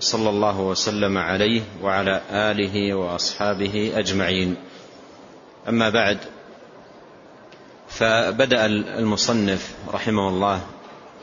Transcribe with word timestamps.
صلى 0.00 0.30
الله 0.30 0.60
وسلم 0.60 1.18
عليه 1.18 1.62
وعلى 1.82 2.20
آله 2.30 2.94
وأصحابه 2.94 3.92
أجمعين. 3.96 4.56
أما 5.68 5.90
بعد 5.90 6.18
فبدأ 7.88 8.66
المصنف 8.66 9.74
رحمه 9.92 10.28
الله 10.28 10.60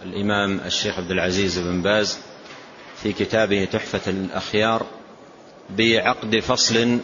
الإمام 0.06 0.60
الشيخ 0.66 0.98
عبد 0.98 1.12
العزيز 1.12 1.60
بن 1.60 1.82
باز 1.82 2.20
في 3.04 3.14
كتابه 3.14 3.66
تحفة 3.66 4.12
الأخيار 4.12 4.86
بعقد 5.70 6.40
فصل 6.40 7.00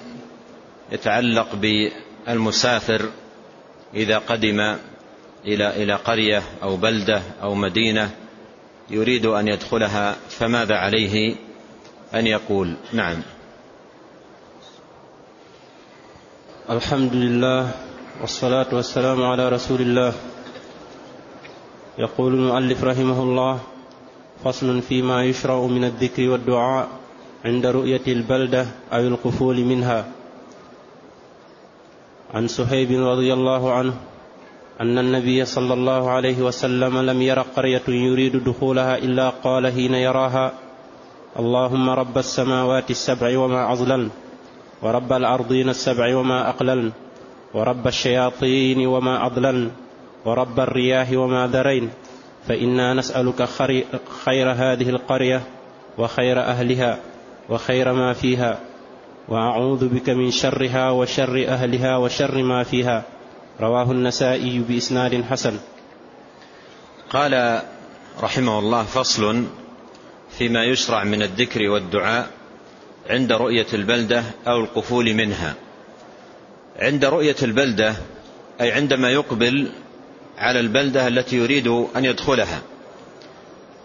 يتعلق 0.91 1.55
بالمسافر 1.55 3.09
إذا 3.93 4.17
قدم 4.17 4.77
إلى 5.45 5.83
إلى 5.83 5.93
قرية 5.93 6.43
أو 6.63 6.75
بلدة 6.75 7.21
أو 7.41 7.55
مدينة 7.55 8.11
يريد 8.89 9.25
أن 9.25 9.47
يدخلها 9.47 10.15
فماذا 10.29 10.75
عليه؟ 10.75 11.35
أن 12.13 12.27
يقول. 12.27 12.73
نعم. 12.93 13.21
الحمد 16.69 17.13
لله 17.13 17.71
والصلاة 18.21 18.69
والسلام 18.73 19.23
على 19.23 19.49
رسول 19.49 19.81
الله. 19.81 20.13
يقول 21.97 22.33
المؤلف 22.33 22.83
رحمه 22.83 23.23
الله 23.23 23.59
فصل 24.43 24.81
فيما 24.81 25.23
يشرع 25.23 25.65
من 25.65 25.83
الذكر 25.83 26.29
والدعاء 26.29 26.87
عند 27.45 27.65
رؤية 27.65 28.05
البلدة 28.07 28.65
أو 28.93 28.99
القفول 28.99 29.65
منها. 29.65 30.05
عن 32.33 32.47
سهيب 32.47 32.91
رضي 32.91 33.33
الله 33.33 33.73
عنه 33.73 33.93
أن 34.81 34.97
النبي 34.97 35.45
صلى 35.45 35.73
الله 35.73 36.09
عليه 36.09 36.41
وسلم 36.41 36.97
لم 36.97 37.21
ير 37.21 37.39
قرية 37.41 37.87
يريد 37.87 38.43
دخولها 38.43 38.97
إلا 38.97 39.29
قال 39.29 39.71
حين 39.73 39.93
يراها 39.93 40.62
اللهم 41.39 41.89
رب 41.89 42.17
السماوات 42.17 42.91
السبع 42.91 43.37
وما 43.37 43.73
أضللن 43.73 44.09
ورب 44.81 45.13
الأرضين 45.13 45.69
السبع 45.69 46.15
وما 46.15 46.49
أقللن 46.49 46.91
ورب 47.53 47.87
الشياطين 47.87 48.87
وما 48.87 49.25
أضللن 49.25 49.71
ورب 50.25 50.59
الرياح 50.59 51.07
وما 51.11 51.47
ذرين. 51.47 51.89
فإنا 52.47 52.93
نسألك 52.93 53.49
خير 54.25 54.51
هذه 54.51 54.89
القرية 54.89 55.41
وخير 55.97 56.39
أهلها 56.39 56.99
وخير 57.49 57.93
ما 57.93 58.13
فيها 58.13 58.59
وأعوذ 59.27 59.87
بك 59.87 60.09
من 60.09 60.31
شرها 60.31 60.91
وشر 60.91 61.45
أهلها 61.47 61.97
وشر 61.97 62.43
ما 62.43 62.63
فيها. 62.63 63.03
رواه 63.61 63.91
النسائي 63.91 64.59
بإسناد 64.59 65.23
حسن. 65.23 65.57
قال 67.09 67.61
رحمه 68.21 68.59
الله 68.59 68.83
فصل 68.83 69.45
فيما 70.37 70.63
يشرع 70.63 71.03
من 71.03 71.21
الذكر 71.21 71.69
والدعاء 71.69 72.29
عند 73.09 73.31
رؤية 73.31 73.67
البلدة 73.73 74.23
أو 74.47 74.59
القفول 74.59 75.13
منها. 75.13 75.55
عند 76.79 77.05
رؤية 77.05 77.35
البلدة 77.43 77.95
أي 78.61 78.71
عندما 78.71 79.11
يقبل 79.11 79.71
على 80.37 80.59
البلدة 80.59 81.07
التي 81.07 81.35
يريد 81.35 81.67
أن 81.67 82.05
يدخلها 82.05 82.61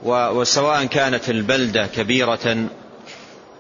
وسواء 0.03 0.85
كانت 0.85 1.31
البلدة 1.31 1.87
كبيرة 1.87 2.69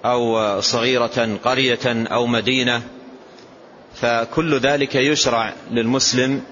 أو 0.05 0.61
صغيرة 0.61 1.39
قرية 1.45 1.79
أو 1.87 2.27
مدينة 2.27 2.83
فكل 3.95 4.59
ذلك 4.59 4.95
يشرع 4.95 5.53
للمسلم 5.71 6.43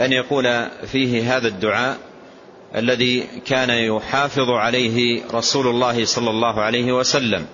أن 0.00 0.12
يقول 0.12 0.68
فيه 0.86 1.36
هذا 1.36 1.48
الدعاء 1.48 1.98
الذي 2.76 3.26
كان 3.46 3.70
يحافظ 3.70 4.50
عليه 4.50 5.22
رسول 5.34 5.66
الله 5.66 6.04
صلى 6.04 6.30
الله 6.30 6.60
عليه 6.60 6.92
وسلم. 6.92 7.46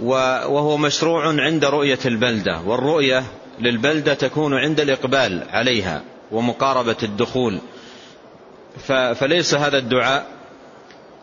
وهو 0.00 0.76
مشروع 0.76 1.26
عند 1.26 1.64
رؤية 1.64 1.98
البلدة 2.06 2.60
والرؤية 2.66 3.24
للبلدة 3.60 4.14
تكون 4.14 4.54
عند 4.54 4.80
الإقبال 4.80 5.42
عليها 5.50 6.02
ومقاربة 6.32 6.96
الدخول. 7.02 7.60
فليس 9.14 9.54
هذا 9.54 9.78
الدعاء 9.78 10.26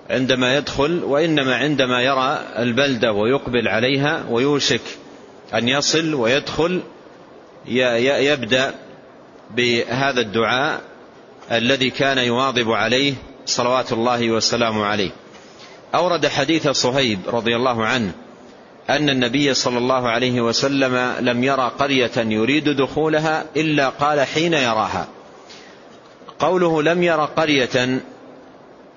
عندما 0.09 0.57
يدخل 0.57 1.03
وإنما 1.03 1.55
عندما 1.55 2.01
يرى 2.01 2.41
البلدة 2.59 3.11
ويقبل 3.11 3.67
عليها 3.67 4.25
ويوشك 4.29 4.81
أن 5.53 5.69
يصل 5.69 6.13
ويدخل 6.13 6.81
يبدأ 7.65 8.75
بهذا 9.55 10.21
الدعاء 10.21 10.81
الذي 11.51 11.89
كان 11.89 12.17
يواظب 12.17 12.71
عليه 12.71 13.13
صلوات 13.45 13.93
الله 13.93 14.31
وسلامه 14.31 14.85
عليه. 14.85 15.11
أورد 15.95 16.27
حديث 16.27 16.67
صهيب 16.67 17.19
رضي 17.27 17.55
الله 17.55 17.85
عنه 17.85 18.11
أن 18.89 19.09
النبي 19.09 19.53
صلى 19.53 19.77
الله 19.77 20.09
عليه 20.09 20.41
وسلم 20.41 21.15
لم 21.19 21.43
يرى 21.43 21.71
قرية 21.79 22.11
يريد 22.17 22.69
دخولها 22.69 23.45
إلا 23.57 23.89
قال 23.89 24.21
حين 24.21 24.53
يراها. 24.53 25.07
قوله 26.39 26.83
لم 26.83 27.03
يرى 27.03 27.29
قرية 27.37 28.01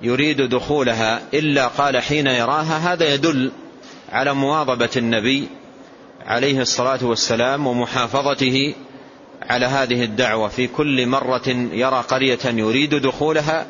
يريد 0.02 0.42
دخولها 0.42 1.22
إلا 1.34 1.66
قال 1.68 2.02
حين 2.02 2.26
يراها 2.26 2.92
هذا 2.92 3.14
يدل 3.14 3.52
على 4.12 4.34
مواظبة 4.34 4.90
النبي 4.96 5.48
عليه 6.26 6.60
الصلاة 6.60 7.04
والسلام 7.04 7.66
ومحافظته 7.66 8.74
على 9.48 9.66
هذه 9.66 10.04
الدعوة 10.04 10.48
في 10.48 10.66
كل 10.66 11.06
مرة 11.06 11.48
يرى 11.72 12.04
قرية 12.08 12.38
يريد 12.44 12.94
دخولها 12.94 13.66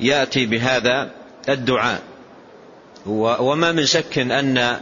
يأتي 0.00 0.46
بهذا 0.46 1.10
الدعاء. 1.48 2.02
وما 3.06 3.72
من 3.72 3.86
شك 3.86 4.18
أن 4.18 4.80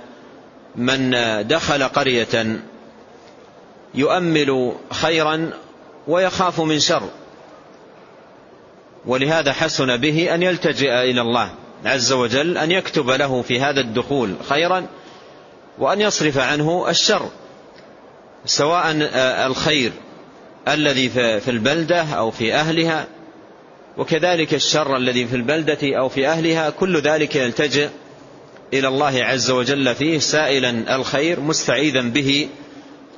من 0.76 1.10
دخل 1.48 1.82
قرية 1.82 2.60
يؤمل 3.94 4.72
خيرا 4.90 5.50
ويخاف 6.08 6.60
من 6.60 6.78
شر 6.78 7.08
ولهذا 9.06 9.52
حسن 9.52 9.96
به 9.96 10.34
أن 10.34 10.42
يلتجئ 10.42 11.10
إلى 11.10 11.20
الله 11.20 11.50
عز 11.84 12.12
وجل 12.12 12.58
أن 12.58 12.70
يكتب 12.70 13.10
له 13.10 13.42
في 13.42 13.60
هذا 13.60 13.80
الدخول 13.80 14.34
خيرا 14.48 14.86
وأن 15.78 16.00
يصرف 16.00 16.38
عنه 16.38 16.86
الشر 16.88 17.28
سواء 18.46 18.86
الخير 19.46 19.92
الذي 20.68 21.10
في 21.40 21.50
البلدة 21.50 22.02
أو 22.02 22.30
في 22.30 22.54
أهلها 22.54 23.06
وكذلك 23.96 24.54
الشر 24.54 24.96
الذي 24.96 25.26
في 25.26 25.36
البلدة 25.36 25.78
أو 25.98 26.08
في 26.08 26.28
أهلها 26.28 26.70
كل 26.70 27.00
ذلك 27.00 27.36
يلتجئ 27.36 27.88
إلى 28.72 28.88
الله 28.88 29.24
عز 29.24 29.50
وجل 29.50 29.94
فيه 29.94 30.18
سائلا 30.18 30.96
الخير 30.96 31.40
مستعيذا 31.40 32.00
به 32.00 32.48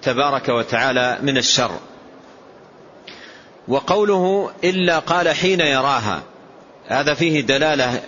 تبارك 0.02 0.48
وتعالى 0.48 1.18
من 1.22 1.36
الشر. 1.36 1.70
وقوله 3.68 4.50
إلا 4.64 4.98
قال 4.98 5.28
حين 5.28 5.60
يراها 5.60 6.22
هذا 6.86 7.14
فيه 7.14 7.40
دلالة 7.40 8.00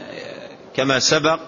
كما 0.77 0.99
سبق 0.99 1.41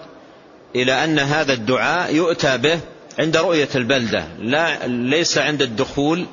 إلى 0.75 1.03
أن 1.03 1.19
هذا 1.19 1.53
الدعاء 1.53 2.15
يؤتى 2.15 2.57
به 2.57 2.79
عند 3.19 3.37
رؤية 3.37 3.69
البلدة 3.75 4.27
لا 4.39 4.87
ليس 4.87 5.37
عند 5.37 5.61
الدخول 5.61 6.25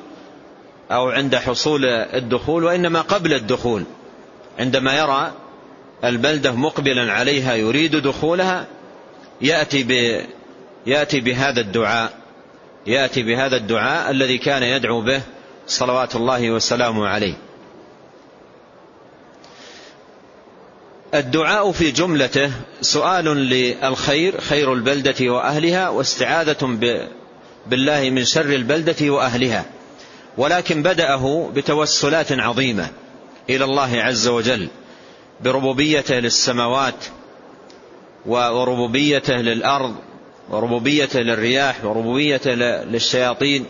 أو 0.90 1.10
عند 1.10 1.36
حصول 1.36 1.84
الدخول 1.84 2.64
وإنما 2.64 3.00
قبل 3.00 3.34
الدخول. 3.34 3.84
عندما 4.58 4.98
يرى 4.98 5.32
البلدة 6.04 6.52
مقبلا 6.52 7.12
عليها 7.12 7.54
يريد 7.54 7.96
دخولها 7.96 8.66
يأتي, 9.40 9.82
ب 9.82 10.20
يأتي 10.86 11.20
بهذا 11.20 11.60
الدعاء. 11.60 12.12
يأتي 12.86 13.22
بهذا 13.22 13.56
الدعاء 13.56 14.10
الذي 14.10 14.38
كان 14.38 14.62
يدعو 14.62 15.00
به 15.00 15.22
صلوات 15.66 16.16
الله 16.16 16.50
وسلامه 16.50 17.08
عليه. 17.08 17.34
الدعاء 21.14 21.72
في 21.72 21.90
جملته 21.90 22.50
سؤال 22.80 23.24
للخير 23.24 24.40
خير 24.40 24.72
البلدة 24.72 25.32
وأهلها 25.32 25.88
واستعاذة 25.88 26.78
بالله 27.66 28.10
من 28.10 28.24
شر 28.24 28.54
البلدة 28.54 29.10
وأهلها. 29.10 29.64
ولكن 30.38 30.82
بدأه 30.82 31.50
بتوسلات 31.54 32.32
عظيمة 32.32 32.88
إلى 33.50 33.64
الله 33.64 34.02
عز 34.02 34.28
وجل 34.28 34.68
بربوبيته 35.40 36.14
للسماوات 36.14 37.04
وربوبيته 38.26 39.34
للأرض 39.34 39.94
وربوبيته 40.50 41.20
للرياح 41.20 41.84
وربوبيته 41.84 42.50
للشياطين. 42.84 43.66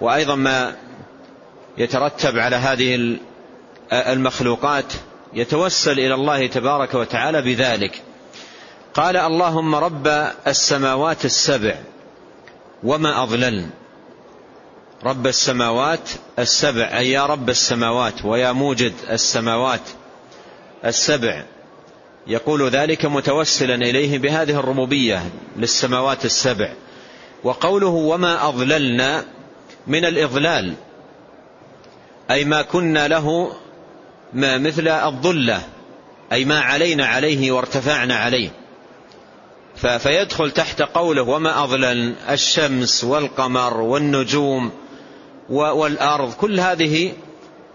وأيضا 0.00 0.34
ما 0.34 0.76
يترتب 1.78 2.38
على 2.38 2.56
هذه 2.56 3.18
المخلوقات 3.92 4.92
يتوسل 5.34 5.92
إلى 5.92 6.14
الله 6.14 6.46
تبارك 6.46 6.94
وتعالى 6.94 7.42
بذلك. 7.42 8.02
قال 8.94 9.16
اللهم 9.16 9.74
رب 9.74 10.06
السماوات 10.46 11.24
السبع 11.24 11.74
وما 12.82 13.22
أضللن. 13.22 13.70
رب 15.04 15.26
السماوات 15.26 16.10
السبع 16.38 16.98
أي 16.98 17.10
يا 17.10 17.26
رب 17.26 17.50
السماوات 17.50 18.24
ويا 18.24 18.52
موجد 18.52 18.92
السماوات 19.10 19.80
السبع. 20.84 21.44
يقول 22.26 22.68
ذلك 22.68 23.04
متوسلا 23.04 23.74
إليه 23.74 24.18
بهذه 24.18 24.60
الربوبية 24.60 25.30
للسماوات 25.56 26.24
السبع. 26.24 26.72
وقوله 27.44 27.86
وما 27.86 28.48
أضللنا 28.48 29.24
من 29.86 30.04
الإضلال 30.04 30.74
أي 32.30 32.44
ما 32.44 32.62
كنا 32.62 33.08
له 33.08 33.52
ما 34.32 34.58
مثل 34.58 34.88
الضلة 34.88 35.62
أي 36.32 36.44
ما 36.44 36.60
علينا 36.60 37.06
عليه 37.06 37.52
وارتفعنا 37.52 38.16
عليه. 38.16 38.50
فيدخل 39.76 40.50
تحت 40.50 40.82
قوله 40.82 41.22
وما 41.22 41.64
أضلل 41.64 42.14
الشمس 42.30 43.04
والقمر 43.04 43.80
والنجوم 43.80 44.70
والأرض 45.50 46.32
كل 46.34 46.60
هذه 46.60 47.12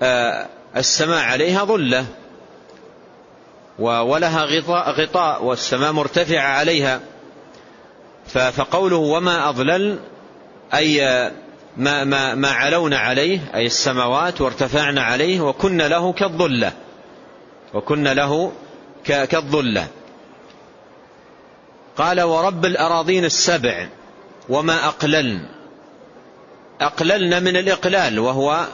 آه، 0.02 0.48
السماء 0.78 1.24
عليها 1.24 1.64
ظلة. 1.64 2.06
ولها 3.80 4.46
غطاء, 4.46 4.92
غطاء 4.92 5.44
والسماء 5.44 5.92
مرتفعة 5.92 6.48
عليها. 6.48 7.00
فقوله 8.28 8.98
وما 8.98 9.50
أضلل 9.50 10.00
أي 10.74 11.02
ما, 11.78 12.04
ما, 12.04 12.36
ما 12.36 12.50
علونا 12.50 12.98
عليه 12.98 13.40
أي 13.56 13.66
السماوات 13.66 14.42
وارتفعنا 14.42 15.02
عليه 15.02 15.42
وكنا 15.42 15.88
له 15.88 16.14
كالظلة. 16.14 16.74
وكنا 17.74 18.14
له 18.14 18.52
كالظلة. 19.06 19.88
قال 21.98 22.22
ورب 22.22 22.66
الأراضين 22.66 23.26
السبع 23.26 23.88
وما 24.50 24.88
أقللن. 24.88 25.46
أقللن 26.82 27.44
من 27.44 27.58
الإقلال 27.58 28.20
وهو 28.20 28.66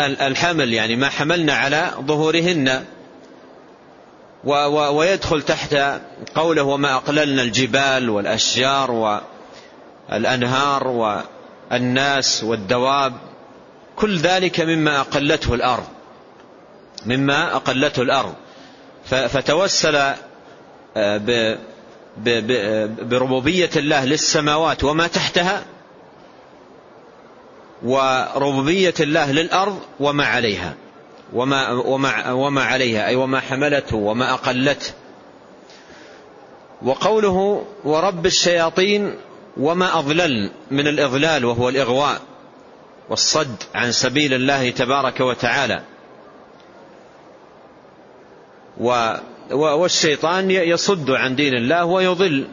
الحمل 0.00 0.72
يعني 0.72 0.96
ما 0.96 1.08
حملنا 1.08 1.52
على 1.52 1.90
ظهورهن. 2.00 2.84
ويدخل 4.44 5.42
تحت 5.42 5.76
قوله 6.34 6.62
وما 6.62 6.94
أقللنا 6.94 7.42
الجبال 7.42 8.10
والأشجار 8.10 8.90
والأنهار 10.10 10.88
والناس 10.88 12.44
والدواب. 12.44 13.12
كل 13.96 14.18
ذلك 14.18 14.60
مما 14.60 15.00
أقلته 15.00 15.54
الأرض 15.54 15.86
مما 17.06 17.56
أقلته 17.56 18.02
الأرض. 18.02 18.34
فتوسل 19.04 20.14
آه، 20.96 21.58
بربوبية 23.02 23.70
الله 23.76 24.04
للسماوات 24.04 24.84
وما 24.84 25.06
تحتها 25.06 25.62
وربوبية 27.84 28.94
الله 29.00 29.32
للأرض 29.32 29.78
وما 30.00 30.24
عليها. 30.24 30.74
وما, 31.32 31.70
وما, 31.70 32.32
وما 32.32 32.64
عليها. 32.64 33.06
أي 33.06 33.16
وما 33.16 33.40
حملته 33.40 33.96
وما 33.96 34.34
أقلته. 34.34 34.92
وقوله 36.82 37.66
ورب 37.84 38.26
الشياطين 38.26 39.14
وما 39.56 39.98
أضلل 39.98 40.50
من 40.70 40.86
الإضلال 40.88 41.44
وهو 41.44 41.68
الإغواء 41.68 42.20
والصد 43.08 43.56
عن 43.74 43.92
سبيل 43.92 44.34
الله 44.34 44.70
تبارك 44.70 45.20
وتعالى. 45.20 45.82
والشيطان 49.50 50.50
يصد 50.50 51.10
عن 51.10 51.36
دين 51.36 51.54
الله 51.54 51.84
ويضل. 51.84 52.46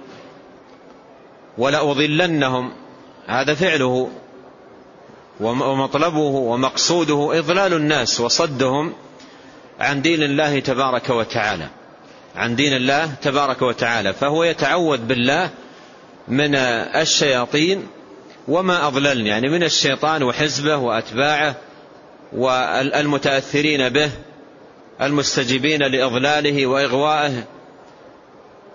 ولأضلنهم 1.58 2.72
هذا 3.28 3.54
فعله 3.54 4.10
ومطلبه 5.40 6.20
ومقصوده 6.20 7.40
إضلال 7.40 7.74
الناس 7.74 8.20
وصدهم 8.20 8.94
عن 9.80 10.02
دين 10.02 10.24
الله 10.24 10.60
تبارك 10.60 11.10
وتعالى. 11.10 11.68
عن 12.36 12.56
دين 12.56 12.76
الله 12.76 13.14
تبارك 13.22 13.62
وتعالى. 13.62 14.14
فهو 14.14 14.44
يتعوذ 14.44 14.98
بالله 14.98 15.50
من 16.28 16.56
الشياطين 16.56 17.88
وما 18.48 18.88
أضللن 18.88 19.28
يعني 19.28 19.50
من 19.50 19.64
الشيطان 19.64 20.24
وحزبه 20.24 20.78
وأتباعه 20.78 21.56
والمتأثرين 22.34 23.90
به 23.90 24.12
المستجيبين 25.02 25.84
لإضلاله 25.84 26.66
وإغوائه. 26.66 27.44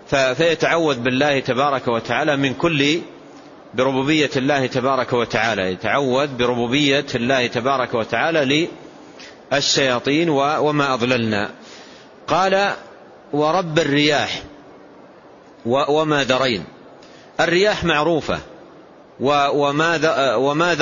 فيتعوذ 0.09 0.99
بالله 0.99 1.39
تبارك 1.39 1.87
وتعالى 1.87 2.35
من 2.35 2.53
كل 2.53 2.99
بربوبية 3.75 4.29
الله 4.37 4.65
تبارك 4.65 5.13
وتعالى. 5.13 5.71
يتعوذ 5.71 6.27
بربوبية 6.27 7.05
الله 7.15 7.47
تبارك 7.47 7.93
وتعالى 7.93 8.69
للشياطين 9.51 10.29
وما 10.29 10.93
أضللنا. 10.93 11.49
قال 12.27 12.73
ورب 13.33 13.79
الرياح 13.79 14.43
وما 15.65 16.23
درين 16.23 16.63
الرياح 17.39 17.83
معروفة. 17.83 18.39
وما 19.19 20.35
وما 20.35 20.73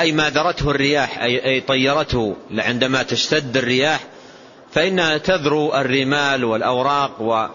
أي 0.00 0.12
ما 0.12 0.30
ذرته 0.30 0.70
الرياح 0.70 1.22
أي 1.22 1.60
طيرته 1.60 2.36
عندما 2.58 3.02
تشتد 3.02 3.56
الرياح 3.56 4.00
فإنها 4.72 5.18
تذرو 5.18 5.74
الرمال 5.74 6.44
والأوراق 6.44 7.50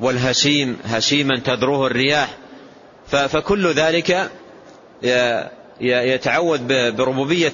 والهشيم 0.00 0.78
هشيما 0.84 1.38
تذروه 1.38 1.86
الرياح. 1.86 2.36
فكل 3.08 3.72
ذلك 3.72 4.30
يتعوذ 5.80 6.60
بربوبية 6.90 7.52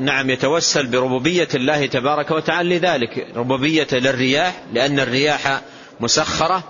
نعم 0.00 0.30
يتوسل 0.30 0.86
بربوبية 0.86 1.48
الله 1.54 1.86
تبارك 1.86 2.30
وتعالى 2.30 2.78
لذلك. 2.78 3.26
ربوبية 3.36 3.86
للرياح 3.92 4.62
لأن 4.72 5.00
الرياح 5.00 5.60
مسخرة 6.00 6.64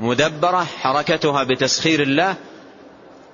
مدبرة 0.00 0.64
حركتها 0.64 1.42
بتسخير 1.42 2.02
الله 2.02 2.34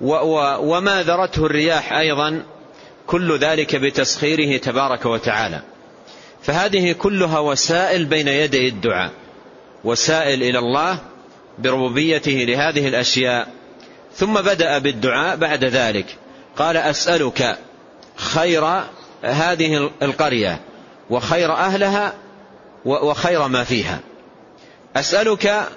وما 0.01 1.03
ذرته 1.03 1.45
الرياح 1.45 1.93
أيضا 1.93 2.43
كل 3.07 3.37
ذلك 3.37 3.75
بتسخيره 3.75 4.57
تبارك 4.57 5.05
وتعالى. 5.05 5.61
فهذه 6.43 6.91
كلها 6.91 7.39
وسائل 7.39 8.05
بين 8.05 8.27
يدي 8.27 8.67
الدعاء 8.67 9.11
وسائل 9.83 10.43
إلى 10.43 10.59
الله 10.59 10.97
بربوبيته 11.59 12.31
لهذه 12.31 12.87
الأشياء. 12.87 13.62
ثم 14.15 14.33
بدأ 14.33 14.77
بالدعاء 14.77 15.35
بعد 15.35 15.63
ذلك. 15.63 16.05
قال 16.57 16.77
أسألك 16.77 17.57
خير 18.15 18.83
هذه 19.23 19.91
القرية 20.01 20.59
وخير 21.09 21.53
أهلها 21.53 22.13
وخير 22.85 23.47
ما 23.47 23.63
فيها. 23.63 23.99
أسألك 24.95 25.67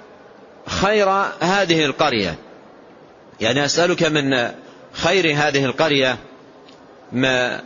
خير 0.66 1.08
هذه 1.40 1.84
القرية. 1.84 2.34
يعني 3.40 3.64
أسألك 3.64 4.02
من 4.02 4.50
خير 4.92 5.34
هذه 5.36 5.64
القرية 5.64 6.18
ما 7.12 7.60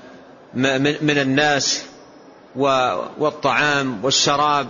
من 1.01 1.19
الناس 1.19 1.85
والطعام 3.19 4.05
والشراب 4.05 4.69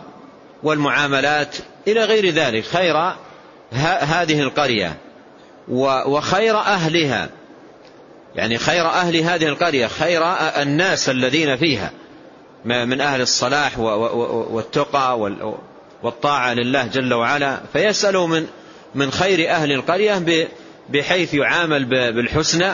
والمعاملات 0.63 1.57
إلى 1.89 2.05
غير 2.05 2.31
ذلك. 2.31 2.65
خير 2.65 3.15
هذه 4.03 4.41
القرية. 4.41 4.97
وخير 5.69 6.59
أهلها. 6.59 7.29
يعني 8.35 8.59
خير 8.59 8.87
أهل 8.87 9.17
هذه 9.17 9.47
القرية 9.47 9.87
خير 9.87 10.23
الناس 10.63 11.09
الذين 11.09 11.57
فيها. 11.57 11.91
من 12.65 13.01
أهل 13.01 13.21
الصلاح 13.21 13.79
والتقى 13.79 15.21
والطاعة 16.03 16.55
لله 16.55 16.87
جل 16.87 17.15
وعلا. 17.15 17.61
فيسأل 17.73 18.17
من 18.17 18.47
من 18.95 19.11
خير 19.11 19.51
أهل 19.51 19.73
القرية 19.73 20.49
بحيث 20.89 21.35
يعامل 21.35 21.85
بالحسنى 21.85 22.73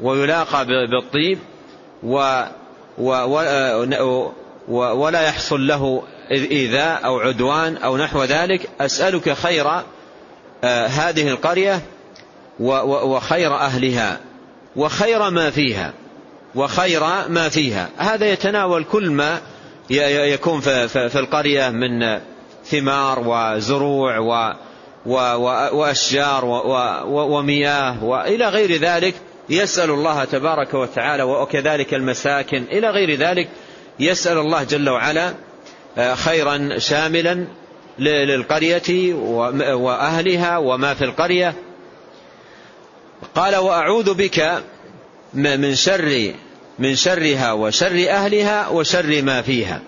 ويلاقى 0.00 0.66
بالطيب 0.66 1.38
و 2.02 2.42
ولا 4.68 5.22
يحصل 5.22 5.66
له 5.66 6.02
إيذاء 6.30 7.04
أو 7.04 7.20
عدوان 7.20 7.76
أو 7.76 7.96
نحو 7.96 8.24
ذلك. 8.24 8.68
أسألك 8.80 9.32
خير 9.32 9.66
آه، 10.64 10.86
هذه 10.86 11.28
القرية 11.28 11.82
وخير 12.60 13.54
أهلها 13.54 14.20
وخير 14.76 15.30
ما 15.30 15.50
فيها 15.50 15.92
وخير 16.54 17.00
ما 17.28 17.48
فيها. 17.48 17.88
هذا 17.96 18.32
يتناول 18.32 18.84
كل 18.84 19.10
ما 19.10 19.40
يكون 19.90 20.60
في 20.60 21.18
القرية 21.18 21.70
من 21.70 22.20
ثمار 22.64 23.22
وزروع 23.26 24.18
وأشجار 25.72 26.44
ومياه 27.06 28.04
وإلى 28.04 28.48
غير 28.48 28.76
ذلك 28.76 29.14
يسأل 29.48 29.90
الله 29.90 30.24
تبارك 30.24 30.74
وتعالى 30.74 31.22
وكذلك 31.22 31.94
المساكن 31.94 32.64
إلى 32.72 32.90
غير 32.90 33.14
ذلك 33.14 33.48
يسأل 34.00 34.38
الله 34.38 34.62
جل 34.62 34.88
وعلا 34.88 35.34
آه، 35.98 36.14
خيرا 36.14 36.78
شاملا 36.78 37.46
للقرية 37.98 39.14
وأهلها 39.74 40.58
وما 40.58 40.94
في 40.94 41.04
القرية. 41.04 41.54
قال 43.34 43.56
وأعوذ 43.56 44.14
بك 44.14 44.62
من 45.34 45.74
شر 45.74 46.32
من 46.78 46.94
شرها 46.94 47.52
وشر 47.52 48.10
أهلها 48.10 48.68
وشر 48.68 49.22
ما 49.22 49.42
فيها. 49.42 49.80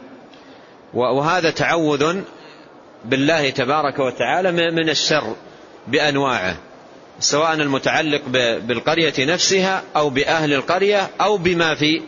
وهذا 0.94 1.50
تعوذ 1.50 2.16
بالله 3.04 3.50
تبارك 3.50 3.98
وتعالى 3.98 4.52
من 4.52 4.88
الشر 4.88 5.36
بأنواعه 5.88 6.56
سواء 7.20 7.54
المتعلق 7.54 8.22
بالقرية 8.66 9.14
نفسها 9.18 9.82
أو 9.96 10.10
بأهل 10.10 10.52
القرية 10.54 11.10
أو 11.20 11.36
بما 11.36 11.74
في 11.74 12.02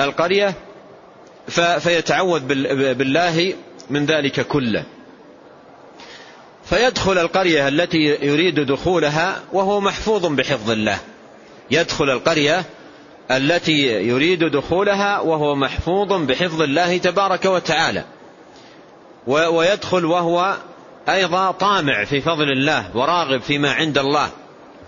القرية 0.00 0.54
فيتعوذ 1.78 2.40
بالله 2.94 3.54
من 3.90 4.06
ذلك 4.06 4.40
كله. 4.40 4.84
فيدخل 6.72 7.18
القرية 7.18 7.68
التي 7.68 7.98
يريد 8.22 8.60
دخولها 8.60 9.42
وهو 9.52 9.80
محفوظ 9.80 10.26
بحفظ 10.26 10.70
الله. 10.70 10.98
يدخل 11.70 12.10
القرية 12.10 12.64
التي 13.30 13.86
يريد 14.08 14.44
دخولها 14.44 15.20
وهو 15.20 15.54
محفوظ 15.54 16.12
بحفظ 16.12 16.62
الله 16.62 16.98
تبارك 16.98 17.44
وتعالى. 17.44 18.04
ويدخل 19.26 20.04
وهو 20.04 20.56
أيضا 21.08 21.50
طامع 21.50 22.04
في 22.04 22.20
فضل 22.20 22.52
الله 22.52 22.96
وراغب 22.96 23.40
فيما 23.40 23.72
عند 23.72 23.98
الله. 23.98 24.30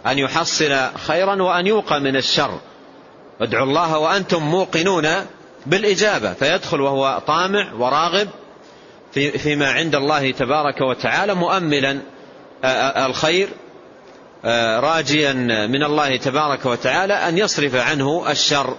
أن 0.07 0.19
يحصل 0.19 0.77
خيرا 1.07 1.43
وأن 1.43 1.67
يوقى 1.67 2.01
من 2.01 2.17
الشر. 2.17 2.59
ادعوا 3.41 3.67
الله 3.67 3.99
وأنتم 3.99 4.43
موقنون 4.43 5.09
بالإجابة. 5.67 6.33
فيدخل 6.33 6.81
وهو 6.81 7.23
طامع 7.27 7.73
وراغب 7.79 8.29
في 9.15 9.39
فيما 9.39 9.71
عند 9.73 9.95
الله 9.95 10.31
تبارك 10.31 10.81
وتعالى 10.81 11.35
مؤملا 11.35 12.01
الخير 13.07 13.49
راجيا 14.81 15.33
من 15.67 15.85
الله 15.85 16.17
تبارك 16.17 16.67
وتعالى 16.67 17.15
أن 17.15 17.39
يصرف 17.39 17.75
عنه 17.75 18.31
الشر. 18.31 18.77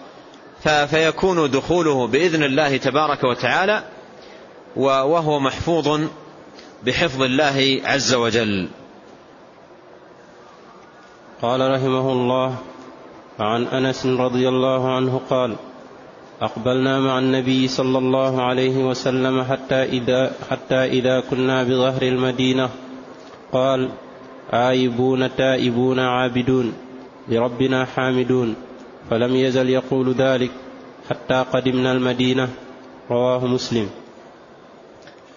فيكون 0.63 1.51
دخوله 1.51 2.07
بإذن 2.07 2.43
الله 2.43 2.77
تبارك 2.77 3.23
وتعالى 3.23 3.83
وهو 4.75 5.39
محفوظ 5.39 6.01
بحفظ 6.83 7.21
الله 7.21 7.81
عز 7.85 8.13
وجل. 8.13 8.67
قال 11.41 11.71
رحمه 11.71 12.11
الله 12.11 12.55
عن 13.39 13.67
أنس 13.67 14.05
رضي 14.05 14.49
الله 14.49 14.95
عنه 14.95 15.21
قال 15.29 15.55
أقبلنا 16.41 16.99
مع 16.99 17.19
النبي 17.19 17.67
صلى 17.67 17.97
الله 17.97 18.41
عليه 18.41 18.77
وسلم 18.77 19.43
حتى 19.43 19.83
إذا 19.83 20.31
حتى 20.49 20.75
إذا 20.75 21.19
كنا 21.19 21.63
بظهر 21.63 22.01
المدينة. 22.01 22.69
قال 23.51 23.89
آيبون 24.53 25.35
تائبون 25.35 25.99
عابدون 25.99 26.73
لربنا 27.29 27.85
حامدون. 27.85 28.55
فلم 29.09 29.35
يزل 29.35 29.69
يقول 29.69 30.13
ذلك 30.13 30.51
حتى 31.09 31.45
قدمنا 31.53 31.91
المدينة. 31.91 32.49
رواه 33.11 33.47
مسلم. 33.47 33.89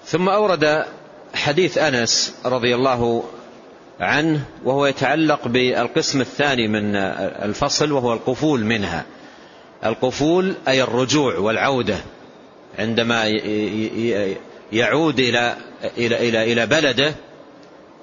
ثم 0.04 0.28
أورد 0.28 0.84
حديث 1.34 1.78
أنس 1.78 2.36
رضي 2.46 2.74
الله 2.74 3.24
عنه 4.00 4.44
وهو 4.64 4.86
يتعلق 4.86 5.48
بالقسم 5.48 6.20
الثاني 6.20 6.68
من 6.68 6.96
الفصل 7.46 7.92
وهو 7.92 8.12
القفول 8.12 8.64
منها. 8.64 9.04
القفول 9.85 10.54
أي 10.68 10.82
الرجوع 10.82 11.38
والعودة 11.38 11.97
عندما 12.78 13.26
يعود 14.73 15.20
إلى 15.20 15.56
إلى 15.99 16.28
إلى 16.28 16.52
إلى 16.52 16.66
بلده 16.66 17.14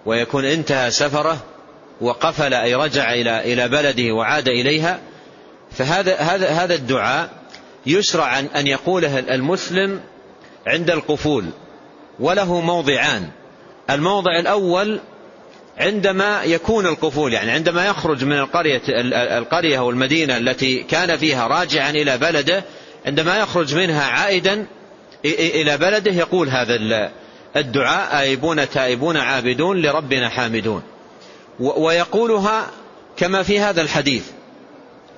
ويكون 0.05 0.46
انتهى 0.46 0.91
سفره 0.91 1.38
وقفل 2.01 2.53
أي 2.53 2.75
رجع 2.75 3.13
إلى 3.13 3.53
إلى 3.53 3.67
بلده 3.67 4.13
وعاد 4.13 4.48
إليها. 4.48 5.00
فهذا 5.72 6.15
هذا 6.15 6.50
هذا 6.50 6.75
الدعاء 6.75 7.29
يشرع 7.86 8.39
أن 8.39 8.67
يقوله 8.67 9.20
المسلم 9.20 10.01
عند 10.67 10.89
القفول 10.89 11.46
وله 12.20 12.62
موضعان. 12.62 13.29
الموضع 13.89 14.39
الأول 14.39 15.00
عندما 15.77 16.44
يكون 16.44 16.86
القفول 16.86 17.34
يعني 17.34 17.51
عندما 17.51 17.86
يخرج 17.86 18.24
من 18.24 18.39
القرية 18.39 18.82
القرية 19.38 19.79
أو 19.79 19.89
المدينة 19.89 20.38
التي 20.38 20.84
كان 20.84 21.17
فيها 21.17 21.48
راجعا 21.48 21.89
إلى 21.89 22.17
بلده 22.17 22.63
عندما 23.05 23.38
يخرج 23.38 23.75
منها 23.75 24.03
عائدا 24.03 24.65
إلى 25.25 25.77
بلده 25.77 26.12
يقول 26.12 26.50
هذا 26.50 26.75
الدعاء 27.55 28.22
آيبون 28.22 28.70
تائبون 28.70 29.17
عابدون 29.17 29.82
لربنا 29.82 30.29
حامدون. 30.29 30.84
ويقولها 31.60 32.67
كما 33.17 33.44
في 33.44 33.60
هذا 33.60 33.82
الحديث 33.82 34.24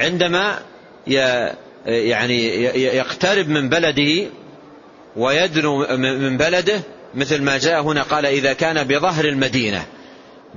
عندما 0.01 0.59
يعني 1.87 2.63
يقترب 2.83 3.49
من 3.49 3.69
بلده 3.69 4.29
ويدنو 5.15 5.97
من 5.97 6.37
بلده 6.37 6.81
مثل 7.15 7.41
ما 7.41 7.57
جاء 7.57 7.81
هنا 7.81 8.03
قال 8.03 8.25
إذا 8.25 8.53
كان 8.53 8.83
بظهر 8.83 9.25
المدينة. 9.25 9.85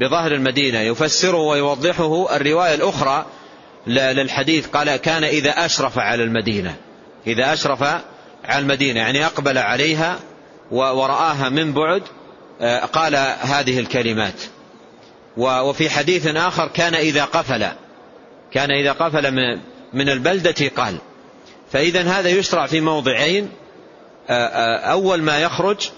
بظهر 0.01 0.33
المدينة 0.33 0.81
يفسره 0.81 1.37
ويوضحه 1.37 2.37
الرواية 2.37 2.75
الأخرى 2.75 3.27
للحديث 3.87 4.67
قال 4.67 4.97
كان 4.97 5.25
إذا 5.25 5.51
أشرف 5.51 5.99
على 5.99 6.25
المدينة. 6.25 6.77
إذا 7.27 7.53
أشرف 7.53 7.83
على 8.45 8.59
المدينة 8.59 9.01
يعني 9.01 9.27
أقبل 9.27 9.59
عليها 9.59 10.19
ورآها 10.71 11.49
من 11.49 11.73
بعد 11.73 12.03
آه، 12.61 12.85
قال 12.85 13.17
هذه 13.41 13.79
الكلمات. 13.79 14.43
وفي 15.37 15.91
حديث 15.91 16.27
آخر 16.27 16.69
كان 16.69 16.95
إذا 16.95 17.25
قفل. 17.25 17.67
كان 18.53 18.71
إذا 18.71 18.93
قفل 18.93 19.33
من 19.93 20.09
البلدة 20.09 20.69
قال 20.77 20.97
فإذا 21.73 22.03
هذا 22.03 22.29
يشرع 22.29 22.67
في 22.67 22.81
موضعين 22.81 23.51
آه، 24.29 24.33
آه، 24.33 24.79
أول 24.79 25.23
ما 25.23 25.39
يخرج 25.39 25.91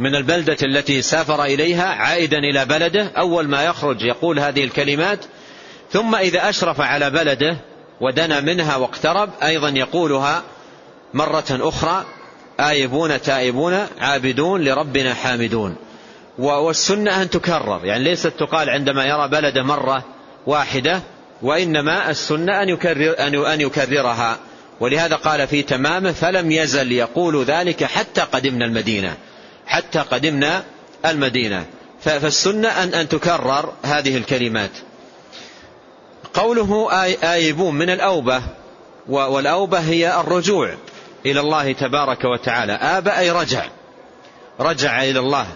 من 0.00 0.14
البلدة 0.14 0.56
التي 0.62 1.02
سافر 1.02 1.44
إليها 1.44 1.84
عائدا 1.84 2.38
إلى 2.38 2.64
بلده 2.64 3.10
أول 3.16 3.48
ما 3.48 3.64
يخرج 3.64 4.02
يقول 4.02 4.38
هذه 4.38 4.64
الكلمات 4.64 5.24
ثم 5.92 6.14
إذا 6.14 6.48
أشرف 6.48 6.80
على 6.80 7.10
بلده 7.10 7.56
ودنا 8.00 8.40
منها 8.40 8.76
واقترب 8.76 9.30
أيضا 9.42 9.68
يقولها 9.68 10.42
مرة 11.14 11.44
أخرى 11.50 12.04
آيبون 12.60 13.22
تائبون 13.22 13.86
عابدون 13.98 14.64
لربنا 14.64 15.14
حامدون. 15.14 15.76
والسنة 16.38 17.22
أن 17.22 17.30
تكرر 17.30 17.80
يعني 17.84 18.04
ليست 18.04 18.32
تقال 18.38 18.70
عندما 18.70 19.04
يرى 19.04 19.28
بلده 19.28 19.62
مرة 19.62 20.04
واحدة 20.46 21.00
وإنما 21.42 22.10
السنة 22.10 22.62
أن, 22.62 22.68
يكرر 22.68 23.14
أن 23.54 23.60
يكررها. 23.60 24.38
ولهذا 24.80 25.16
قال 25.16 25.48
في 25.48 25.62
تمامه 25.62 26.12
فلم 26.12 26.50
يزل 26.50 26.92
يقول 26.92 27.44
ذلك 27.44 27.84
حتى 27.84 28.20
قدمنا 28.20 28.64
المدينة. 28.64 29.16
حتى 29.70 29.98
قدمنا 29.98 30.64
المدينة. 31.06 31.66
فالسنة 32.00 32.68
أن, 32.68 32.94
أن 32.94 33.08
تكرر 33.08 33.72
هذه 33.82 34.16
الكلمات. 34.16 34.70
قوله 36.34 36.90
آيبون 37.34 37.74
من 37.74 37.90
الأوبة 37.90 38.42
والأوبة 39.08 39.78
هي 39.78 40.20
الرجوع 40.20 40.74
إلى 41.26 41.40
الله 41.40 41.72
تبارك 41.72 42.24
وتعالى. 42.24 42.72
آب 42.72 43.08
أي 43.08 43.30
رجع. 43.30 43.64
رجع 44.60 45.02
إلى 45.02 45.18
الله 45.18 45.46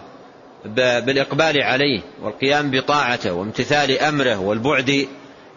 بالإقبال 1.00 1.62
عليه 1.62 2.00
والقيام 2.23 2.71
بطاعته 2.71 3.33
وامتثال 3.33 3.99
أمره 3.99 4.40
والبعد 4.40 5.09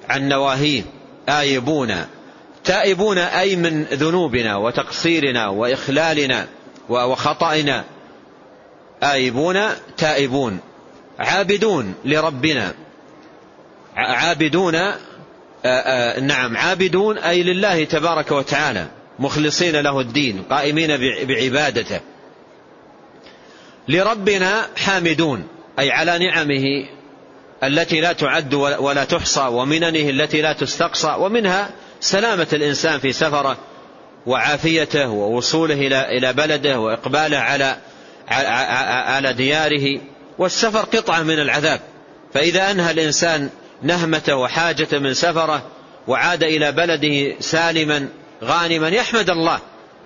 عن 0.09 0.29
نواهيه. 0.29 0.83
آيبون. 1.29 1.95
تائبون 2.63 3.17
أي 3.17 3.55
من 3.55 3.83
ذنوبنا 3.83 4.55
وتقصيرنا 4.55 5.47
وإخلالنا 5.47 6.47
وخطئنا 6.89 7.83
آيبون 9.03 9.59
تائبون 9.97 10.59
عابدون 11.19 11.93
لربنا. 12.05 12.73
عابدون 13.95 14.75
آآ 14.75 14.97
آآ 15.65 16.19
نعم 16.19 16.57
عابدون 16.57 17.17
أي 17.17 17.43
لله 17.43 17.83
تبارك 17.83 18.31
وتعالى 18.31 18.87
مخلصين 19.19 19.75
له 19.75 19.99
الدين 19.99 20.43
قائمين 20.49 20.97
بعبادته. 21.27 21.99
لربنا 23.87 24.67
حامدون 24.77 25.47
أي 25.79 25.91
على 25.91 26.17
نعمه 26.17 26.87
التي 27.63 28.01
لا 28.01 28.13
تعد 28.13 28.53
ولا 28.53 29.03
تحصى 29.03 29.41
ومننه 29.41 30.09
التي 30.09 30.41
لا 30.41 30.53
تستقصى 30.53 31.15
ومنها 31.19 31.69
سلامة 31.99 32.47
الإنسان 32.53 32.99
في 32.99 33.11
سفره 33.11 33.57
وعافيته 34.25 35.09
ووصوله 35.09 35.87
إلى 35.87 36.33
بلده 36.33 36.79
وإقباله 36.79 37.37
على 37.37 37.77
على 38.27 39.33
دياره 39.33 40.01
والسفر 40.37 40.79
قطعة 40.79 41.23
من 41.23 41.39
العذاب. 41.39 41.79
فإذا 42.33 42.71
أنهى 42.71 42.91
الإنسان 42.91 43.49
نهمته 43.83 44.35
وحاجة 44.35 44.99
من 44.99 45.13
سفره 45.13 45.63
وعاد 46.07 46.43
إلى 46.43 46.71
بلده 46.71 47.35
سالما 47.39 48.07
غانما 48.43 48.89
يحمد 48.89 49.29
الله 49.29 49.59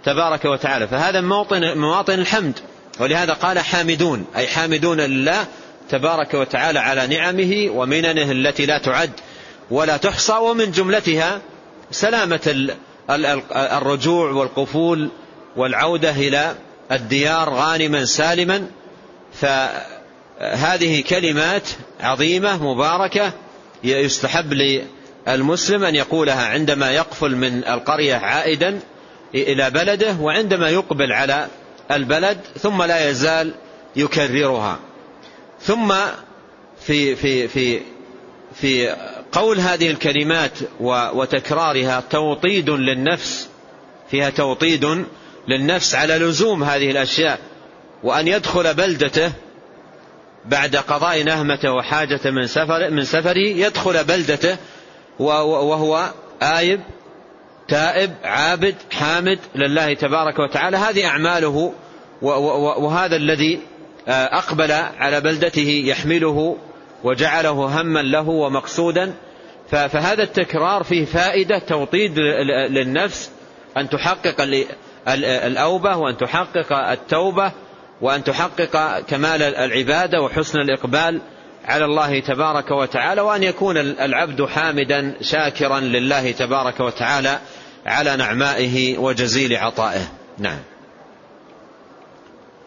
تبارك 0.06 0.46
وتعالى. 0.46 0.88
فهذا 0.88 1.22
موطن 1.22 1.78
مواطن 1.78 2.14
الحمد. 2.14 2.60
ولهذا 3.00 3.34
قال 3.34 3.60
حامدون 3.60 4.26
أي 4.36 4.48
حامدون 4.48 5.02
لله 5.02 5.46
تبارك 5.90 6.34
وتعالى 6.34 6.80
على 6.80 7.08
نعمه 7.08 7.70
ومننه 7.72 8.32
التي 8.32 8.66
لا 8.66 8.78
تعد 8.78 9.12
ولا 9.72 9.98
تحصى 9.98 10.34
ومن 10.34 10.72
جملتها 10.72 11.42
سلامة 11.92 12.70
الرجوع 13.56 14.32
والقفول 14.32 15.10
والعودة 15.56 16.12
إلى 16.12 16.56
الديار 16.92 17.50
غانما 17.50 18.06
سالما 18.06 18.68
فهذه 19.34 21.04
كلمات 21.10 21.70
عظيمة 22.00 22.74
مباركة 22.74 23.34
يستحب 23.84 24.54
للمسلم 25.28 25.84
أن 25.84 25.96
يقولها 25.96 26.46
عندما 26.46 26.92
يقفل 26.92 27.36
من 27.36 27.64
القرية 27.68 28.16
عائدا 28.16 28.80
إلى 29.36 29.70
بلده 29.70 30.16
وعندما 30.22 30.70
يقبل 30.70 31.12
على 31.12 31.48
البلد 31.92 32.38
ثم 32.60 32.84
لا 32.84 33.10
يزال 33.10 33.54
يكررها. 33.96 34.80
ثم 35.62 35.94
في 36.86 37.16
في 37.16 37.48
في 37.48 37.80
في 38.56 38.96
قول 39.32 39.60
هذه 39.60 39.92
الكلمات 39.92 40.52
وتكرارها 41.14 42.04
توطيد 42.10 42.70
للنفس 42.70 43.50
فيها 44.12 44.30
توطيد 44.30 45.06
للنفس 45.48 45.96
على 45.96 46.18
لزوم 46.18 46.64
هذه 46.64 46.92
الأشياء 46.92 47.40
وأن 48.04 48.28
يدخل 48.28 48.74
بلدته 48.74 49.32
بعد 50.46 50.76
قضاء 50.76 51.24
نهمته 51.24 51.72
وحاجة 51.72 52.20
من 52.26 52.48
سفر 52.48 52.90
من 52.90 53.04
سفره 53.04 53.48
يدخل 53.48 54.04
بلدته 54.04 54.58
وهو 55.20 56.10
آيب 56.42 56.80
تائب 57.68 58.12
عابد 58.24 58.76
حامد 58.92 59.40
لله 59.56 59.94
تبارك 59.94 60.40
وتعالى. 60.40 60.78
هذه 60.78 61.06
أعماله 61.06 61.74
وهذا 62.22 63.16
الذي 63.16 63.60
أقبل 64.08 64.72
على 64.72 65.22
بلدته 65.22 65.84
يحمله 65.86 66.58
وجعله 67.04 67.82
هما 67.82 68.00
له 68.00 68.30
ومقصودا. 68.30 69.14
فهذا 69.72 70.24
التكرار 70.24 70.84
فيه 70.84 71.06
فائدة 71.06 71.60
توطيد 71.60 72.20
للنفس 72.70 73.32
أن 73.78 73.90
تحقق 73.90 74.42
الأوبة 75.08 75.98
وأن 75.98 76.18
تحقق 76.18 76.74
التوبة 76.74 77.52
وأن 78.02 78.24
تحقق 78.24 79.00
كمال 79.00 79.42
العبادة 79.42 80.22
وحسن 80.22 80.60
الإقبال 80.60 81.22
على 81.66 81.86
الله 81.86 82.20
تبارك 82.20 82.72
وتعالى 82.72 83.22
وأن 83.22 83.44
يكون 83.44 83.78
العبد 83.78 84.46
حامدا 84.46 85.16
شاكرا 85.22 85.80
لله 85.80 86.32
تبارك 86.32 86.80
وتعالى 86.80 87.40
على 87.86 88.16
نعمائه 88.16 88.98
وجزيل 88.98 89.56
عطائه. 89.56 90.12
نعم. 90.38 90.60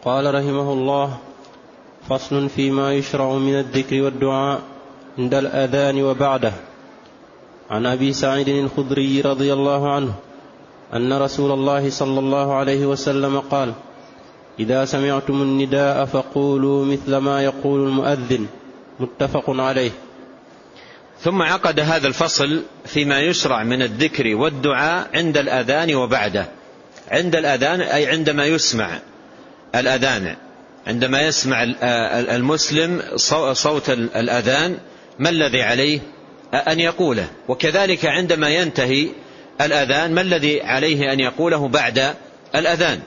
قال 0.03 0.35
رحمه 0.35 0.73
الله 0.73 1.17
فصل 2.09 2.49
فيما 2.49 2.93
يشرع 2.93 3.31
من 3.31 3.59
الذكر 3.59 4.01
والدعاء 4.01 4.61
عند 5.17 5.33
الأذان 5.33 6.03
وبعده. 6.03 6.53
عن 7.69 7.85
أبي 7.85 8.13
سعيد 8.13 8.47
الخدري 8.47 9.21
رضي 9.21 9.53
الله 9.53 9.91
عنه 9.91 10.13
أن 10.93 11.13
رسول 11.13 11.51
الله 11.51 11.89
صلى 11.89 12.19
الله 12.19 12.53
عليه 12.53 12.85
وسلم 12.85 13.39
قال 13.39 13.73
إذا 14.59 14.85
سمعتم 14.85 15.41
النداء 15.41 16.05
فقولوا 16.05 16.85
مثل 16.85 17.17
ما 17.17 17.43
يقول 17.43 17.87
المؤذن 17.87 18.47
متفق 18.99 19.49
عليه. 19.49 19.91
ثم 21.19 21.41
عقد 21.41 21.79
هذا 21.79 22.07
الفصل 22.07 22.63
فيما 22.85 23.19
يشرع 23.19 23.63
من 23.63 23.81
الذكر 23.81 24.35
والدعاء 24.35 25.09
عند 25.13 25.37
الأذان 25.37 25.95
وبعده. 25.95 26.45
عند 27.11 27.35
الأذان 27.35 27.81
أي 27.81 28.07
عندما 28.07 28.45
يسمع 28.45 28.99
الأذان. 29.75 30.35
عندما 30.87 31.21
يسمع 31.21 31.63
المسلم 32.35 33.01
صوت 33.53 33.89
الأذان 33.89 34.77
ما 35.19 35.29
الذي 35.29 35.61
عليه؟ 35.61 35.99
أن 36.53 36.79
يقوله. 36.79 37.27
وكذلك 37.47 38.05
عندما 38.05 38.49
ينتهي 38.49 39.09
الأذان 39.61 40.13
ما 40.13 40.21
الذي 40.21 40.61
عليه 40.61 41.13
أن 41.13 41.19
يقوله 41.19 41.67
بعد 41.67 42.15
الأذان؟ 42.55 42.99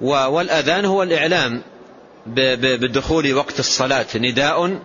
والأذان 0.00 0.84
هو 0.84 1.02
الإعلام 1.02 1.62
بدخول 2.26 3.34
وقت 3.34 3.58
الصلاة. 3.58 4.06
نداء 4.16 4.80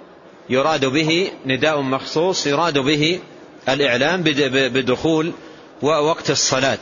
يراد 0.49 0.85
به 0.85 1.31
نداء 1.45 1.81
مخصوص 1.81 2.47
يراد 2.47 2.77
به 2.77 3.19
الإعلام 3.69 4.23
بدخول 4.23 5.31
وقت 5.81 6.29
الصلاة. 6.29 6.79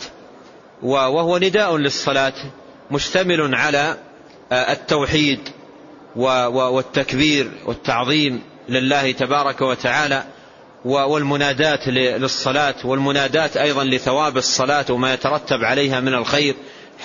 وهو 0.84 1.38
نداء 1.38 1.78
للصلاة 1.78 2.34
مشتمل 2.92 3.56
على 3.56 3.98
التوحيد 4.52 5.40
والتكبير 6.16 7.52
والتعظيم 7.66 8.42
لله 8.70 9.12
تبارك 9.12 9.62
وتعالى. 9.62 10.24
والمنادات 10.86 11.88
للصلاة 11.88 12.76
والمنادات 12.84 13.58
أيضا 13.58 13.84
لثواب 13.84 14.38
الصلاة 14.38 14.86
وما 14.90 15.14
يترتب 15.14 15.64
عليها 15.64 16.00
من 16.00 16.14
الخير. 16.14 16.56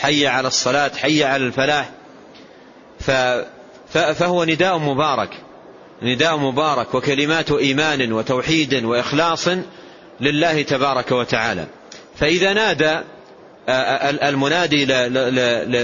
حي 0.00 0.26
على 0.26 0.48
الصلاة 0.48 0.90
حي 0.96 1.24
على 1.24 1.46
الفلاح. 1.46 1.90
فهو 3.92 4.44
نداء 4.44 4.78
مبارك 4.78 5.30
نداء 6.02 6.36
مبارك 6.36 6.94
وكلمات 6.94 7.50
إيمان 7.50 8.12
وتوحيد 8.12 8.84
وإخلاص 8.84 9.48
لله 10.20 10.62
تبارك 10.62 11.12
وتعالى. 11.12 11.66
فإذا 12.16 12.52
نادى 12.52 13.00
المنادي 14.22 14.84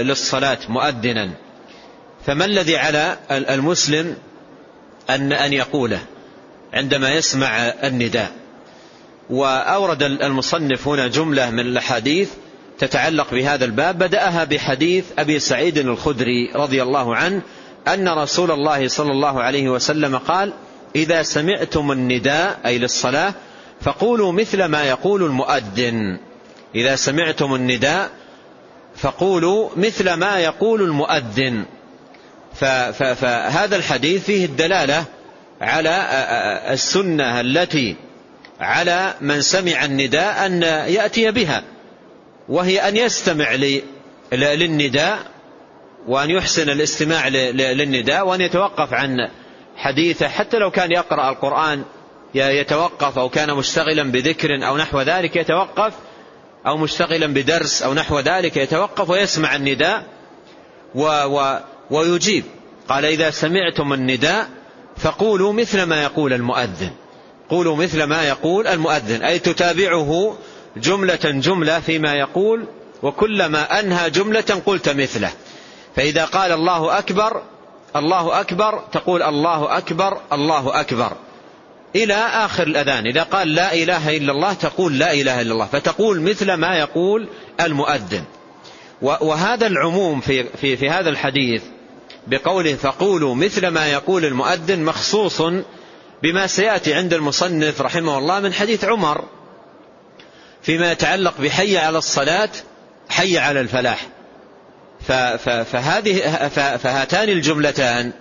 للصلاة 0.03 0.57
مؤذنا. 0.69 1.31
فما 2.25 2.45
الذي 2.45 2.77
على 2.77 3.17
المسلم 3.31 4.17
أن 5.09 5.33
أن 5.33 5.53
يقوله؟ 5.53 5.99
عندما 6.75 7.13
يسمع 7.13 7.57
النداء. 7.83 8.31
وأورد 9.29 10.03
المصنف 10.03 10.87
هنا 10.87 11.07
جملة 11.07 11.49
من 11.49 11.59
الأحاديث 11.59 12.29
تتعلق 12.79 13.33
بهذا 13.33 13.65
الباب. 13.65 13.97
بدأها 13.97 14.43
بحديث 14.43 15.05
أبي 15.17 15.39
سعيد 15.39 15.77
الخدري 15.77 16.51
رضي 16.55 16.83
الله 16.83 17.15
عنه 17.15 17.41
أن 17.87 18.09
رسول 18.09 18.51
الله 18.51 18.87
صلى 18.87 19.11
الله 19.11 19.41
عليه 19.41 19.69
وسلم 19.69 20.17
قال 20.17 20.53
إذا 20.95 21.23
سمعتم 21.23 21.91
النداء 21.91 22.59
أي 22.65 22.77
للصلاة 22.77 23.33
فقولوا 23.81 24.31
مثل 24.31 24.65
ما 24.65 24.83
يقول 24.83 25.23
المؤذن. 25.23 26.17
إذا 26.75 26.95
سمعتم 26.95 27.55
النداء 27.55 28.09
فقولوا 28.95 29.69
مثل 29.75 30.13
ما 30.13 30.39
يقول 30.39 30.81
المؤذن. 30.81 31.65
فهذا 32.53 33.75
الحديث 33.75 34.25
فيه 34.25 34.45
الدلالة 34.45 35.05
على 35.61 36.07
السنة 36.73 37.41
التي 37.41 37.95
على 38.59 39.13
من 39.21 39.41
سمع 39.41 39.85
النداء 39.85 40.45
أن 40.45 40.61
يأتي 40.87 41.31
بها 41.31 41.63
وهي 42.49 42.87
أن 42.87 42.97
يستمع 42.97 43.55
للنداء 44.31 45.19
وأن 46.07 46.29
يحسن 46.29 46.69
الاستماع 46.69 47.27
للنداء 47.27 48.27
وأن 48.27 48.41
يتوقف 48.41 48.93
عن 48.93 49.29
حديثه. 49.75 50.27
حتى 50.27 50.57
لو 50.57 50.71
كان 50.71 50.91
يقرأ 50.91 51.29
القرآن 51.29 51.83
يتوقف 52.35 53.17
أو 53.19 53.29
كان 53.29 53.53
مشتغلا 53.53 54.03
بذكر 54.03 54.67
أو 54.67 54.77
نحو 54.77 55.01
ذلك 55.01 55.35
يتوقف 55.35 55.93
أو 56.67 56.77
مشتغلا 56.77 57.27
بدرس 57.27 57.81
أو 57.81 57.93
نحو 57.93 58.19
ذلك 58.19 58.57
يتوقف 58.57 59.09
ويسمع 59.09 59.55
النداء 59.55 60.03
و 60.95 61.03
و 61.07 61.59
ويجيب. 61.91 62.43
قال 62.89 63.05
إذا 63.05 63.29
سمعتم 63.29 63.93
النداء 63.93 64.49
فقولوا 64.97 65.53
مثل 65.53 65.83
ما 65.83 66.03
يقول 66.03 66.33
المؤذن. 66.33 66.91
قولوا 67.49 67.75
مثل 67.75 68.03
ما 68.03 68.27
يقول 68.27 68.67
المؤذن. 68.67 69.23
أي 69.23 69.39
تتابعه 69.39 70.37
جملة 70.77 71.19
جملة 71.23 71.79
فيما 71.79 72.13
يقول 72.13 72.65
وكلما 73.03 73.79
أنهى 73.79 74.09
جملة 74.09 74.61
قلت 74.65 74.89
مثله. 74.89 75.31
فإذا 75.95 76.25
قال 76.25 76.51
الله 76.51 76.97
أكبر 76.97 77.41
الله 77.95 78.39
أكبر 78.39 78.83
تقول 78.91 79.23
الله 79.23 79.77
أكبر 79.77 80.17
الله 80.33 80.79
أكبر. 80.79 81.11
إلى 81.95 82.13
آخر 82.13 82.67
الأذان. 82.67 83.07
إذا 83.07 83.23
قال 83.23 83.53
لا 83.53 83.73
إله 83.73 84.17
إلا 84.17 84.31
الله 84.31 84.53
تقول 84.53 84.99
لا 84.99 85.13
إله 85.13 85.41
إلا 85.41 85.53
الله. 85.53 85.65
فتقول 85.65 86.21
مثل 86.21 86.53
ما 86.53 86.77
يقول 86.77 87.27
المؤذن. 87.61 88.23
وهذا 89.01 89.67
العموم 89.67 90.21
في, 90.21 90.43
في, 90.43 90.77
في 90.77 90.89
هذا 90.89 91.09
الحديث 91.09 91.61
بقوله 92.27 92.75
فقولوا 92.75 93.35
مثل 93.35 93.67
ما 93.67 93.87
يقول 93.87 94.25
المؤذن 94.25 94.83
مخصوص 94.83 95.41
بما 96.23 96.47
سيأتي 96.47 96.93
عند 96.93 97.13
المصنف 97.13 97.81
رحمه 97.81 98.17
الله 98.17 98.39
من 98.39 98.53
حديث 98.53 98.83
عمر 98.83 99.23
فيما 100.61 100.91
يتعلق 100.91 101.41
بحي 101.41 101.77
على 101.77 101.97
الصلاة 101.97 102.49
حي 103.09 103.37
على 103.37 103.61
الفلاح. 103.61 104.07
فهذه 105.65 106.47
فهاتان 106.77 107.29
الجملتان. 107.29 108.11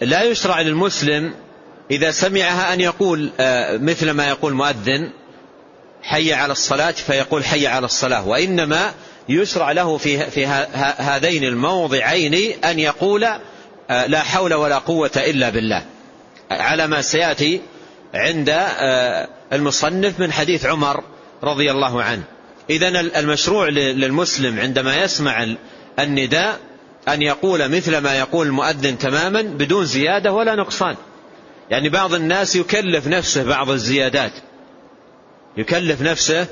لا 0.00 0.22
يشرع 0.22 0.60
للمسلم 0.60 1.34
إذا 1.90 2.10
سمعها 2.10 2.74
أن 2.74 2.80
يقول 2.80 3.30
مثل 3.80 4.10
ما 4.10 4.28
يقول 4.28 4.54
مؤذن 4.54 5.10
حي 6.02 6.32
على 6.32 6.52
الصلاة 6.52 6.90
فيقول 6.90 7.44
حي 7.44 7.66
على 7.66 7.84
الصلاة 7.84 8.28
وإنما 8.28 8.92
يشرع 9.28 9.72
له 9.72 9.96
في, 9.96 10.30
في 10.30 10.46
هذين 10.98 11.44
الموضعين 11.44 12.64
أن 12.64 12.78
يقول 12.78 13.26
لا 13.90 14.22
حول 14.22 14.54
ولا 14.54 14.78
قوة 14.78 15.10
إلا 15.16 15.50
بالله. 15.50 15.84
على 16.50 16.86
ما 16.86 17.02
سيأتي 17.02 17.60
عند 18.14 18.54
المصنف 19.52 20.20
من 20.20 20.32
حديث 20.32 20.66
عمر 20.66 21.04
رضي 21.42 21.70
الله 21.70 22.02
عنه. 22.02 22.22
إذا 22.70 22.88
المشروع 23.00 23.68
للمسلم 23.68 24.60
عندما 24.60 25.02
يسمع 25.02 25.46
النداء 25.98 26.58
أن 27.08 27.22
يقول 27.22 27.68
مثل 27.68 27.98
ما 27.98 28.18
يقول 28.18 28.46
المؤذن 28.46 28.98
تماما 28.98 29.42
بدون 29.42 29.84
زيادة 29.84 30.32
ولا 30.32 30.54
نقصان. 30.54 30.96
يعني 31.70 31.88
بعض 31.88 32.14
الناس 32.14 32.56
يكلف 32.56 33.06
نفسه 33.06 33.44
بعض 33.44 33.70
الزيادات. 33.70 34.32
يكلف 35.56 36.02
نفسه 36.02 36.46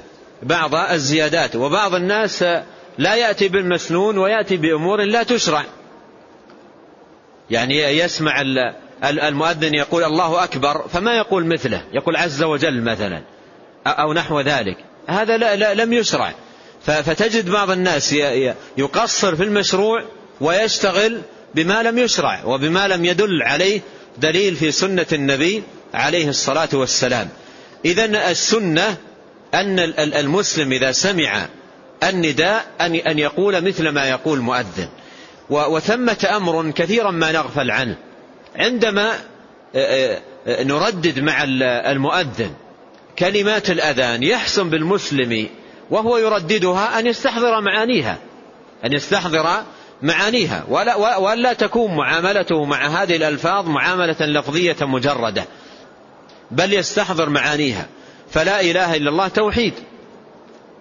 بعض 0.44 0.74
الزيادات 0.74 1.57
وبعض 1.57 1.94
الناس 1.94 2.42
لا 2.98 3.14
يأتي 3.14 3.48
بالمسنون 3.48 4.18
ويأتي 4.18 4.57
بأمور 4.57 5.00
لا 5.00 5.22
تشرع. 5.22 5.64
يعني 7.50 7.78
يسمع 7.83 8.42
المؤذن 9.04 9.74
يقول 9.74 10.04
الله 10.04 10.44
أكبر 10.44 10.88
فما 10.88 11.16
يقول 11.16 11.46
مثله؟ 11.46 11.83
يقول 11.92 12.16
عز 12.16 12.42
وجل 12.42 12.83
مثلا 12.83 13.22
أو 13.87 14.12
نحو 14.12 14.40
ذلك. 14.40 14.76
هذا 15.09 15.37
لا 15.37 15.57
لا 15.57 15.74
لم 15.74 15.92
يشرع. 15.92 16.35
فتجد 16.83 17.50
بعض 17.50 17.70
الناس 17.70 18.12
يقصر 18.76 19.37
في 19.37 19.42
المشروع 19.42 20.04
ويشتغل 20.40 21.20
بما 21.54 21.83
لم 21.83 21.98
يشرع 21.98 22.44
وبما 22.44 22.88
لم 22.88 23.04
يدل 23.04 23.42
عليه 23.42 23.80
دليل 24.18 24.57
في 24.57 24.70
سنة 24.70 25.07
النبي 25.12 25.62
عليه 25.94 26.28
الصلاة 26.28 26.68
والسلام. 26.72 27.28
إذا 27.85 28.30
السنة 28.30 28.96
أن 29.54 29.78
المسلم 29.98 30.72
إذا 30.72 30.92
سمع 30.92 31.46
النداء 32.02 32.64
أن 32.80 33.18
يقول 33.18 33.64
مثل 33.64 33.88
ما 33.88 34.08
يقول 34.08 34.40
مؤذن. 34.40 34.88
وثمة 35.50 36.28
أمر 36.36 36.70
كثيرا 36.70 37.10
ما 37.10 37.32
نغفل 37.32 37.70
عنه. 37.70 37.96
عندما 38.56 39.12
نردد 40.46 41.18
مع 41.20 41.44
المؤذن 41.90 42.50
كلمات 43.18 43.70
الأذان 43.70 44.22
يحسن 44.22 44.70
بالمسلم 44.70 45.48
وهو 45.90 46.18
يرددها 46.18 46.98
أن 46.98 47.06
يستحضر 47.06 47.60
معانيها. 47.60 48.18
أن 48.84 48.92
يستحضر 48.92 49.62
معانيها. 50.02 50.64
ولا, 50.68 51.16
ولا 51.16 51.52
تكون 51.52 51.96
معاملته 51.96 52.64
مع 52.64 52.86
هذه 52.86 53.16
الألفاظ 53.16 53.68
معاملة 53.68 54.16
لفظية 54.20 54.76
مجردة 54.80 55.44
بل 56.50 56.72
يستحضر 56.72 57.28
معانيها. 57.28 57.86
فلا 58.30 58.60
إله 58.60 58.96
إلا 58.96 59.10
الله 59.10 59.28
توحيد. 59.28 59.72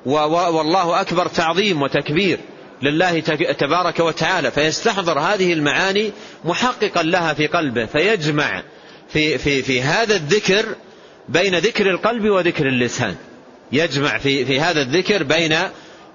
والله 0.06 1.02
أكبر 1.02 1.28
تعظيم 1.28 1.82
وتكبير 1.82 2.40
لله 2.82 3.20
تبارك 3.60 4.00
وتعالى. 4.00 4.52
فيستحضر 4.52 5.20
هذه 5.20 5.54
المعاني 5.54 6.12
محققا 6.46 7.04
لها 7.04 7.34
في 7.34 7.48
قلبه 7.48 7.86
فيجمع 7.86 8.64
في, 9.10 9.38
في, 9.38 9.62
في 9.62 9.82
هذا 9.82 10.16
الذكر 10.16 10.66
بين 11.30 11.56
ذكر 11.56 11.90
القلب 11.90 12.30
وذكر 12.30 12.68
اللسان. 12.68 13.16
يجمع 13.72 14.18
في, 14.18 14.46
في 14.46 14.60
هذا 14.60 14.82
الذكر 14.82 15.24
بين 15.24 15.58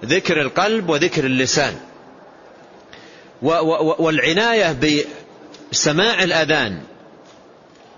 ذكر 0.05 0.41
القلب 0.41 0.89
وذكر 0.89 1.25
اللسان. 1.25 1.75
والعناية 3.99 4.77
بسماع 5.71 6.23
الأذان 6.23 6.81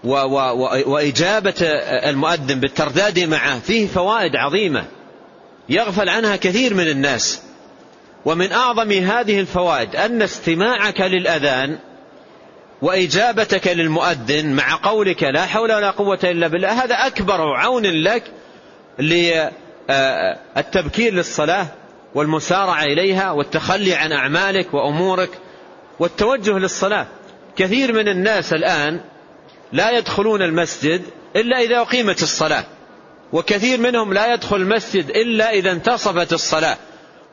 وإجابة 0.03 1.65
المؤذن 2.09 2.59
بالترداد 2.59 3.19
معه 3.19 3.59
فيه 3.59 3.87
فوائد 3.87 4.35
عظيمة 4.35 4.85
يغفل 5.69 6.09
عنها 6.09 6.35
كثير 6.35 6.73
من 6.73 6.87
الناس. 6.87 7.41
ومن 8.25 8.51
أعظم 8.51 8.91
هذه 8.91 9.39
الفوائد 9.39 9.95
أن 9.95 10.21
استماعك 10.21 11.01
للأذان 11.01 11.77
وإجابتك 12.81 13.67
للمؤذن 13.67 14.53
مع 14.53 14.79
قولك 14.83 15.23
لا 15.23 15.45
حول 15.45 15.71
ولا 15.71 15.91
قوة 15.91 16.19
إلا 16.23 16.47
بالله 16.47 16.83
هذا 16.83 16.95
أكبر 16.95 17.41
عون 17.41 17.85
لك 17.85 18.23
للتبكير 19.89 21.13
للصلاة 21.13 21.67
والمسارعة 22.15 22.83
إليها 22.83 23.31
والتخلي 23.31 23.93
عن 23.93 24.11
أعمالك 24.11 24.73
وأمورك 24.73 25.29
والتوجه 25.99 26.57
للصلاة. 26.57 27.07
كثير 27.55 27.93
من 27.93 28.07
الناس 28.07 28.53
الآن 28.53 29.01
لا 29.73 29.97
يدخلون 29.97 30.41
المسجد 30.41 31.01
إلا 31.35 31.59
إذا 31.59 31.77
أقيمت 31.77 32.23
الصلاة. 32.23 32.65
وكثير 33.33 33.79
منهم 33.79 34.13
لا 34.13 34.33
يدخل 34.33 34.55
المسجد 34.55 35.09
إلا 35.09 35.51
إذا 35.51 35.71
انتصفت 35.71 36.33
الصلاة. 36.33 36.77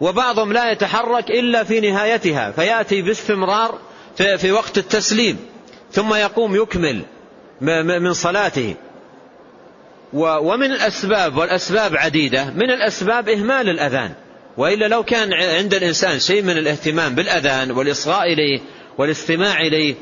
وبعضهم 0.00 0.52
لا 0.52 0.72
يتحرك 0.72 1.30
إلا 1.30 1.64
في 1.64 1.80
نهايتها 1.80 2.50
فيأتي 2.50 3.02
باستمرار 3.02 3.78
في 4.16 4.52
وقت 4.52 4.78
التسليم 4.78 5.36
ثم 5.92 6.14
يقوم 6.14 6.56
يكمل 6.56 7.02
من 8.00 8.12
صلاته. 8.12 8.74
ومن 10.12 10.72
الأسباب 10.72 11.36
والأسباب 11.36 11.96
عديدة. 11.96 12.44
من 12.44 12.70
الأسباب 12.70 13.28
إهمال 13.28 13.68
الأذان. 13.68 14.12
وإلا 14.58 14.88
لو 14.88 15.02
كان 15.02 15.32
عند 15.32 15.74
الإنسان 15.74 16.18
شيء 16.18 16.42
من 16.42 16.58
الاهتمام 16.58 17.14
بالأذان 17.14 17.70
والإصغاء 17.70 18.32
إليه 18.32 18.60
والإستماع 18.98 19.60
إليه 19.60 19.94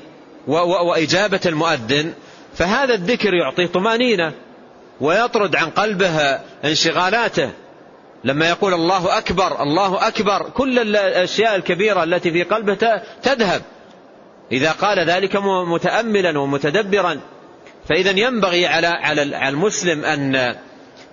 وإجابة 0.46 1.40
المؤذن 1.46 2.12
فهذا 2.56 2.94
الذكر 2.94 3.34
يعطي 3.34 3.66
طمأنينة 3.66 4.32
ويطرد 5.00 5.56
عن 5.56 5.70
قلبه 5.70 6.38
انشغالاته. 6.64 7.50
لما 8.24 8.48
يقول 8.48 8.74
الله 8.74 9.18
أكبر 9.18 9.62
الله 9.62 10.08
أكبر 10.08 10.42
كل 10.42 10.78
الأشياء 10.78 11.56
الكبيرة 11.56 12.04
التي 12.04 12.30
في 12.30 12.42
قلبه 12.42 13.02
تذهب. 13.22 13.62
إذا 14.52 14.72
قال 14.72 14.98
ذلك 14.98 15.36
متأملا 15.66 16.38
ومتدبرا. 16.38 17.20
فإذا 17.88 18.10
ينبغي 18.10 18.66
على 18.66 18.86
على 18.86 19.22
المسلم 19.48 20.04
أن 20.04 20.34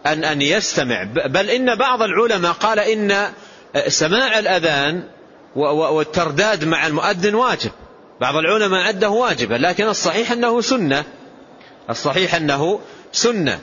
أن 0.05 0.23
أن 0.23 0.41
يستمع. 0.41 1.03
بل 1.25 1.49
إن 1.49 1.75
بعض 1.75 2.01
العلماء 2.01 2.51
قال 2.51 2.79
إن 2.79 3.31
سماع 3.87 4.39
الأذان 4.39 5.03
والترداد 5.55 6.65
مع 6.65 6.87
المؤذن 6.87 7.35
واجب. 7.35 7.71
بعض 8.21 8.35
العلماء 8.35 8.87
عده 8.87 9.09
واجبا 9.09 9.55
لكن 9.55 9.87
الصحيح 9.87 10.31
أنه 10.31 10.61
سنة. 10.61 11.03
الصحيح 11.89 12.35
أنه 12.35 12.79
سنة. 13.11 13.59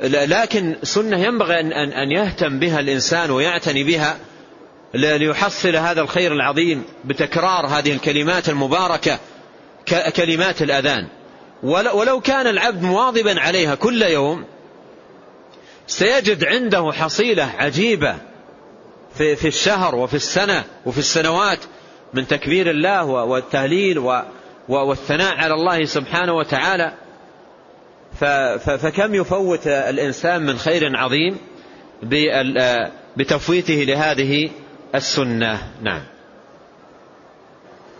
لكن 0.00 0.76
سنة 0.82 1.18
ينبغي 1.18 1.60
أن 2.02 2.12
يهتم 2.12 2.58
بها 2.58 2.80
الإنسان 2.80 3.30
ويعتني 3.30 3.84
بها 3.84 4.18
ليحصل 4.94 5.76
هذا 5.76 6.00
الخير 6.00 6.32
العظيم 6.32 6.84
بتكرار 7.04 7.66
هذه 7.66 7.92
الكلمات 7.92 8.48
المباركة 8.48 9.18
كلمات 10.16 10.62
الأذان. 10.62 11.08
ولو 11.62 12.20
كان 12.20 12.46
العبد 12.46 12.82
مواظبا 12.82 13.40
عليها 13.40 13.74
كل 13.74 14.02
يوم 14.02 14.44
سيجد 15.86 16.44
عنده 16.44 16.92
حصيلة 16.92 17.50
عجيبة 17.58 18.16
في, 19.14 19.36
في 19.36 19.48
الشهر 19.48 19.94
وفي 19.94 20.14
السنة 20.14 20.64
وفي 20.86 20.98
السنوات 20.98 21.58
من 22.14 22.26
تكبير 22.26 22.70
الله 22.70 23.04
والتهليل 23.04 23.98
والثناء 24.68 25.34
على 25.34 25.54
الله 25.54 25.84
سبحانه 25.84 26.32
وتعالى. 26.32 26.94
فكم 28.78 29.14
يفوت 29.14 29.66
الإنسان 29.66 30.42
من 30.42 30.58
خير 30.58 30.96
عظيم 30.96 31.36
بتفويته 33.16 33.74
لهذه 33.74 34.50
السنة؟ 34.94 35.58
نعم. 35.82 36.00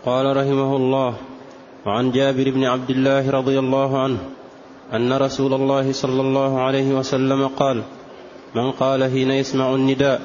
قال 0.05 0.37
رحمه 0.37 0.75
الله 0.75 1.15
وعن 1.85 2.11
جابر 2.11 2.49
بن 2.49 2.63
عبد 2.63 2.89
الله 2.89 3.29
رضي 3.29 3.59
الله 3.59 4.03
عنه 4.03 4.17
أن 4.93 5.13
رسول 5.13 5.53
الله 5.53 5.91
صلى 5.91 6.21
الله 6.21 6.61
عليه 6.61 6.93
وسلم 6.93 7.47
قال 7.47 7.83
من 8.55 8.71
قال 8.71 9.03
حين 9.03 9.31
يسمع 9.31 9.75
النداء 9.75 10.21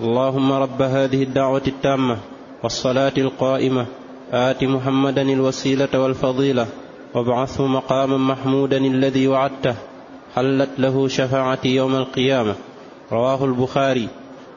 اللهم 0.00 0.52
رب 0.52 0.82
هذه 0.82 1.22
الدعوة 1.22 1.62
التامة 1.66 2.18
والصلاة 2.62 3.12
القائمة 3.18 3.86
آت 4.32 4.64
محمدا 4.64 5.22
الوسيلة 5.22 6.00
والفضيلة 6.00 6.66
وابعثه 7.14 7.66
مقاما 7.66 8.16
محمودا 8.16 8.76
الذي 8.76 9.28
وعدته 9.28 9.74
حلت 10.34 10.70
له 10.78 11.08
شفاعتي 11.08 11.68
يوم 11.68 11.96
القيامة. 11.96 12.54
رواه 13.12 13.44
البخاري. 13.44 14.08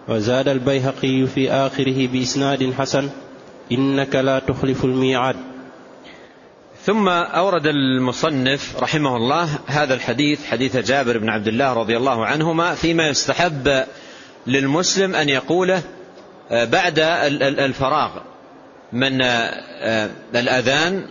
وزاد 0.08 0.48
البيهقي 0.48 1.28
في 1.28 1.52
آخره 1.52 2.08
بإسناد 2.08 2.74
حسن 2.74 3.10
إنك 3.72 4.16
لا 4.16 4.40
تخلف 4.40 4.86
الميعاد. 4.86 5.36
ثم 6.86 7.10
أورد 7.10 7.68
المصنف 7.68 8.84
رحمه 8.84 9.18
الله 9.18 9.50
هذا 9.68 9.94
الحديث 9.94 10.46
حديث 10.46 10.78
جابر 10.78 11.18
بن 11.18 11.30
عبد 11.30 11.48
الله 11.48 11.74
رضي 11.74 11.98
الله 11.98 12.26
عنهما 12.26 12.76
فيما 12.76 13.08
يستحب 13.08 13.84
للمسلم 14.48 15.16
أن 15.16 15.30
يقوله 15.30 15.82
بعد 16.52 17.00
الفراغ 17.42 18.12
من 18.94 19.22
الأذان 20.36 21.06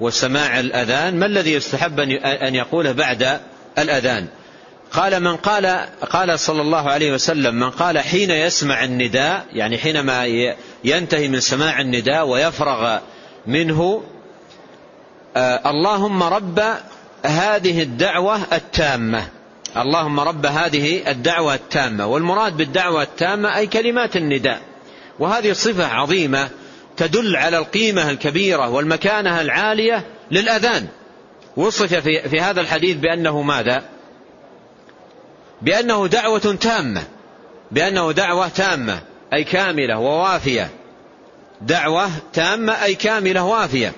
وسماع 0.00 0.60
الأذان 0.60 1.18
ما 1.18 1.26
الذي 1.26 1.52
يستحب 1.52 2.00
أن 2.24 2.54
يقوله 2.54 2.92
بعد 2.92 3.40
الأذان؟ 3.78 4.26
قال 4.92 5.20
من 5.20 5.36
قال 5.36 5.86
قال 6.10 6.38
صلى 6.38 6.62
الله 6.62 6.90
عليه 6.90 7.12
وسلم 7.12 7.54
من 7.54 7.70
قال 7.70 7.98
حين 7.98 8.30
يسمع 8.30 8.84
النداء 8.84 9.46
يعني 9.52 9.78
حينما 9.78 10.26
ينتهي 10.84 11.28
من 11.28 11.40
سماع 11.40 11.80
النداء 11.80 12.26
ويفرغ 12.26 12.98
منه 13.46 14.02
آه 15.36 15.70
اللهم 15.70 16.22
رب 16.22 16.60
هذه 17.24 17.82
الدعوة 17.82 18.40
التامة. 18.52 19.28
اللهم 19.76 20.20
رب 20.20 20.46
هذه 20.46 21.10
الدعوة 21.10 21.54
التامة. 21.54 22.06
والمراد 22.06 22.56
بالدعوة 22.56 23.02
التامة 23.02 23.56
أي 23.56 23.66
كلمات 23.66 24.16
النداء. 24.16 24.60
وهذه 25.18 25.52
صفة 25.52 25.86
عظيمة 25.86 26.48
تدل 27.00 27.36
على 27.36 27.58
القيمة 27.58 28.10
الكبيرة 28.10 28.68
والمكانة 28.68 29.40
العالية 29.40 30.04
للأذان. 30.30 30.86
وصف 31.56 31.94
في, 31.94 32.28
في 32.28 32.40
هذا 32.40 32.60
الحديث 32.60 32.96
بأنه 32.96 33.42
ماذا؟ 33.42 33.82
بأنه 35.62 36.06
دعوة 36.06 36.58
تامة. 36.60 37.02
بأنه 37.70 38.12
دعوة 38.12 38.48
تامة 38.48 39.02
أي 39.32 39.44
كاملة 39.44 39.98
ووافية. 39.98 40.70
دعوة 41.60 42.10
تامة 42.32 42.84
أي 42.84 42.94
كاملة 42.94 43.44
وافية. 43.44 43.92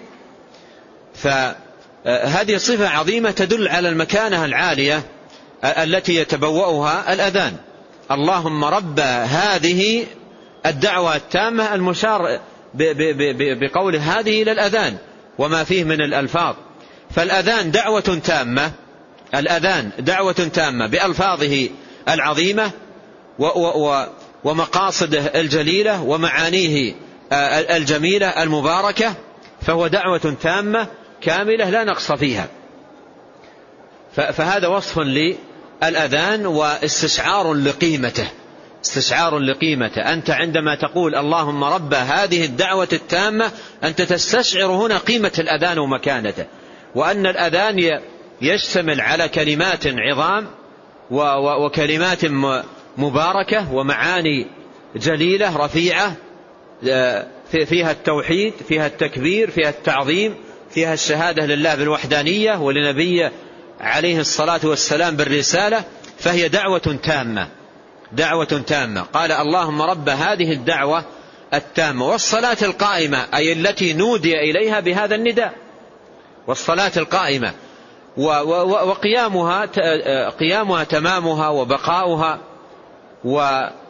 فهذه 1.15 2.57
صفة 2.57 2.89
عظيمة 2.89 3.31
تدل 3.31 3.69
على 3.69 3.89
المكانة 3.89 4.45
العالية 4.45 5.03
التي 5.65 6.17
يتبوأها 6.17 7.13
الأذان. 7.13 7.57
اللهم 8.11 8.65
رب 8.65 9.01
هذه 9.01 10.07
الدعوة 10.67 11.17
التامة 11.17 11.75
المشار 11.75 12.41
بقول 13.61 13.97
هذه 13.97 14.43
إلى 14.43 14.53
الأذان 14.53 14.97
وما 15.39 15.65
فيه 15.65 15.85
من 15.85 16.01
الألفاظ. 16.01 16.55
فالأذان 17.11 17.71
دعوة 17.71 18.21
تامة 18.25 18.73
الأذان 19.35 19.91
دعوة 19.99 20.33
تامة 20.33 20.87
بألفاظه 20.87 21.69
العظيمة 22.09 22.71
ومقاصده 24.45 25.41
الجليلة 25.41 26.03
ومعانيه 26.03 26.95
الجميلة 27.77 28.43
المباركة 28.43 29.15
فهو 29.63 29.87
دعوة 29.87 30.37
تامة 30.43 30.87
كاملة 31.21 31.71
لا 31.71 31.85
نقص 31.85 32.13
فيها. 32.13 32.49
فهذا 34.13 34.69
وصف 34.69 34.99
للأذان 34.99 36.47
واستشعار 36.47 37.55
لقيمته. 37.55 38.29
استشعار 38.85 39.39
لقيمته. 39.39 40.13
أنت 40.13 40.31
عندما 40.31 40.75
تقول 40.75 41.15
اللهم 41.15 41.65
رب 41.65 41.95
هذه 41.95 42.45
الدعوة 42.45 42.89
التامة 42.93 43.51
أنت 43.85 44.03
تستشعر 44.03 44.67
هنا 44.67 44.99
قيمة 44.99 45.33
الأذان 45.39 45.79
ومكانته. 45.79 46.47
وأن 46.95 47.27
الأذان 47.27 48.01
يشتمل 48.43 49.01
على 49.01 49.29
كلمات 49.29 49.87
عظام 49.87 50.47
وكلمات 51.65 52.21
مباركة 52.99 53.73
ومعاني 53.73 54.47
جليلة 54.97 55.57
رفيعة 55.57 56.17
آه، 56.89 57.27
فيها 57.51 57.91
التوحيد 57.91 58.55
فيها 58.69 58.87
التكبير 58.87 59.51
فيها 59.51 59.69
التعظيم 59.69 60.35
فيها 60.71 60.95
الشهادة 60.95 61.47
لله 61.47 61.75
بالوحدانية 61.75 62.61
ولنبي 62.61 63.31
عليه 63.81 64.21
الصلاة 64.21 64.61
والسلام 64.65 65.17
بالرسالة 65.17 65.85
فهي 66.19 66.49
دعوة 66.49 66.99
تامة. 67.03 67.49
دعوة 68.13 68.63
تامة. 68.67 69.01
قال 69.01 69.33
اللهم 69.33 69.83
رب 69.83 70.09
هذه 70.09 70.53
الدعوة 70.53 71.05
التامة 71.55 72.09
والصلاة 72.09 72.57
القائمة 72.63 73.27
أي 73.35 73.53
التي 73.53 73.93
نودي 73.93 74.41
إليها 74.51 74.81
بهذا 74.81 75.15
النداء. 75.15 75.53
والصلاة 76.47 76.93
القائمة. 76.97 77.53
وقيامها 78.87 79.67
قيامها 80.29 80.85
تمامها 80.85 81.49
وبقاؤها 81.49 82.39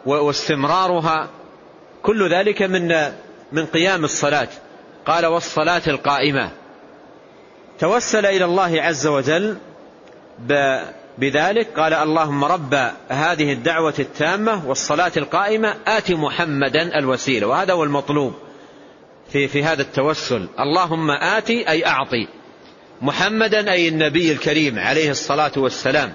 واستمرارها. 0.06 1.28
كل 2.02 2.34
ذلك 2.34 2.62
من 2.62 3.12
من 3.52 3.66
قيام 3.66 4.04
الصلاة. 4.04 4.48
قال 5.06 5.26
والصلاة 5.26 5.82
القائمة. 5.86 6.50
توسل 7.78 8.26
إلى 8.26 8.44
الله 8.44 8.82
عز 8.82 9.06
وجل 9.06 9.56
بذلك 11.18 11.68
قال 11.76 11.94
اللهم 11.94 12.44
رب 12.44 12.74
هذه 13.08 13.52
الدعوة 13.52 13.94
التامة 13.98 14.68
والصلاة 14.68 15.12
القائمة 15.16 15.74
آت 15.86 16.10
محمدا 16.10 16.98
الوسيلة. 16.98 17.46
وهذا 17.46 17.72
هو 17.72 17.84
المطلوب 17.84 18.34
في, 19.32 19.48
في 19.48 19.64
هذا 19.64 19.82
التوسل. 19.82 20.48
اللهم 20.60 21.10
آتي 21.10 21.68
أي 21.68 21.86
أعطي. 21.86 22.28
محمدا 23.02 23.72
أي 23.72 23.88
النبي 23.88 24.32
الكريم 24.32 24.78
عليه 24.78 25.10
الصلاة 25.10 25.52
والسلام 25.56 26.12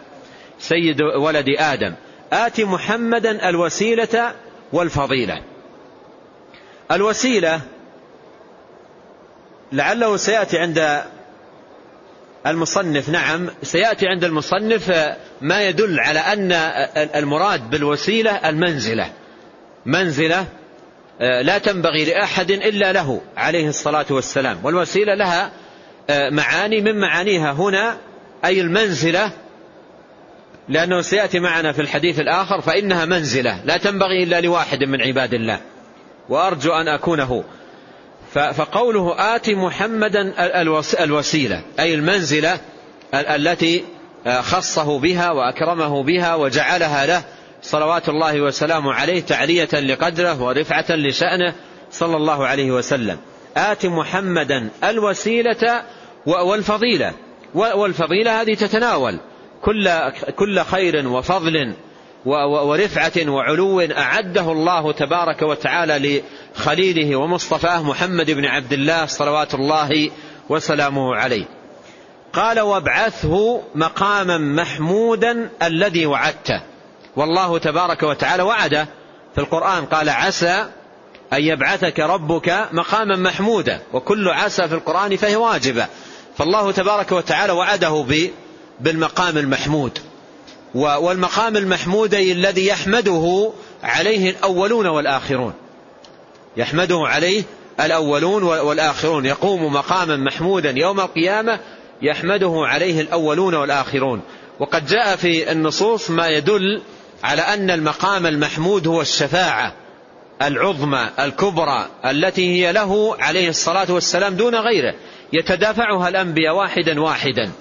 سيد 0.60 1.02
ولد 1.02 1.46
آدم. 1.58 1.94
آت 2.34 2.62
محمدا 2.62 3.50
الوسيلة 3.50 4.36
والفضيلة. 4.74 5.42
الوسيلة 6.92 7.62
لعله 9.72 10.18
سيأتي 10.18 10.58
عند 10.60 11.04
المصنف 12.48 13.10
نعم 13.10 13.50
سيأتي 13.64 14.08
عند 14.08 14.24
المصنف 14.24 15.16
ما 15.42 15.64
يدل 15.68 16.00
على 16.00 16.20
أن 16.20 16.52
المراد 17.16 17.70
بالوسيلة 17.70 18.50
المنزلة. 18.50 19.10
منزلة 19.86 20.46
آه، 21.22 21.42
لا 21.42 21.58
تنبغي 21.58 22.06
لأحد 22.06 22.52
إلا 22.52 22.94
له 22.94 23.22
عليه 23.38 23.68
الصلاة 23.68 24.06
والسلام. 24.10 24.60
والوسيلة 24.64 25.16
لها 25.16 25.52
آه، 26.10 26.30
معاني 26.30 26.82
من 26.82 27.00
معانيها 27.00 27.52
هنا 27.52 27.98
أي 28.46 28.62
المنزلة 28.62 29.32
لأنه 30.70 31.02
سيأتي 31.02 31.40
معنا 31.40 31.72
في 31.72 31.82
الحديث 31.82 32.20
الآخر 32.20 32.62
فإنها 32.62 33.06
منزلة 33.06 33.62
لا 33.66 33.78
تنبغي 33.78 34.24
إلا 34.24 34.42
لواحد 34.42 34.84
من 34.84 35.02
عباد 35.02 35.34
الله. 35.34 35.60
وأرجو 36.30 36.72
أن 36.74 36.88
أكون 36.88 37.20
هو 37.20 37.44
فقوله 38.34 39.36
آت 39.36 39.50
محمدا 39.50 40.34
الوسيلة 41.04 41.62
أي 41.80 41.94
المنزلة 41.94 42.60
التي 43.14 43.84
آه، 44.28 44.42
خصه 44.42 45.00
بها 45.00 45.32
وأكرمه 45.32 46.04
بها 46.04 46.36
وجعلها 46.36 47.06
له. 47.06 47.24
صلوات 47.62 48.10
الله 48.10 48.42
وسلامه 48.42 48.94
عليه 48.94 49.22
تعلية 49.22 49.70
لقدره 49.74 50.42
ورفعة 50.42 50.86
لشأنه. 50.90 51.54
صلى 51.92 52.18
الله 52.18 52.48
عليه 52.48 52.72
وسلم. 52.72 53.18
آت 53.58 53.86
محمدا 53.86 54.70
الوسيلة 54.84 55.84
والفضيلة. 56.26 57.14
والفضيلة 57.54 58.42
هذه 58.42 58.54
تتناول 58.54 59.20
كل 59.62 59.90
كل 60.36 60.60
خير 60.60 61.08
وفضل 61.08 61.74
ورفعة 62.26 63.30
وعلو 63.30 63.82
أعده 63.82 64.52
الله 64.52 64.92
تبارك 64.92 65.42
وتعالى 65.42 66.22
لخليله 66.56 67.16
ومصطفاه 67.16 67.84
محمد 67.84 68.32
بن 68.32 68.46
عبد 68.46 68.74
الله 68.74 69.06
صلوات 69.06 69.54
الله 69.54 70.12
وسلامه 70.50 71.16
عليه. 71.16 71.46
قال 72.34 72.60
وابعثه 72.60 73.62
مقاما 73.76 74.38
محمودا 74.38 75.50
الذي 75.64 76.06
وعدته. 76.06 76.62
والله 77.16 77.58
تبارك 77.58 78.04
وتعالى 78.04 78.44
وعده. 78.44 78.88
في 79.36 79.42
القرآن 79.42 79.86
قال 79.86 80.10
عسى 80.10 80.66
أن 81.34 81.42
يبعثك 81.42 82.00
ربك 82.00 82.68
مقاما 82.72 83.16
محمودا. 83.16 83.82
وكل 83.94 84.30
عسى 84.30 84.68
في 84.68 84.76
القرآن 84.76 85.16
فهي 85.16 85.36
واجبة. 85.36 85.88
فالله 86.38 86.72
تبارك 86.72 87.12
وتعالى 87.12 87.54
وعده 87.54 88.06
بالمقام 88.80 89.38
المحمود. 89.38 90.00
والمقام 90.78 91.58
المحمود 91.58 92.14
الذي 92.14 92.68
يحمده 92.68 93.52
عليه 93.84 94.30
الأولون 94.30 94.88
والآخرون. 94.88 95.54
يحمده 96.58 97.04
عليه 97.06 97.44
الأولون 97.80 98.44
والآخرون. 98.44 99.26
يقوم 99.26 99.74
مقاما 99.74 100.18
محمودا 100.18 100.72
يوم 100.72 101.00
القيامة 101.00 101.60
يحمده 102.02 102.54
عليه 102.56 103.02
الأولون 103.02 103.56
والآخرون. 103.56 104.22
وقد 104.60 104.86
جاء 104.86 105.16
في 105.16 105.52
النصوص 105.52 106.10
ما 106.10 106.28
يدل 106.28 106.82
على 107.24 107.42
أن 107.42 107.72
المقام 107.72 108.26
المحمود 108.26 108.88
هو 108.88 109.02
الشفاعة 109.02 109.74
العظمى 110.42 111.10
الكبرى 111.20 111.88
التي 112.06 112.50
هي 112.50 112.72
له 112.72 113.16
عليه 113.20 113.50
الصلاة 113.50 113.94
والسلام 113.94 114.36
دون 114.36 114.56
غيره. 114.56 114.94
يتدافعها 115.34 116.10
الأنبياء 116.10 116.56
واحدا 116.56 117.02
واحدا 117.02 117.52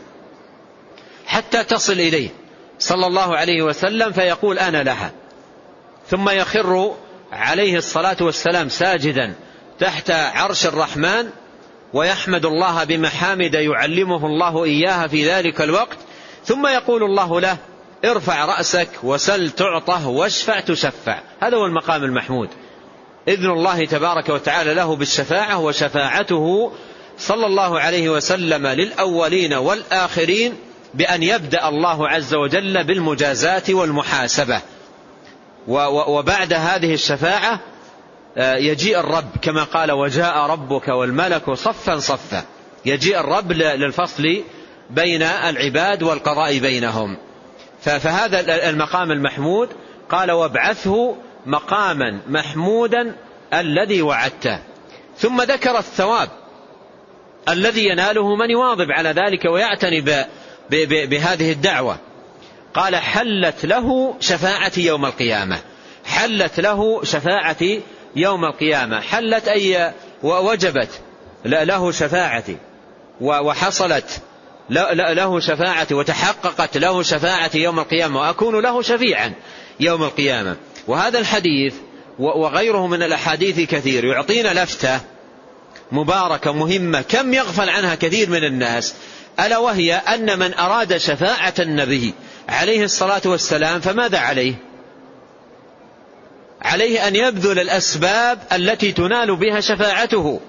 حتى 1.26 1.64
تصل 1.64 1.92
إليه. 1.92 2.46
صلى 2.79 3.07
الله 3.07 3.37
عليه 3.37 3.62
وسلم 3.62 4.12
فيقول 4.12 4.59
أنا 4.59 4.83
لها. 4.83 5.12
ثم 6.11 6.29
يخر 6.29 6.95
عليه 7.33 7.77
الصلاة 7.77 8.17
والسلام 8.21 8.69
ساجدا 8.69 9.35
تحت 9.79 10.11
عرش 10.11 10.67
الرحمن 10.67 11.31
ويحمد 11.93 12.47
الله 12.47 12.85
بمحامد 12.85 13.55
يعلمه 13.55 14.27
الله 14.27 14.65
إياها 14.65 15.07
في 15.07 15.31
ذلك 15.31 15.61
الوقت. 15.61 15.99
ثم 16.45 16.67
يقول 16.67 17.03
الله 17.03 17.41
له 17.41 17.57
ارفع 18.05 18.45
رأسك 18.45 18.89
وسل 19.03 19.51
تعطه 19.51 20.09
واشفع 20.09 20.61
تشفع. 20.61 21.21
هذا 21.41 21.57
هو 21.57 21.67
المقام 21.67 22.05
المحمود. 22.05 22.49
إذن 23.29 23.51
الله 23.51 23.85
تبارك 23.85 24.29
وتعالى 24.29 24.75
له 24.75 24.97
بالشفاعة 24.97 25.59
وشفاعته 25.59 26.73
صلى 27.19 27.47
الله 27.47 27.81
عليه 27.81 28.09
وسلم 28.09 28.67
للأولين 28.67 29.55
والآخرين 29.55 30.55
بأن 30.97 31.23
يبدأ 31.23 31.69
الله 31.69 32.09
عز 32.09 32.35
وجل 32.35 32.85
بالمجازاة 32.85 33.63
والمحاسبة. 33.71 34.61
وبعد 36.09 36.53
هذه 36.53 36.95
الشفاعة 36.95 37.61
آه، 38.39 38.57
يجيء 38.57 39.01
الرب 39.01 39.31
كما 39.43 39.65
قال 39.65 39.93
وجاء 39.93 40.37
ربك 40.37 40.89
والملك 40.89 41.51
صفا 41.51 41.99
صفا. 41.99 42.45
يجيء 42.85 43.21
الرب 43.21 43.53
للفصل 43.53 44.43
بين 44.91 45.23
العباد 45.23 46.03
والقضاء 46.03 46.59
بينهم. 46.59 47.17
فهذا 47.81 48.69
المقام 48.69 49.11
المحمود. 49.13 49.69
قال 50.11 50.31
وابعثه 50.31 51.17
مقاما 51.47 52.21
محمودا 52.29 53.17
الذي 53.55 54.03
وعدته. 54.03 54.59
ثم 55.19 55.43
ذكر 55.43 55.79
الثواب 55.79 56.29
الذي 57.49 57.85
يناله 57.85 58.37
من 58.37 58.51
يواظب 58.51 58.91
على 58.91 59.09
ذلك 59.09 59.45
ويعتني 59.45 60.01
بهذه 60.70 61.52
الدعوة. 61.52 61.98
قال 62.74 62.96
حلت 62.96 63.66
له 63.66 64.14
شفاعتي 64.20 64.87
يوم 64.87 65.05
القيامة. 65.05 65.59
حلت 66.05 66.61
له 66.61 67.05
شفاعتي 67.05 67.81
يوم 68.16 68.44
القيامة. 68.44 69.00
حلت 69.00 69.48
أي 69.48 69.92
ووجبت 70.22 70.88
له 71.44 71.92
شفاعتي. 71.92 72.57
وحصلت 73.20 74.20
له 74.70 75.40
شفاعتي 75.40 75.94
وتحققت 75.94 76.76
له 76.76 77.02
شفاعتي 77.02 77.59
يوم 77.59 77.79
القيامة. 77.79 78.20
وأكون 78.20 78.61
له 78.61 78.83
شفيعا 78.83 79.33
يوم 79.81 80.02
القيامة. 80.02 80.57
وهذا 80.88 81.18
الحديث 81.18 81.74
وغيره 82.18 82.87
من 82.87 83.02
الأحاديث 83.02 83.61
كثير 83.61 84.05
يعطينا 84.05 84.62
لفتة 84.62 85.00
مباركة 85.92 86.52
مهمة. 86.52 87.02
كم 87.02 87.35
يغفل 87.35 87.68
عنها 87.70 87.94
كثير 87.94 88.31
من 88.31 88.44
الناس. 88.44 88.94
ألا 89.40 89.59
وهي 89.59 89.94
أن 89.94 90.38
من 90.38 90.55
أراد 90.55 90.96
شفاعة 90.96 91.55
النبي 91.59 92.14
عليه 92.49 92.85
الصلاة 92.85 93.22
والسلام 93.25 93.81
فماذا 93.81 94.18
عليه؟ 94.18 94.55
عليه 96.62 97.09
أن 97.09 97.16
يبذل 97.16 97.59
الأسباب 97.59 98.38
التي 98.53 98.92
تنال 98.92 99.37
بها 99.37 99.61
شفاعته 99.61 100.40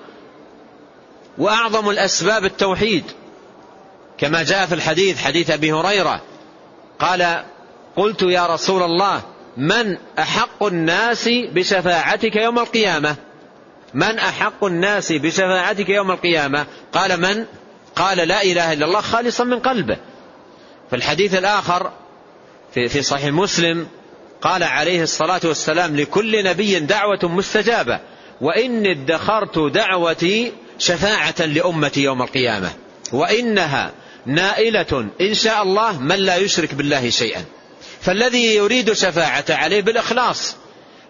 وأعظم 1.38 1.89
الأسباب 1.89 2.45
التوحيد. 2.45 3.04
كما 4.17 4.43
جاء 4.43 4.65
في 4.65 4.76
الحديث 4.76 5.21
حديث 5.21 5.52
أبي 5.52 5.71
هريرة 5.71 6.21
قال 7.00 7.43
قلت 7.95 8.21
يا 8.21 8.45
رسول 8.45 8.84
الله 8.84 9.21
من 9.58 9.97
أحق 10.19 10.63
الناس 10.63 11.30
بشفاعتك 11.30 12.36
يوم 12.36 12.60
القيامة؟ 12.60 13.15
من 13.93 14.19
أحق 14.19 14.63
الناس 14.63 15.12
بشفاعتك 15.12 15.89
يوم 15.89 16.12
القيامة؟ 16.12 16.65
قال 16.93 17.21
من؟ 17.21 17.45
قال 17.98 18.18
لا 18.18 18.44
إله 18.44 18.74
إلا 18.74 18.86
الله 18.86 19.02
خالصا 19.02 19.44
من 19.44 19.60
قلبه. 19.60 19.98
في 20.90 20.96
الحديث 20.96 21.36
الآخر 21.36 21.92
في, 22.74 22.90
في 22.90 23.02
صحيح 23.02 23.26
مسلم 23.26 23.88
قال 24.42 24.64
عليه 24.64 25.04
الصلاة 25.04 25.42
والسلام 25.44 25.96
لكل 25.96 26.44
نبي 26.44 26.80
دعوة 26.80 27.20
مستجابة 27.24 28.00
وإني 28.42 28.92
ادخرت 28.92 29.60
دعوتي 29.60 30.52
شفاعة 30.80 31.46
لأمتي 31.46 32.04
يوم 32.04 32.22
القيامة 32.22 32.72
وإنها 33.14 33.92
نائلة 34.26 35.08
إن 35.22 35.34
شاء 35.34 35.64
الله 35.64 36.00
من 36.00 36.16
لا 36.16 36.36
يشرك 36.36 36.74
بالله 36.74 37.10
شيئا. 37.10 37.46
فالذي 38.02 38.56
يريد 38.56 38.94
شفاعة 38.94 39.46
عليه 39.50 39.82
بالإخلاص 39.82 40.56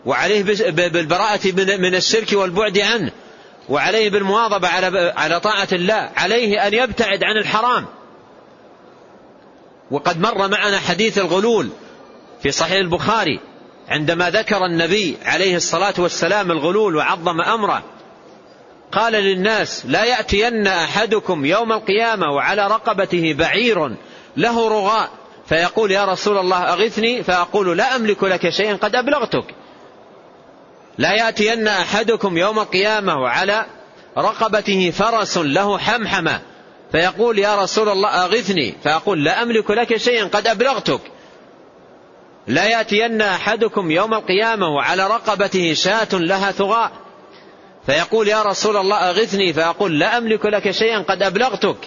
وعليه 0.05 0.43
بالبراءة 0.71 1.51
من 1.55 1.95
الشرك 1.95 2.33
والبعد 2.33 2.77
عنه 2.79 3.11
وعليه 3.69 4.09
بالمواظبة 4.09 4.67
على 4.67 5.13
على 5.17 5.39
طاعة 5.39 5.67
الله 5.71 6.09
عليه 6.17 6.67
أن 6.67 6.73
يبتعد 6.73 7.23
عن 7.23 7.37
الحرام. 7.37 7.85
وقد 9.91 10.19
مر 10.19 10.47
معنا 10.47 10.79
حديث 10.79 11.17
الغلول 11.17 11.69
في 12.43 12.51
صحيح 12.51 12.77
البخاري 12.77 13.39
عندما 13.89 14.29
ذكر 14.29 14.65
النبي 14.65 15.17
عليه 15.25 15.55
الصلاة 15.55 15.93
والسلام 15.97 16.51
الغلول 16.51 16.95
وعظم 16.95 17.41
أمره 17.41 17.83
قال 18.91 19.13
للناس 19.13 19.85
لا 19.85 20.03
يأتين 20.03 20.67
أحدكم 20.67 21.45
يوم 21.45 21.71
القيامة 21.71 22.31
وعلى 22.31 22.67
رقبته 22.67 23.33
بعير 23.33 23.95
له 24.37 24.69
رغاء. 24.69 25.09
فيقول 25.49 25.91
يا 25.91 26.05
رسول 26.05 26.37
الله 26.37 26.73
أغثني. 26.73 27.23
فأقول 27.23 27.77
لا 27.77 27.95
أملك 27.95 28.23
لك 28.23 28.49
شيئا 28.49 28.75
قد 28.75 28.95
أبلغتك. 28.95 29.45
لا 30.97 31.13
يأتين 31.13 31.67
أحدكم 31.67 32.37
يوم 32.37 32.59
القيامة 32.59 33.15
وعلى 33.15 33.65
رقبته 34.17 34.91
فرس 34.91 35.37
له 35.37 35.77
حمحمة 35.77 36.41
فيقول 36.91 37.39
يا 37.39 37.63
رسول 37.63 37.89
الله 37.89 38.09
أغثني 38.09 38.75
فأقول 38.83 39.23
لا 39.23 39.41
أملك 39.41 39.71
لك 39.71 39.97
شيئا 39.97 40.25
قد 40.25 40.47
أبلغتك. 40.47 41.01
لا 42.47 42.65
يأتين 42.65 43.21
أحدكم 43.21 43.91
يوم 43.91 44.13
القيامة 44.13 44.67
وعلى 44.67 45.07
رقبته 45.07 45.73
شاة 45.73 46.07
لها 46.13 46.51
ثغاء 46.51 46.91
فيقول 47.85 48.27
يا 48.27 48.43
رسول 48.43 48.77
الله 48.77 48.97
أغثني 48.97 49.53
فأقول 49.53 49.99
لا 49.99 50.17
أملك 50.17 50.45
لك 50.45 50.71
شيئا 50.71 51.01
قد 51.01 51.23
أبلغتك. 51.23 51.77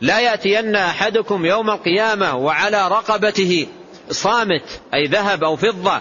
لا 0.00 0.20
يأتين 0.20 0.76
أحدكم 0.76 1.46
يوم 1.46 1.70
القيامة 1.70 2.36
وعلى 2.36 2.88
رقبته 2.88 3.66
صامت 4.10 4.80
أي 4.94 5.06
ذهب 5.06 5.44
أو 5.44 5.56
فضة. 5.56 6.00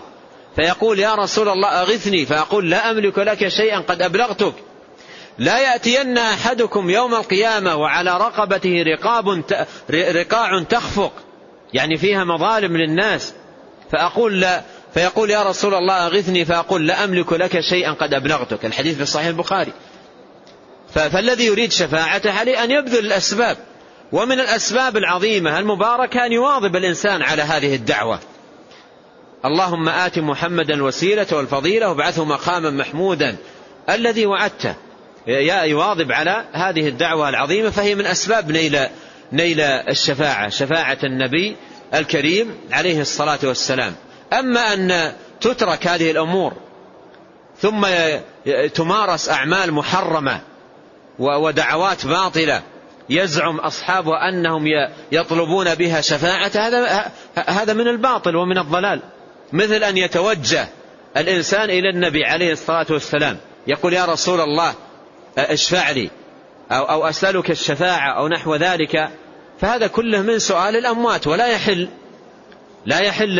فيقول 0.56 1.00
يا 1.00 1.16
رسول 1.16 1.50
الله 1.50 1.68
أغثني 1.68 2.26
فأقول 2.26 2.70
لا 2.70 2.92
أملك 2.92 3.20
لك 3.20 3.48
شيئا 3.48 3.80
قد 3.80 4.02
أبلغتك. 4.02 4.54
لا 5.38 5.60
يأتين 5.60 6.18
أحدكم 6.18 6.90
يوم 6.90 7.16
القيامة 7.16 7.76
وعلى 7.76 8.18
رقبته 8.18 8.84
رقاب 8.84 9.44
رقاع 9.92 10.64
تخفق 10.64 11.12
يعني 11.74 11.98
فيها 11.98 12.24
مظالم 12.24 12.78
للناس. 12.78 13.34
فأقول 13.92 14.42
لا 14.42 14.62
فيقول 14.94 15.30
يا 15.30 15.44
رسول 15.44 15.74
الله 15.74 16.08
أغثني 16.08 16.46
فأقول 16.46 16.88
لا 16.88 17.04
أملك 17.04 17.34
لك 17.34 17.60
شيئا 17.60 17.92
قد 17.92 18.14
أبلغتك. 18.14 18.66
الحديث 18.66 18.98
في 18.98 19.06
صحيح 19.06 19.28
البخاري. 19.28 19.74
فالذي 20.94 21.46
يريد 21.46 21.72
شفاعته 21.72 22.40
عليه 22.40 22.64
أن 22.64 22.72
يبذل 22.72 23.06
الأسباب. 23.06 23.58
ومن 24.12 24.40
الأسباب 24.40 24.98
العظيمة 24.98 25.60
المباركة 25.60 26.26
أن 26.26 26.32
يواظب 26.32 26.76
الإنسان 26.76 27.22
على 27.22 27.42
هذه 27.42 27.76
الدعوة. 27.76 28.20
اللهم 29.46 29.90
آت 29.90 30.20
محمدا 30.20 30.74
الوسيلة 30.74 31.28
والفضيلة 31.32 31.90
وابعثه 31.90 32.26
مقاما 32.26 32.70
محمودا 32.70 33.36
الذي 33.90 34.26
وعدته. 34.26 34.76
يواظب 35.64 36.12
على 36.12 36.46
هذه 36.54 36.88
الدعوة 36.88 37.30
العظيمة 37.30 37.70
فهي 37.70 37.96
من 37.96 38.06
أسباب 38.06 38.52
نيل 38.52 38.80
نيل 39.34 39.62
الشفاعة 39.62 40.50
شفاعة 40.50 40.98
النبي 41.04 41.56
الكريم 41.94 42.56
عليه 42.72 43.02
الصلاة 43.02 43.40
والسلام. 43.44 43.96
أما 44.34 44.74
أن 44.74 45.14
تترك 45.42 45.88
هذه 45.88 46.12
الأمور 46.12 46.54
ثم 47.58 47.88
تمارس 48.74 49.30
أعمال 49.30 49.72
محرمة 49.72 50.42
ودعوات 51.20 52.06
باطلة 52.06 52.62
يزعم 53.10 53.60
أصحابها 53.60 54.30
أنهم 54.30 54.66
يطلبون 55.12 55.76
بها 55.76 56.02
شفاعة 56.02 56.52
هذا 56.56 57.12
هذا 57.36 57.74
من 57.74 57.88
الباطل 57.88 58.36
ومن 58.36 58.58
الضلال. 58.58 59.02
مثل 59.54 59.84
أن 59.84 59.98
يتوجه 59.98 60.68
الإنسان 61.18 61.70
إلى 61.70 61.90
النبي 61.90 62.26
عليه 62.26 62.52
الصلاة 62.52 62.86
والسلام. 62.90 63.38
يقول 63.68 63.94
يا 63.94 64.06
رسول 64.06 64.42
الله 64.42 64.74
اشفع 65.38 65.92
لي. 65.92 66.10
أو, 66.72 66.84
أو 66.84 67.10
أسألك 67.10 67.52
الشفاعة 67.52 68.18
أو 68.18 68.28
نحو 68.28 68.56
ذلك. 68.56 69.10
فهذا 69.60 69.88
كله 69.88 70.22
من 70.22 70.40
سؤال 70.40 70.76
الأموات 70.76 71.28
ولا 71.28 71.48
يحل 71.48 71.90
لا 72.86 73.00
يحل 73.00 73.40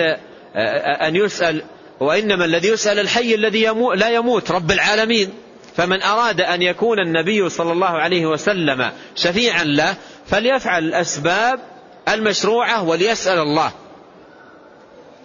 أن 1.02 1.16
يسأل. 1.16 1.64
وإنما 2.00 2.46
الذي 2.46 2.68
يسأل 2.68 3.00
الحي 3.00 3.36
الذي 3.36 3.64
يموت 3.64 3.98
لا 3.98 4.10
يموت 4.10 4.52
رب 4.52 4.72
العالمين. 4.72 5.34
فمن 5.76 6.02
أراد 6.02 6.42
أن 6.42 6.62
يكون 6.62 7.00
النبي 7.00 7.50
صلى 7.50 7.72
الله 7.72 7.90
عليه 7.90 8.26
وسلم 8.26 8.92
شفيعا 9.16 9.64
له 9.64 9.96
فليفعل 10.28 10.84
الأسباب 10.84 11.60
المشروعة 12.08 12.84
وليسأل 12.84 13.40
الله. 13.40 13.72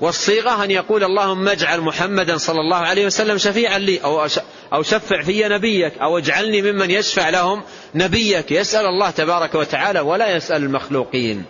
والصيغة 0.01 0.65
أن 0.65 0.71
يقول 0.71 1.05
اللهم 1.05 1.49
اجعل 1.49 1.81
محمدا 1.81 2.37
صلى 2.37 2.61
الله 2.61 2.77
عليه 2.77 3.07
وسلم 3.07 3.39
شفيعا 3.39 3.79
لي 3.79 4.05
أو 4.05 4.27
أو 4.73 4.83
شفع 4.83 5.23
في 5.23 5.49
نبيك 5.49 5.99
أو 5.99 6.19
اجعلني 6.19 6.63
ممن 6.63 6.91
يشفع 6.91 7.29
لهم 7.29 7.63
نبيك. 7.95 8.53
يسأل 8.53 8.87
الله 8.87 9.11
تبارك 9.11 9.55
وتعالى 9.55 10.01
ولا 10.01 10.37
يسأل 10.37 10.63
المخلوقين. 10.63 11.45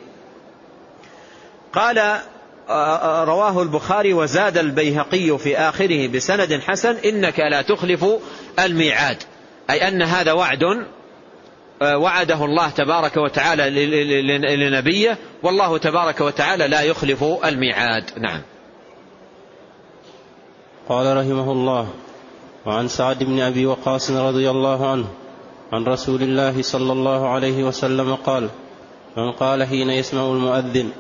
قال 1.73 2.21
رواه 3.29 3.63
البخاري 3.63 4.15
وزاد 4.15 4.59
البيهقي 4.59 5.39
في 5.39 5.59
آخره 5.59 6.09
بسند 6.09 6.61
حسن 6.67 6.97
إنك 7.05 7.41
لا 7.41 7.63
تخلف 7.63 8.05
الميعاد. 8.59 9.23
أي 9.71 9.89
أن 9.89 10.03
هذا 10.03 10.33
وعد 10.33 10.87
وعده 11.83 12.45
الله 12.45 12.70
تبارك 12.70 13.16
وتعالى 13.16 13.70
لنبيه 14.57 15.18
والله 15.43 15.79
تبارك 15.79 16.20
وتعالى 16.20 16.68
لا 16.68 16.83
يخلف 16.83 17.24
الميعاد. 17.45 18.05
نعم. 18.18 18.43
قال 20.89 21.16
رحمه 21.16 21.53
الله 21.53 21.89
وعن 22.66 22.89
سعد 22.89 23.24
بن 23.24 23.41
أبي 23.41 23.66
وقاص 23.66 24.11
رضي 24.11 24.51
الله 24.51 24.91
عنه 24.91 25.07
عن 25.72 25.85
رسول 25.85 26.22
الله 26.22 26.62
صلى 26.62 26.93
الله 26.93 27.29
عليه 27.29 27.64
وسلم 27.64 28.14
قال 28.14 28.49
من 29.16 29.33
قال 29.33 29.64
حين 29.64 29.91
يسمع 29.91 30.22
المؤذن 30.22 30.91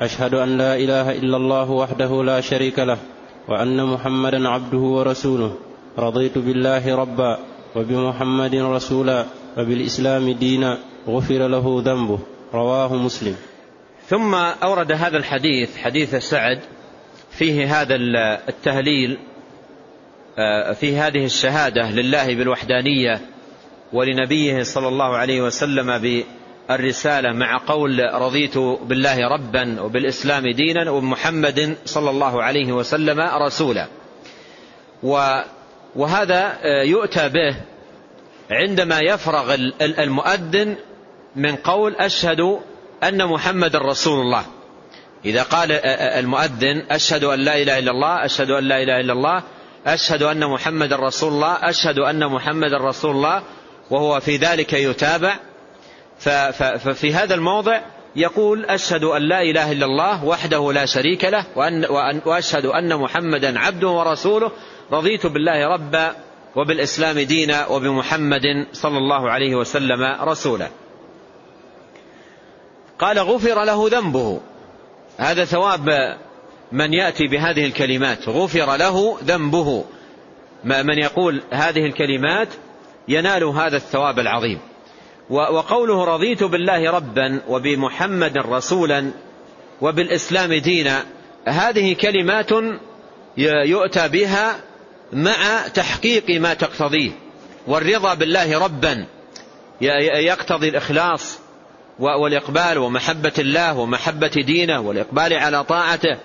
أشهد 0.00 0.34
أن 0.34 0.58
لا 0.58 0.76
إله 0.76 1.10
إلا 1.10 1.36
الله 1.36 1.70
وحده 1.70 2.22
لا 2.22 2.40
شريك 2.40 2.78
له 2.78 2.98
وأن 3.48 3.84
محمدا 3.84 4.48
عبده 4.48 4.78
ورسوله 4.78 5.52
رضيت 5.98 6.38
بالله 6.38 6.96
ربا 6.96 7.38
وبمحمد 7.76 8.54
رسولا 8.54 9.24
وبالإسلام 9.56 10.30
دينا 10.32 10.78
غفر 11.08 11.48
له 11.48 11.82
ذنبه. 11.84 12.18
رواه 12.54 12.94
مسلم. 12.94 13.36
ثم 14.08 14.34
أورد 14.34 14.92
هذا 14.92 15.16
الحديث 15.16 15.76
حديث 15.76 16.14
سعد 16.14 16.60
فيه 17.30 17.80
هذا 17.80 17.94
التهليل 18.48 19.18
آه، 20.38 20.72
في 20.72 20.96
هذه 20.96 21.24
الشهادة 21.24 21.90
لله 21.90 22.34
بالوحدانية 22.34 23.20
ولنبيه 23.92 24.62
صلى 24.62 24.88
الله 24.88 25.16
عليه 25.16 25.42
وسلم 25.42 26.22
بالرسالة 26.68 27.32
مع 27.32 27.60
قول 27.66 28.00
رضيت 28.14 28.58
بالله 28.58 29.28
ربا 29.28 29.80
وبالإسلام 29.80 30.42
دينا 30.52 30.90
وبمحمد 30.90 31.76
صلى 31.84 32.10
الله 32.10 32.42
عليه 32.42 32.72
وسلم 32.72 33.20
رسولا. 33.20 33.86
وهذا 35.96 36.58
آه، 36.62 36.82
يؤتى 36.82 37.28
به 37.28 37.56
عندما 38.50 39.00
يفرغ 39.00 39.54
المؤذن 39.80 40.76
من 41.36 41.56
قول 41.56 41.94
أشهد 41.94 42.58
أن 43.02 43.26
محمد 43.26 43.76
رسول 43.76 44.20
الله. 44.20 44.44
إذا 45.24 45.42
قال 45.42 45.72
المؤذن 45.92 46.82
أشهد 46.90 47.24
أن 47.24 47.40
لا 47.40 47.62
إله 47.62 47.78
إلا 47.78 47.90
الله 47.90 48.24
أشهد 48.24 48.50
أن 48.50 48.64
لا 48.64 48.82
إله 48.82 49.00
إلا 49.00 49.12
الله 49.12 49.42
أشهد 49.86 50.22
أن 50.22 50.46
محمد 50.46 50.92
رسول 50.92 51.32
الله 51.32 51.52
أشهد 51.52 51.98
أن 51.98 52.26
محمد 52.26 52.72
رسول 52.74 53.10
الله 53.10 53.42
وهو 53.90 54.20
في 54.20 54.36
ذلك 54.36 54.72
يتابع. 54.72 55.36
ففي 56.18 57.14
هذا 57.14 57.34
الموضع 57.34 57.80
يقول 58.16 58.64
أشهد 58.64 59.04
أن 59.04 59.22
لا 59.22 59.42
إله 59.42 59.72
إلا 59.72 59.86
الله 59.86 60.24
وحده 60.24 60.72
لا 60.72 60.86
شريك 60.86 61.24
له 61.24 61.44
وأن 61.56 61.84
وأشهد 62.24 62.66
أن 62.66 62.96
محمدا 62.96 63.58
عبده 63.58 63.88
ورسوله. 63.88 64.50
رضيت 64.92 65.26
بالله 65.26 65.66
ربا 65.66 66.12
وبالإسلام 66.56 67.18
دينا 67.18 67.66
وبمحمد 67.66 68.66
صلى 68.72 68.98
الله 68.98 69.30
عليه 69.30 69.54
وسلم 69.54 70.16
رسولا. 70.20 70.68
قال 72.98 73.18
غفر 73.18 73.64
له 73.64 73.88
ذنبه. 73.88 74.40
هذا 75.18 75.44
ثواب 75.44 76.16
من 76.72 76.92
يأتي 76.92 77.26
بهذه 77.26 77.66
الكلمات. 77.66 78.28
غفر 78.28 78.76
له 78.76 79.18
ذنبه. 79.24 79.84
من 80.64 80.98
يقول 80.98 81.42
هذه 81.52 81.86
الكلمات 81.86 82.48
ينال 83.08 83.44
هذا 83.44 83.76
الثواب 83.76 84.18
العظيم. 84.18 84.58
وقوله 85.30 86.04
رضيت 86.04 86.44
بالله 86.44 86.90
ربا 86.90 87.40
وبمحمد 87.48 88.38
رسولا 88.38 89.10
وبالإسلام 89.80 90.54
دينا 90.54 91.04
هذه 91.44 91.94
كلمات 91.94 92.50
يؤتى 93.66 94.08
بها 94.08 94.60
مع 95.12 95.68
تحقيق 95.74 96.40
ما 96.40 96.54
تقتضيه. 96.54 97.10
والرضا 97.66 98.14
بالله 98.14 98.58
ربا. 98.58 99.06
يقتضي 99.80 100.68
الإخلاص 100.68 101.38
والإقبال 101.98 102.78
ومحبة 102.78 103.32
الله 103.38 103.78
ومحبة 103.78 104.32
دينه 104.46 104.80
والإقبال 104.80 105.32
على 105.32 105.64
طاعته. 105.64 106.18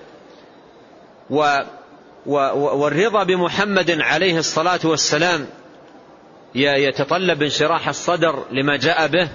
والرضا 2.25 3.23
بمحمد 3.23 4.01
عليه 4.01 4.37
الصلاة 4.37 4.79
والسلام 4.83 5.47
يتطلب 6.55 7.43
انشراح 7.43 7.87
الصدر 7.87 8.45
لما 8.51 8.77
جاء 8.77 9.07
به 9.07 9.29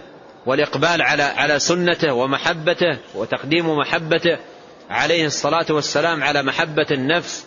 والإقبال 0.47 1.03
على 1.03 1.23
على 1.23 1.59
سنته 1.59 2.13
ومحبته 2.13 2.99
وتقديم 3.15 3.77
محبته 3.77 4.39
عليه 4.91 5.27
الصلاة 5.27 5.67
والسلام 5.71 6.25
على 6.25 6.43
محبة 6.43 6.87
النفس 6.91 7.47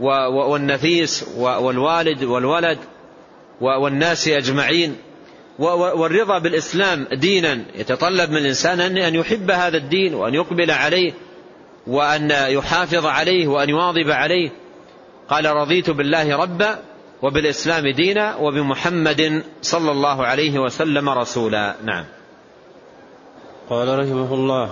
والنفيس 0.00 1.24
والوالد 1.36 2.24
والولد 2.24 2.78
والناس 3.60 4.28
أجمعين 4.28 4.96
والرضا 5.58 6.38
بالإسلام 6.38 7.06
دينا. 7.12 7.64
يتطلب 7.74 8.30
من 8.30 8.36
الإنسان 8.36 8.80
أن 8.80 9.14
يحب 9.14 9.50
هذا 9.50 9.76
الدين 9.76 10.14
وأن 10.14 10.34
يقبل 10.34 10.70
عليه 10.70 11.12
وأن 11.86 12.30
يحافظ 12.30 13.06
عليه 13.06 13.48
وأن 13.48 13.68
يواظب 13.68 14.10
عليه. 14.10 14.50
قال 15.28 15.46
رضيت 15.46 15.90
بالله 15.90 16.36
ربا 16.36 16.78
وبالإسلام 17.22 17.88
دينا 17.88 18.36
وبمحمد 18.36 19.42
صلى 19.62 19.90
الله 19.90 20.26
عليه 20.26 20.58
وسلم 20.58 21.08
رسولا. 21.08 21.74
نعم. 21.84 22.04
قال 23.70 23.98
رحمه 23.98 24.34
الله 24.34 24.70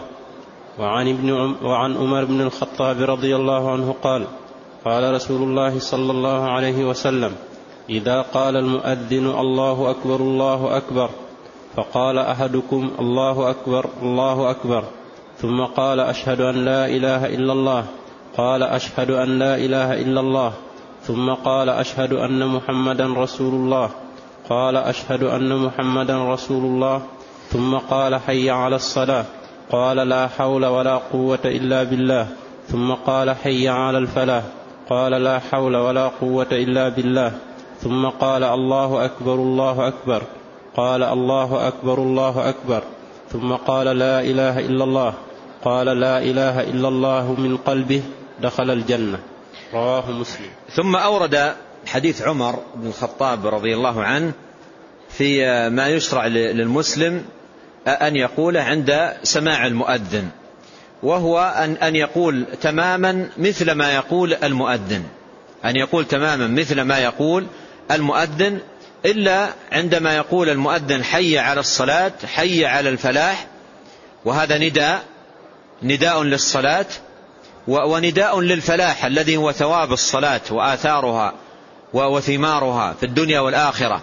وعن 0.78 1.08
ابن 1.08 1.30
وعن 1.62 1.96
عمر 1.96 2.24
بن 2.24 2.40
الخطاب 2.40 3.02
رضي 3.02 3.36
الله 3.36 3.72
عنه 3.72 3.94
قال 4.02 4.26
قال 4.84 5.14
رسول 5.14 5.42
الله 5.42 5.78
صلى 5.78 6.10
الله 6.10 6.50
عليه 6.50 6.84
وسلم 6.84 7.32
إذا 7.90 8.22
قال 8.22 8.56
المؤذن 8.56 9.26
الله 9.26 9.90
أكبر 9.90 10.16
الله 10.16 10.76
أكبر. 10.76 11.10
فقال 11.76 12.18
أحدكم 12.18 12.90
الله 12.98 13.50
أكبر 13.50 13.86
الله 14.02 14.50
أكبر. 14.50 14.84
ثم 15.38 15.64
قال 15.64 16.00
أشهد 16.00 16.40
أن 16.40 16.64
لا 16.64 16.86
إله 16.86 17.26
إلا 17.26 17.52
الله. 17.52 17.84
قال 18.36 18.62
أشهد 18.62 19.10
أن 19.10 19.38
لا 19.38 19.56
إله 19.56 20.02
إلا 20.02 20.20
الله. 20.20 20.52
ثم 21.02 21.30
قال 21.30 21.68
أشهد 21.68 22.12
أن 22.12 22.46
محمدا 22.46 23.06
رسول 23.06 23.54
الله. 23.54 23.90
قال 24.48 24.76
أشهد 24.76 25.22
أن 25.22 25.56
محمدا 25.56 26.32
رسول 26.32 26.64
الله. 26.64 27.02
ثم 27.48 27.74
قال 27.74 28.20
حي 28.20 28.50
على 28.50 28.76
الصلاة. 28.76 29.24
قال 29.72 29.96
لا 29.96 30.28
حول 30.28 30.66
ولا 30.66 30.96
قوة 30.96 31.44
إلا 31.44 31.82
بالله. 31.82 32.26
ثم 32.68 32.92
قال 32.92 33.36
حي 33.36 33.68
على 33.68 33.98
الفلاح. 33.98 34.44
قال 34.90 35.12
لا 35.12 35.38
حول 35.38 35.76
ولا 35.76 36.08
قوة 36.08 36.46
إلا 36.52 36.88
بالله. 36.88 37.32
ثم 37.80 38.06
قال 38.06 38.42
الله 38.44 39.04
أكبر 39.04 39.34
الله 39.34 39.88
أكبر. 39.88 40.22
قال 40.76 41.02
الله 41.02 41.68
أكبر 41.68 41.98
الله 41.98 42.48
أكبر. 42.48 42.82
ثم 43.32 43.52
قال 43.52 43.86
لا 43.86 44.20
إله 44.20 44.58
إلا 44.58 44.84
الله. 44.84 45.14
قال 45.64 45.86
لا 45.86 46.18
إله 46.18 46.60
إلا 46.60 46.88
الله 46.88 47.34
من 47.38 47.56
قلبه 47.56 48.02
دخل 48.42 48.70
الجنة. 48.70 49.18
رواه 49.74 50.10
مسلم. 50.10 50.50
ثم 50.76 50.96
أورد 50.96 51.54
حديث 51.86 52.22
عمر 52.22 52.58
بن 52.74 52.86
الخطاب 52.86 53.46
رضي 53.46 53.74
الله 53.74 54.02
عنه 54.02 54.32
في 55.08 55.44
ما 55.70 55.88
يشرع 55.88 56.26
للمسلم 56.26 57.24
أن 57.88 58.16
يقول 58.16 58.56
عند 58.56 59.12
سماع 59.22 59.66
المؤذن. 59.66 60.28
وهو 61.02 61.54
أن 61.56 61.72
أن 61.76 61.96
يقول 61.96 62.44
تماما 62.60 63.28
مثل 63.38 63.72
ما 63.72 63.94
يقول 63.94 64.34
المؤذن. 64.34 65.02
أن 65.64 65.76
يقول 65.76 66.04
تماما 66.04 66.46
مثل 66.46 66.80
ما 66.80 66.98
يقول 66.98 67.46
المؤذن 67.90 68.60
إلا 69.04 69.48
عندما 69.72 70.16
يقول 70.16 70.48
المؤذن 70.48 71.04
حي 71.04 71.38
على 71.38 71.60
الصلاة 71.60 72.12
حي 72.34 72.66
على 72.66 72.88
الفلاح 72.88 73.46
وهذا 74.24 74.58
نداء 74.58 75.02
نداء 75.82 76.22
للصلاة 76.22 76.86
ونداء 77.68 78.40
للفلاح 78.40 79.04
الذي 79.04 79.36
هو 79.36 79.52
ثواب 79.52 79.92
الصلاة 79.92 80.40
وآثارها 80.50 81.34
وثمارها 81.92 82.92
في 82.92 83.06
الدنيا 83.06 83.40
والآخرة. 83.40 84.02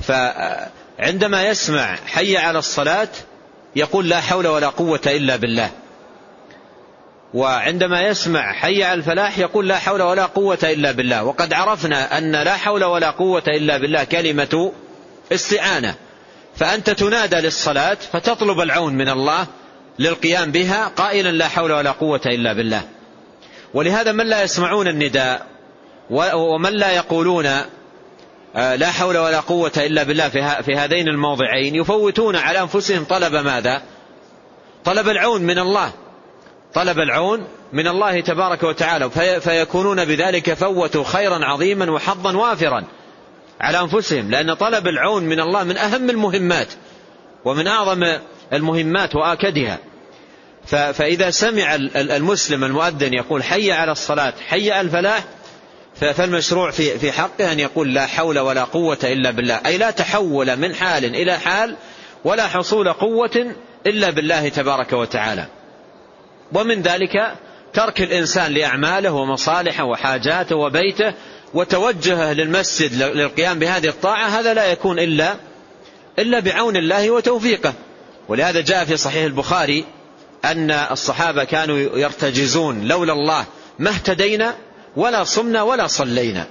فعندما 0.00 1.48
يسمع 1.48 1.96
حي 2.06 2.36
على 2.36 2.58
الصلاة 2.58 3.08
يقول 3.76 4.08
لا 4.08 4.20
حول 4.20 4.46
ولا 4.46 4.68
قوة 4.68 5.00
إلا 5.06 5.36
بالله. 5.36 5.70
وعندما 7.34 8.02
يسمع 8.02 8.52
حي 8.52 8.84
على 8.84 8.94
الفلاح 8.94 9.38
يقول 9.38 9.68
لا 9.68 9.78
حول 9.78 10.02
ولا 10.02 10.26
قوة 10.26 10.58
إلا 10.62 10.92
بالله. 10.92 11.24
وقد 11.24 11.52
عرفنا 11.52 12.18
أن 12.18 12.32
لا 12.32 12.56
حول 12.56 12.84
ولا 12.84 13.10
قوة 13.10 13.42
إلا 13.46 13.78
بالله 13.78 14.04
كلمة 14.04 14.72
استعانة. 15.32 15.94
فأنت 16.56 16.90
تنادى 16.90 17.36
للصلاة 17.36 17.96
فتطلب 18.12 18.60
العون 18.60 18.94
من 18.94 19.08
الله 19.08 19.46
للقيام 19.98 20.50
بها 20.50 20.88
قائلا 20.88 21.28
لا 21.28 21.48
حول 21.48 21.72
ولا 21.72 21.90
قوة 21.90 22.20
إلا 22.26 22.52
بالله. 22.52 22.82
ولهذا 23.74 24.12
من 24.12 24.26
لا 24.26 24.42
يسمعون 24.42 24.88
النداء 24.88 25.46
ومن 26.34 26.72
لا 26.72 26.92
يقولون 26.92 27.46
آه، 28.56 28.76
لا 28.76 28.90
حول 28.90 29.18
ولا 29.18 29.40
قوة 29.40 29.72
إلا 29.76 30.02
بالله 30.02 30.28
في 30.62 30.74
هذين 30.76 31.08
الموضعين 31.08 31.74
يفوتون 31.74 32.36
على 32.36 32.60
أنفسهم 32.60 33.04
طلب 33.04 33.34
ماذا؟ 33.34 33.82
طلب 34.84 35.08
العون 35.08 35.42
من 35.42 35.58
الله. 35.58 35.92
طلب 36.74 36.98
العون 36.98 37.46
من 37.72 37.88
الله 37.88 38.20
تبارك 38.20 38.62
وتعالى 38.62 39.10
فيكونون 39.40 40.04
بذلك 40.04 40.54
فوتوا 40.54 41.04
خيرا 41.04 41.44
عظيما 41.44 41.90
وحظا 41.90 42.36
وافرا 42.36 42.84
على 43.60 43.80
أنفسهم 43.80 44.30
لأن 44.30 44.54
طلب 44.54 44.86
العون 44.86 45.24
من 45.24 45.40
الله 45.40 45.64
من 45.64 45.76
أهم 45.76 46.10
المهمات 46.10 46.68
ومن 47.44 47.66
أعظم 47.66 48.18
المهمات 48.52 49.16
وآكدها. 49.16 49.78
فإذا 50.66 51.30
سمع 51.30 51.74
المسلم 51.96 52.64
المؤذن 52.64 53.14
يقول 53.14 53.42
حي 53.42 53.72
على 53.72 53.92
الصلاة 53.92 54.32
حي 54.48 54.70
على 54.70 54.80
الفلاح 54.80 55.24
فالمشروع 55.94 56.70
في 56.70 56.98
في 56.98 57.12
حقه 57.12 57.52
أن 57.52 57.60
يقول 57.60 57.94
لا 57.94 58.06
حول 58.06 58.38
ولا 58.38 58.64
قوة 58.64 58.98
إلا 59.04 59.30
بالله 59.30 59.60
أي 59.66 59.78
لا 59.78 59.90
تحول 59.90 60.56
من 60.56 60.74
حال 60.74 61.04
إلى 61.04 61.38
حال 61.38 61.76
ولا 62.24 62.48
حصول 62.48 62.92
قوة 62.92 63.54
إلا 63.86 64.10
بالله 64.10 64.48
تبارك 64.48 64.92
وتعالى. 64.92 65.46
ومن 66.54 66.82
ذلك 66.82 67.34
ترك 67.74 68.00
الإنسان 68.00 68.52
لأعماله 68.52 69.12
ومصالحه 69.12 69.84
وحاجاته 69.84 70.56
وبيته 70.56 71.12
وتوجهه 71.54 72.32
للمسجد 72.32 73.02
للقيام 73.02 73.58
بهذه 73.58 73.88
الطاعة 73.88 74.26
هذا 74.26 74.54
لا 74.54 74.66
يكون 74.66 74.98
إلا 74.98 75.34
إلا 76.18 76.40
بعون 76.40 76.76
الله 76.76 77.10
وتوفيقه. 77.10 77.72
ولهذا 78.28 78.60
جاء 78.60 78.84
في 78.84 78.96
صحيح 78.96 79.24
البخاري 79.24 79.84
أن 80.44 80.70
الصحابة 80.70 81.44
كانوا 81.44 81.78
يرتجزون 81.78 82.88
لولا 82.88 83.12
الله 83.12 83.44
ما 83.78 83.90
اهتدينا 83.90 84.54
ولا 84.96 85.24
صمنا 85.24 85.62
ولا 85.62 85.86
صلينا. 85.86 86.46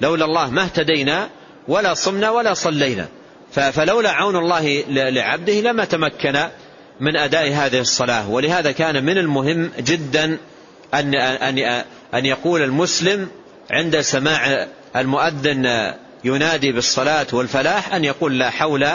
لولا 0.00 0.24
الله 0.24 0.50
ما 0.50 0.62
اهتدينا 0.62 1.28
ولا 1.68 1.94
صمنا 1.94 2.30
ولا 2.30 2.54
صلينا. 2.54 3.08
فلولا 3.52 4.10
عون 4.10 4.36
الله 4.36 4.84
لعبده 4.88 5.60
لما 5.60 5.84
تمكن 5.84 6.38
من 7.00 7.16
أداء 7.16 7.52
هذه 7.52 7.80
الصلاة. 7.80 8.30
ولهذا 8.30 8.72
كان 8.72 9.04
من 9.04 9.18
المهم 9.18 9.70
جدا 9.78 10.38
أن, 10.94 11.14
أن, 11.14 11.84
أن 12.14 12.26
يقول 12.26 12.62
المسلم 12.62 13.28
عند 13.70 14.00
سماع 14.00 14.66
المؤذن 14.96 15.94
ينادي 16.24 16.72
بالصلاة 16.72 17.26
والفلاح 17.32 17.94
أن 17.94 18.04
يقول 18.04 18.38
لا 18.38 18.50
حول 18.50 18.88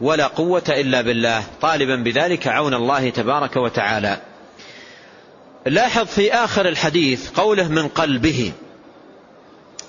ولا 0.00 0.26
قوة 0.26 0.62
إلا 0.68 1.00
بالله. 1.00 1.42
طالبا 1.60 1.96
بذلك 1.96 2.48
عون 2.48 2.74
الله 2.74 3.10
تبارك 3.10 3.56
وتعالى. 3.56 4.20
لاحظ 5.66 6.06
في 6.06 6.32
آخر 6.32 6.68
الحديث 6.68 7.30
قوله 7.30 7.68
من 7.68 7.88
قلبه. 7.88 8.52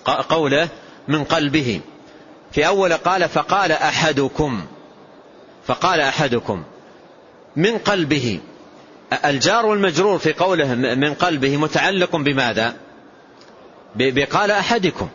قوله 0.05 0.69
من 1.07 1.23
قلبه. 1.23 1.81
في 2.51 2.67
أول 2.67 2.93
قال 2.93 3.29
فقال 3.29 3.71
أحدكم. 3.71 4.65
فقال 5.67 5.99
أحدكم. 5.99 6.63
من 7.55 7.77
قلبه. 7.77 8.39
الجار 9.25 9.65
والمجرور 9.65 10.17
في 10.17 10.33
قوله 10.33 10.75
من 10.75 11.13
قلبه 11.13 11.57
متعلق 11.57 12.15
بماذا؟ 12.15 12.75
بقال 13.95 14.51
أحدكم. 14.51 15.09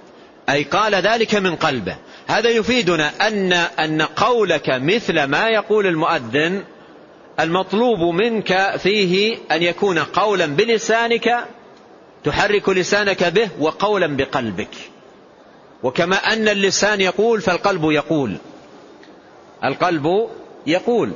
أي 0.48 0.62
قال 0.62 0.94
ذلك 0.94 1.34
من 1.34 1.56
قلبه. 1.56 1.96
هذا 2.26 2.50
يفيدنا 2.50 3.28
أن, 3.28 3.52
أن 3.52 4.02
قولك 4.02 4.68
مثل 4.68 5.24
ما 5.24 5.48
يقول 5.48 5.86
المؤذن 5.86 6.64
المطلوب 7.40 8.14
منك 8.14 8.76
فيه 8.76 9.38
أن 9.52 9.62
يكون 9.62 9.98
قولا 9.98 10.46
بلسانك 10.46 11.44
تحرك 12.24 12.68
لسانك 12.68 13.24
به 13.24 13.48
وقولا 13.60 14.16
بقلبك. 14.16 14.74
وكما 15.82 16.16
أن 16.16 16.48
اللسان 16.48 17.00
يقول 17.00 17.40
فالقلب 17.40 17.84
يقول. 17.84 18.36
القلب 19.64 20.28
يقول. 20.66 21.12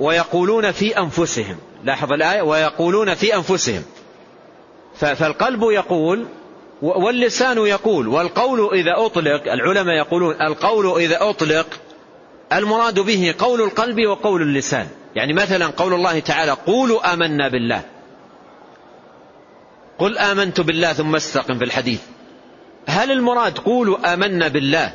ويقولون 0.00 0.72
في 0.72 0.98
أنفسهم. 0.98 1.56
لاحظ 1.84 2.12
الآية. 2.12 2.42
ويقولون 2.42 3.14
في 3.14 3.36
أنفسهم. 3.36 3.82
فالقلب 4.94 5.62
يقول 5.62 6.26
واللسان 6.82 7.58
يقول 7.58 8.08
والقول 8.08 8.74
إذا 8.74 8.94
أطلق 8.96 9.52
العلماء 9.52 9.94
يقولون 9.94 10.34
القول 10.42 11.00
إذا 11.00 11.30
أطلق 11.30 11.66
المراد 12.52 13.00
به 13.00 13.34
قول 13.38 13.60
القلب 13.60 14.06
وقول 14.06 14.42
اللسان. 14.42 14.86
يعني 15.16 15.32
مثلا 15.32 15.66
قول 15.66 15.94
الله 15.94 16.18
تعالى 16.18 16.52
قولوا 16.52 17.12
آمنا 17.12 17.48
بالله. 17.48 17.82
قل 19.98 20.18
آمنت 20.18 20.60
بالله 20.60 20.92
ثم 20.92 21.16
استقم 21.16 21.58
في 21.58 21.64
الحديث. 21.64 22.00
هل 22.86 23.10
المراد 23.10 23.58
قولوا 23.58 24.14
آمنا 24.14 24.48
بالله 24.48 24.92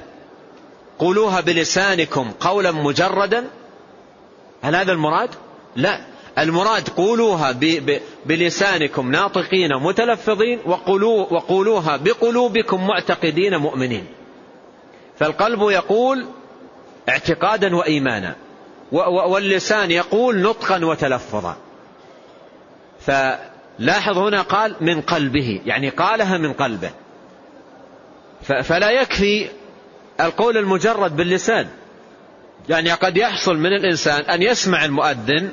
قولوها 0.99 1.41
بلسانكم 1.41 2.31
قولا 2.39 2.71
مجردا؟ 2.71 3.47
هل 4.61 4.75
هذا 4.75 4.91
المراد؟ 4.91 5.29
لا. 5.75 5.99
المراد 6.37 6.89
قولوها 6.89 7.55
بلسانكم 8.25 9.11
ناطقين 9.11 9.69
متلفظين 9.75 10.59
وقولوها 11.31 11.97
بقلوبكم 11.97 12.87
معتقدين 12.87 13.57
مؤمنين. 13.57 14.05
فالقلب 15.19 15.61
يقول 15.61 16.25
اعتقادا 17.09 17.75
وإيمانا 17.75 18.35
واللسان 19.27 19.91
يقول 19.91 20.41
نطقا 20.41 20.85
وتلفظا. 20.85 21.57
فلاحظ 22.99 24.17
هنا 24.17 24.41
قال 24.41 24.75
من 24.81 25.01
قلبه 25.01 25.61
يعني 25.65 25.89
قالها 25.89 26.37
من 26.37 26.53
قلبه. 26.53 26.89
فلا 28.63 28.91
يكفي 28.91 29.49
القول 30.19 30.57
المجرد 30.57 31.15
باللسان. 31.15 31.67
يعني 32.69 32.91
قد 32.91 33.17
يحصل 33.17 33.55
من 33.57 33.73
الإنسان 33.73 34.21
أن 34.21 34.41
يسمع 34.41 34.85
المؤذن 34.85 35.49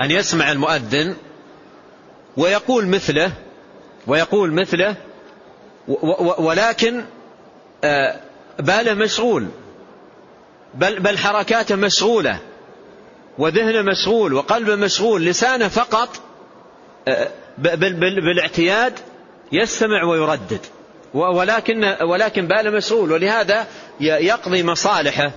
أن 0.00 0.10
يسمع 0.10 0.52
المؤذن 0.52 1.16
ويقول 2.36 2.86
مثله 2.86 3.32
ويقول 4.06 4.52
مثله 4.52 4.96
ولكن 6.38 7.04
آه، 7.84 8.20
باله 8.58 8.94
مشغول 8.94 9.46
بل, 10.74 11.00
بل 11.00 11.18
حركاته 11.18 11.76
مشغولة 11.76 12.40
وذهنه 13.38 13.82
مشغول 13.82 14.34
وقلبه 14.34 14.76
مشغول 14.76 15.24
لسانه 15.24 15.68
فقط 15.68 16.08
آه، 17.08 17.28
بالإعتياد 17.58 18.92
يستمع 19.52 20.04
ويردد. 20.04 20.60
ولكن 21.14 21.96
ولكن 22.02 22.46
باله 22.46 22.70
مشغول 22.70 23.12
ولهذا 23.12 23.66
يقضي 24.00 24.62
مصالحه 24.62 25.32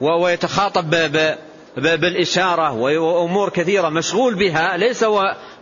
ويتخاطب 0.00 0.90
بالإشارة 1.76 2.72
وأمور 2.72 3.48
كثيرة. 3.48 3.88
مشغول 3.88 4.34
بها 4.34 4.76
ليس 4.76 5.04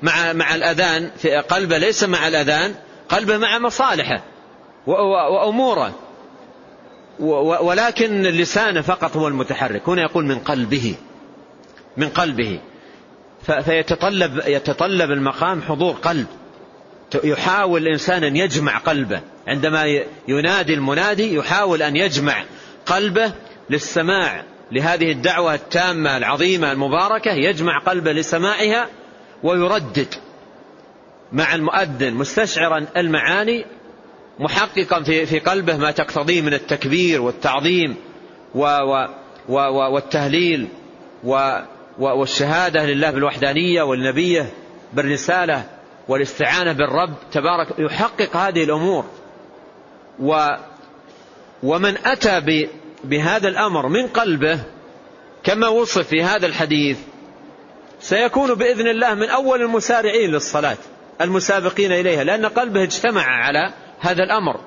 مع 0.02 0.32
مع 0.32 0.54
الأذان 0.54 1.10
في 1.16 1.36
قلبه 1.36 1.78
ليس 1.78 2.04
مع 2.04 2.28
الأذان 2.28 2.74
قلبه 3.08 3.36
مع 3.36 3.58
مصالحه 3.58 4.24
وأموره. 4.86 5.94
ولكن 7.60 8.22
لسانه 8.22 8.80
فقط 8.80 9.16
هو 9.16 9.28
المتحرك. 9.28 9.88
هنا 9.88 10.02
يقول 10.02 10.24
من 10.24 10.38
قلبه. 10.38 10.94
من 11.96 12.08
قلبه. 12.08 12.60
فيتطلب 13.64 14.40
يتطلب 14.46 15.10
المقام 15.10 15.62
حضور 15.62 15.92
قلب. 15.92 16.26
يحاول 17.24 17.82
الإنسان 17.82 18.24
أن 18.24 18.36
يجمع 18.36 18.78
قلبه. 18.78 19.20
عندما 19.46 19.84
ينادي 20.28 20.74
المنادي 20.74 21.34
يحاول 21.34 21.82
أن 21.82 21.96
يجمع 21.96 22.44
قلبه 22.86 23.32
للسماع 23.70 24.44
لهذه 24.72 25.12
الدعوة 25.12 25.54
التامة 25.54 26.16
العظيمة 26.16 26.72
المباركة. 26.72 27.32
يجمع 27.32 27.78
قلبه 27.78 28.12
لسماعها 28.12 28.88
ويردد 29.42 30.14
مع 31.32 31.54
المؤذن 31.54 32.14
مستشعرا 32.14 32.86
المعاني 32.96 33.64
محققا 34.38 35.02
في 35.02 35.26
في 35.26 35.38
قلبه 35.38 35.76
ما 35.76 35.90
تقتضيه 35.90 36.40
من 36.40 36.54
التكبير 36.54 37.22
والتعظيم 37.22 37.96
و 38.54 38.64
و 38.64 39.06
و 39.48 39.92
والتهليل 39.92 40.68
و 41.24 41.58
والشهادة 41.98 42.86
لله 42.86 43.10
بالوحدانية 43.10 43.82
والنبية 43.82 44.50
بالرسالة. 44.92 45.64
والاستعانة 46.10 46.72
بالرب 46.72 47.14
تبارك 47.32 47.68
يحقق 47.78 48.36
هذه 48.36 48.64
الأمور. 48.64 49.04
و 50.18 50.48
ومن 51.62 51.96
أتى 52.06 52.66
بهذا 53.04 53.48
الأمر 53.48 53.88
من 53.88 54.06
قلبه 54.06 54.60
كما 55.44 55.68
وصف 55.68 56.08
في 56.08 56.22
هذا 56.22 56.46
الحديث 56.46 56.98
سيكون 58.00 58.54
بإذن 58.54 58.88
الله 58.88 59.14
من 59.14 59.28
أول 59.28 59.62
المسارعين 59.62 60.30
للصلاة 60.30 60.76
المسابقين 61.20 61.92
إليها 61.92 62.24
لأن 62.24 62.46
قلبه 62.46 62.82
اجتمع 62.82 63.22
على 63.22 63.72
هذا 64.00 64.22
الأمر. 64.22 64.60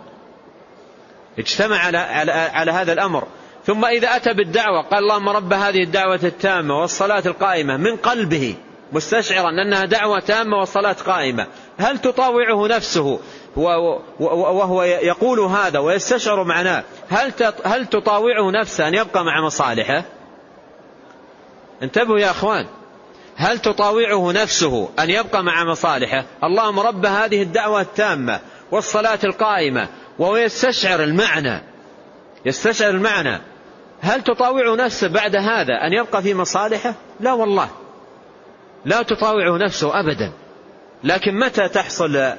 اجتمع 1.40 1.78
على, 1.78 1.98
على, 1.98 2.32
على 2.32 2.72
هذا 2.72 2.94
الأمر. 2.94 3.28
ثم 3.66 3.86
إذا 3.86 4.16
أتى 4.16 4.34
بالدعوة 4.34 4.82
قال 4.82 5.04
اللهم 5.04 5.30
رب 5.30 5.54
هذه 5.54 5.84
الدعوة 5.84 6.20
التامة 6.24 6.82
والصلاة 6.82 7.24
القائمة 7.26 7.78
من 7.78 7.96
قلبه. 7.96 8.56
مستشعرا 8.94 9.50
أنها 9.50 9.86
دعوة 9.86 10.20
تامة 10.20 10.58
والصلاة 10.58 10.96
قائمة. 11.06 11.48
هل 11.78 11.98
تطاوعه 11.98 12.68
نفسه؟ 12.68 13.20
وهو 13.56 14.84
يقول 14.84 15.40
هذا 15.40 15.80
ويستشعر 15.80 16.44
معناه. 16.44 16.84
هل 17.10 17.34
هل 17.66 17.86
تطاوعه 17.86 18.52
نفسه 18.52 18.88
أن 18.88 18.94
يبقى 18.94 19.26
مع 19.26 19.42
مصالحه؟ 19.46 20.04
انتبهوا 21.84 22.20
يا 22.20 22.32
أخوان. 22.32 22.66
هل 23.36 23.60
تطاوعه 23.60 24.32
نفسه 24.32 24.90
أن 25.00 25.10
يبقى 25.10 25.44
مع 25.44 25.64
مصالحه؟ 25.64 26.24
اللهم 26.44 26.80
رب 26.80 27.06
هذه 27.06 27.42
الدعوة 27.42 27.82
التامة 27.82 28.40
والصلاة 28.72 29.20
القائمة 29.24 29.88
وهو 30.20 30.38
يستشعر 30.38 31.04
المعنى. 31.04 31.62
يستشعر 32.46 32.90
المعنى. 32.90 33.42
هل 34.02 34.22
تطاوع 34.22 34.76
نفسه 34.76 35.08
بعد 35.08 35.36
هذا 35.36 35.74
أن 35.74 35.94
يبقى 35.94 36.22
في 36.22 36.34
مصالحه؟ 36.34 36.94
لا 37.20 37.34
والله. 37.34 37.70
لا 38.86 39.02
تطاوع 39.02 39.58
نفسه 39.58 40.00
أبدا. 40.00 40.32
لكن 41.04 41.40
متى 41.40 41.68
تحصل 41.68 42.34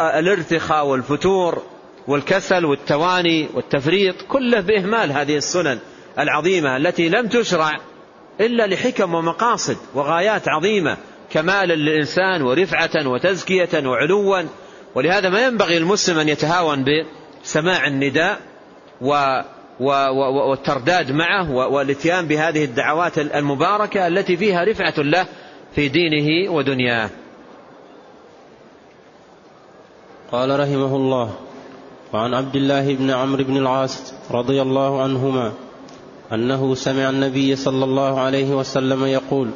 الارتخاء 0.00 0.86
والفتور 0.86 1.62
والكسل 2.08 2.64
والتواني 2.64 3.48
والتفريط؟ 3.54 4.14
كله 4.28 4.60
بإهمال 4.60 5.12
هذه 5.12 5.36
السنن 5.36 5.78
العظيمة 6.18 6.76
التي 6.76 7.08
لم 7.08 7.28
تشرع 7.28 7.70
إلا 8.40 8.66
لحكم 8.66 9.14
ومقاصد 9.14 9.76
وغايات 9.94 10.48
عظيمة 10.48 10.96
كمالا 11.30 11.74
للإنسان 11.74 12.42
ورفعة 12.42 13.08
وتزكية 13.08 13.86
وعلوا. 13.86 14.42
ولهذا 14.94 15.28
ما 15.28 15.44
ينبغي 15.44 15.76
المسلم 15.76 16.18
أن 16.18 16.28
يتهاون 16.28 16.84
بسماع 16.84 17.86
النداء 17.86 18.38
و 19.00 19.40
والترداد 20.48 21.12
معه 21.12 21.50
والإتيان 21.50 22.26
بهذه 22.26 22.64
الدعوات 22.64 23.18
المباركة 23.18 24.06
التي 24.06 24.36
فيها 24.36 24.64
رفعة 24.64 24.94
له 24.98 25.26
في 25.74 25.88
دينه 25.88 26.52
ودنياه. 26.52 27.10
قال 30.32 30.60
رحمه 30.60 30.96
الله 30.96 31.34
وعن 32.12 32.34
عبد 32.34 32.56
الله 32.56 32.94
بن 32.94 33.10
عمرو 33.10 33.44
بن 33.44 33.56
العاص 33.56 34.12
رضي 34.30 34.62
الله 34.62 35.02
عنهما 35.02 35.52
أنه 36.32 36.74
سمع 36.74 37.10
النبي 37.10 37.56
صلى 37.56 37.84
الله 37.84 38.20
عليه 38.20 38.54
وسلم 38.54 39.04
يقول 39.04 39.48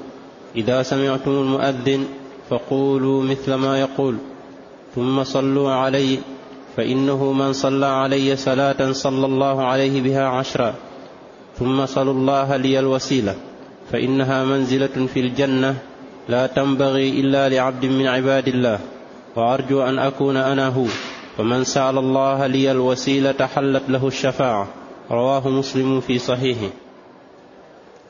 إذا 0.56 0.82
سمعتم 0.82 1.30
المؤذن 1.30 2.06
فقولوا 2.50 3.22
مثل 3.22 3.54
ما 3.54 3.80
يقول 3.80 4.16
ثم 4.94 5.24
صلوا 5.24 5.70
علي 5.72 6.18
فإنه 6.76 7.32
من 7.32 7.52
صلى 7.52 7.86
علي 7.86 8.36
صلاة 8.36 8.92
صلى 8.92 9.26
الله 9.26 9.64
عليه 9.64 10.00
بها 10.02 10.26
عشرا 10.26 10.74
ثم 11.58 11.86
صلوا 11.86 12.12
الله 12.12 12.56
لي 12.56 12.78
الوسيلة 12.78 13.36
فإنها 13.92 14.44
منزلة 14.44 15.06
في 15.14 15.20
الجنة 15.20 15.76
لا 16.28 16.46
تنبغي 16.46 17.20
إلا 17.20 17.48
لعبد 17.48 17.86
من 17.86 18.06
عباد 18.06 18.48
الله 18.48 18.78
وأرجو 19.36 19.82
أن 19.82 19.98
أكون 19.98 20.36
أنا 20.36 20.68
هو. 20.68 20.86
فمن 21.38 21.64
سأل 21.64 21.98
الله 21.98 22.46
لي 22.46 22.70
الوسيلة 22.70 23.46
حلت 23.46 23.82
له 23.88 24.06
الشفاعة. 24.06 24.68
رواه 25.10 25.48
مسلم 25.48 26.00
في 26.00 26.18
صحيحه. 26.18 26.70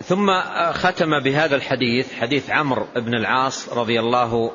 ثم 0.05 0.41
ختم 0.73 1.21
بهذا 1.21 1.57
الحديث 1.57 2.15
حديث 2.15 2.51
عمرو 2.51 2.87
بن 2.97 3.15
العاص 3.15 3.69
رضي 3.73 4.01
الله 4.01 4.51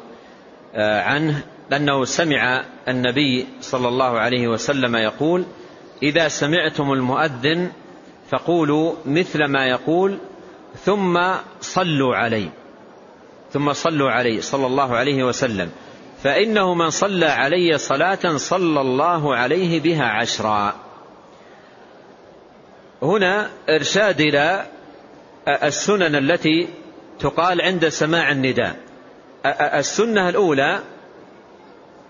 آه، 0.76 1.02
عنه 1.02 1.44
أنه 1.74 2.06
سمع 2.06 2.64
النبي 2.88 3.48
صلى 3.62 3.88
الله 3.88 4.20
عليه 4.20 4.48
وسلم 4.48 4.96
يقول 4.96 5.46
إذا 6.04 6.28
سمعتم 6.28 6.94
المؤذن 6.94 7.72
فقولوا 8.30 8.94
مثل 9.06 9.46
ما 9.46 9.66
يقول 9.66 10.18
ثم 10.86 11.20
صلوا 11.62 12.16
علي 12.16 12.50
ثم 13.54 13.74
صلوا 13.74 14.12
علي 14.12 14.42
صلى 14.42 14.66
الله 14.66 14.96
عليه 14.96 15.24
وسلم. 15.24 15.72
فإنه 16.24 16.74
من 16.74 16.90
صلى 16.90 17.26
علي 17.26 17.78
صلاة 17.78 18.38
صلى 18.38 18.82
الله 18.82 19.36
عليه 19.36 19.80
بها 19.80 20.06
عشرا. 20.06 20.76
هنا 23.02 23.50
إرشاد 23.70 24.22
إلى 24.22 24.66
السنن 25.48 26.16
التي 26.16 26.68
تقال 27.20 27.62
عند 27.62 27.88
سماع 27.88 28.32
النداء. 28.32 28.76
السنة 29.80 30.30
الأولى 30.30 30.80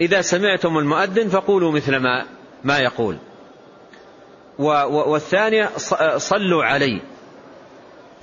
إذا 0.01 0.21
سمعتم 0.21 0.77
المؤذن 0.77 1.29
فقولوا 1.29 1.71
مثل 1.71 1.95
ما 1.95 2.25
ما 2.63 2.77
يقول. 2.79 3.17
والثانية 4.57 5.69
صلوا 6.17 6.63
علي. 6.63 7.01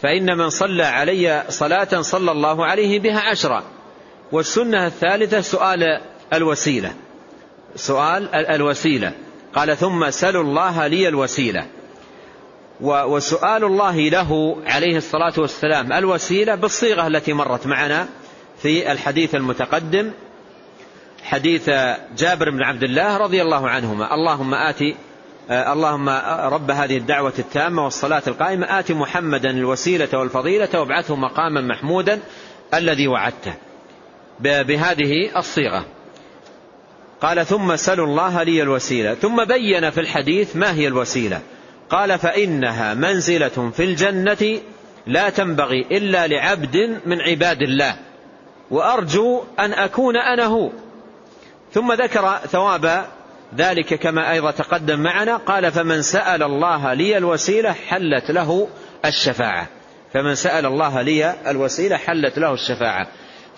فإن 0.02 0.36
من 0.38 0.50
صلى 0.50 0.82
علي 0.82 1.44
صلاة 1.48 2.00
صلى 2.00 2.32
الله 2.32 2.66
عليه 2.66 3.00
بها 3.00 3.20
عشرا 3.20 3.62
والسنة 4.32 4.86
الثالثة 4.86 5.40
سؤال 5.40 6.00
الوسيلة. 6.32 6.92
سؤال 7.76 8.34
الوسيلة. 8.34 9.12
قال 9.54 9.76
ثم 9.76 10.10
سلوا 10.10 10.42
الله 10.42 10.86
لي 10.86 11.08
الوسيلة. 11.08 11.66
وسؤال 12.80 13.64
الله 13.64 13.96
له 13.96 14.56
عليه 14.66 14.96
الصلاة 14.96 15.32
والسلام 15.38 15.92
الوسيلة 15.92 16.54
بالصيغة 16.54 17.06
التي 17.06 17.32
مرت 17.32 17.66
معنا 17.66 18.08
في 18.62 18.92
الحديث 18.92 19.34
المتقدم 19.34 20.10
حديث 21.22 21.70
جابر 22.16 22.50
بن 22.50 22.62
عبد 22.62 22.82
الله 22.82 23.16
رضي 23.16 23.42
الله 23.42 23.68
عنهما. 23.68 24.14
اللهم 24.14 24.54
آتي 24.54 24.96
اللهم 25.50 26.08
رب 26.54 26.70
هذه 26.70 26.96
الدعوة 26.96 27.32
التامة 27.38 27.84
والصلاة 27.84 28.22
القائمة 28.26 28.78
آت 28.78 28.92
محمدا 28.92 29.50
الوسيلة 29.50 30.08
والفضيلة 30.12 30.68
وابعثه 30.74 31.16
مقاما 31.16 31.60
محمودا 31.60 32.20
الذي 32.74 33.08
وعدته. 33.08 33.54
بهذه 34.40 35.38
الصيغة. 35.38 35.84
قال 37.20 37.46
ثم 37.46 37.76
سلوا 37.76 38.06
الله 38.06 38.42
لي 38.42 38.62
الوسيلة. 38.62 39.14
ثم 39.14 39.44
بين 39.44 39.90
في 39.90 40.00
الحديث 40.00 40.56
ما 40.56 40.74
هي 40.74 40.88
الوسيلة. 40.88 41.40
قال 41.90 42.18
فإنها 42.18 42.94
منزلة 42.94 43.70
في 43.76 43.84
الجنة 43.84 44.60
لا 45.06 45.30
تنبغي 45.30 45.86
إلا 45.90 46.26
لعبد 46.26 47.00
من 47.06 47.20
عباد 47.20 47.62
الله. 47.62 47.96
وأرجو 48.70 49.42
أن 49.58 49.72
أكون 49.72 50.16
أنا 50.16 50.44
هو. 50.44 50.70
ثم 51.72 51.92
ذكر 51.92 52.36
ثواب 52.36 53.04
ذلك 53.56 53.94
كما 53.94 54.32
أيضا 54.32 54.50
تقدم 54.50 55.00
معنا 55.00 55.36
قال 55.36 55.72
فمن 55.72 56.02
سأل 56.02 56.42
الله 56.42 56.94
لي 56.94 57.18
الوسيلة 57.18 57.72
حلت 57.72 58.30
له 58.30 58.68
الشفاعة. 59.04 59.66
فمن 60.14 60.34
سأل 60.34 60.66
الله 60.66 61.02
لي 61.02 61.34
الوسيلة 61.46 61.96
حلت 61.96 62.38
له 62.38 62.54
الشفاعة. 62.54 63.06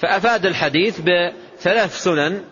فأفاد 0.00 0.46
الحديث 0.46 1.00
بثلاث 1.00 2.02
سنن 2.02 2.42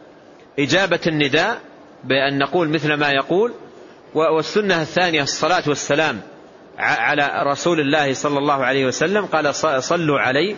إجابة 0.58 1.00
النداء 1.06 1.60
بأن 2.04 2.38
نقول 2.38 2.68
مثل 2.68 2.94
ما 2.94 3.10
يقول 3.10 3.52
والسنة 4.14 4.82
الثانية 4.82 5.22
الصلاة 5.22 5.62
والسلام 5.66 6.20
على 6.78 7.30
رسول 7.46 7.80
الله 7.80 8.14
صلى 8.14 8.38
الله 8.38 8.64
عليه 8.64 8.86
وسلم 8.86 9.26
قال 9.26 9.54
صلوا 9.84 10.20
علي 10.20 10.56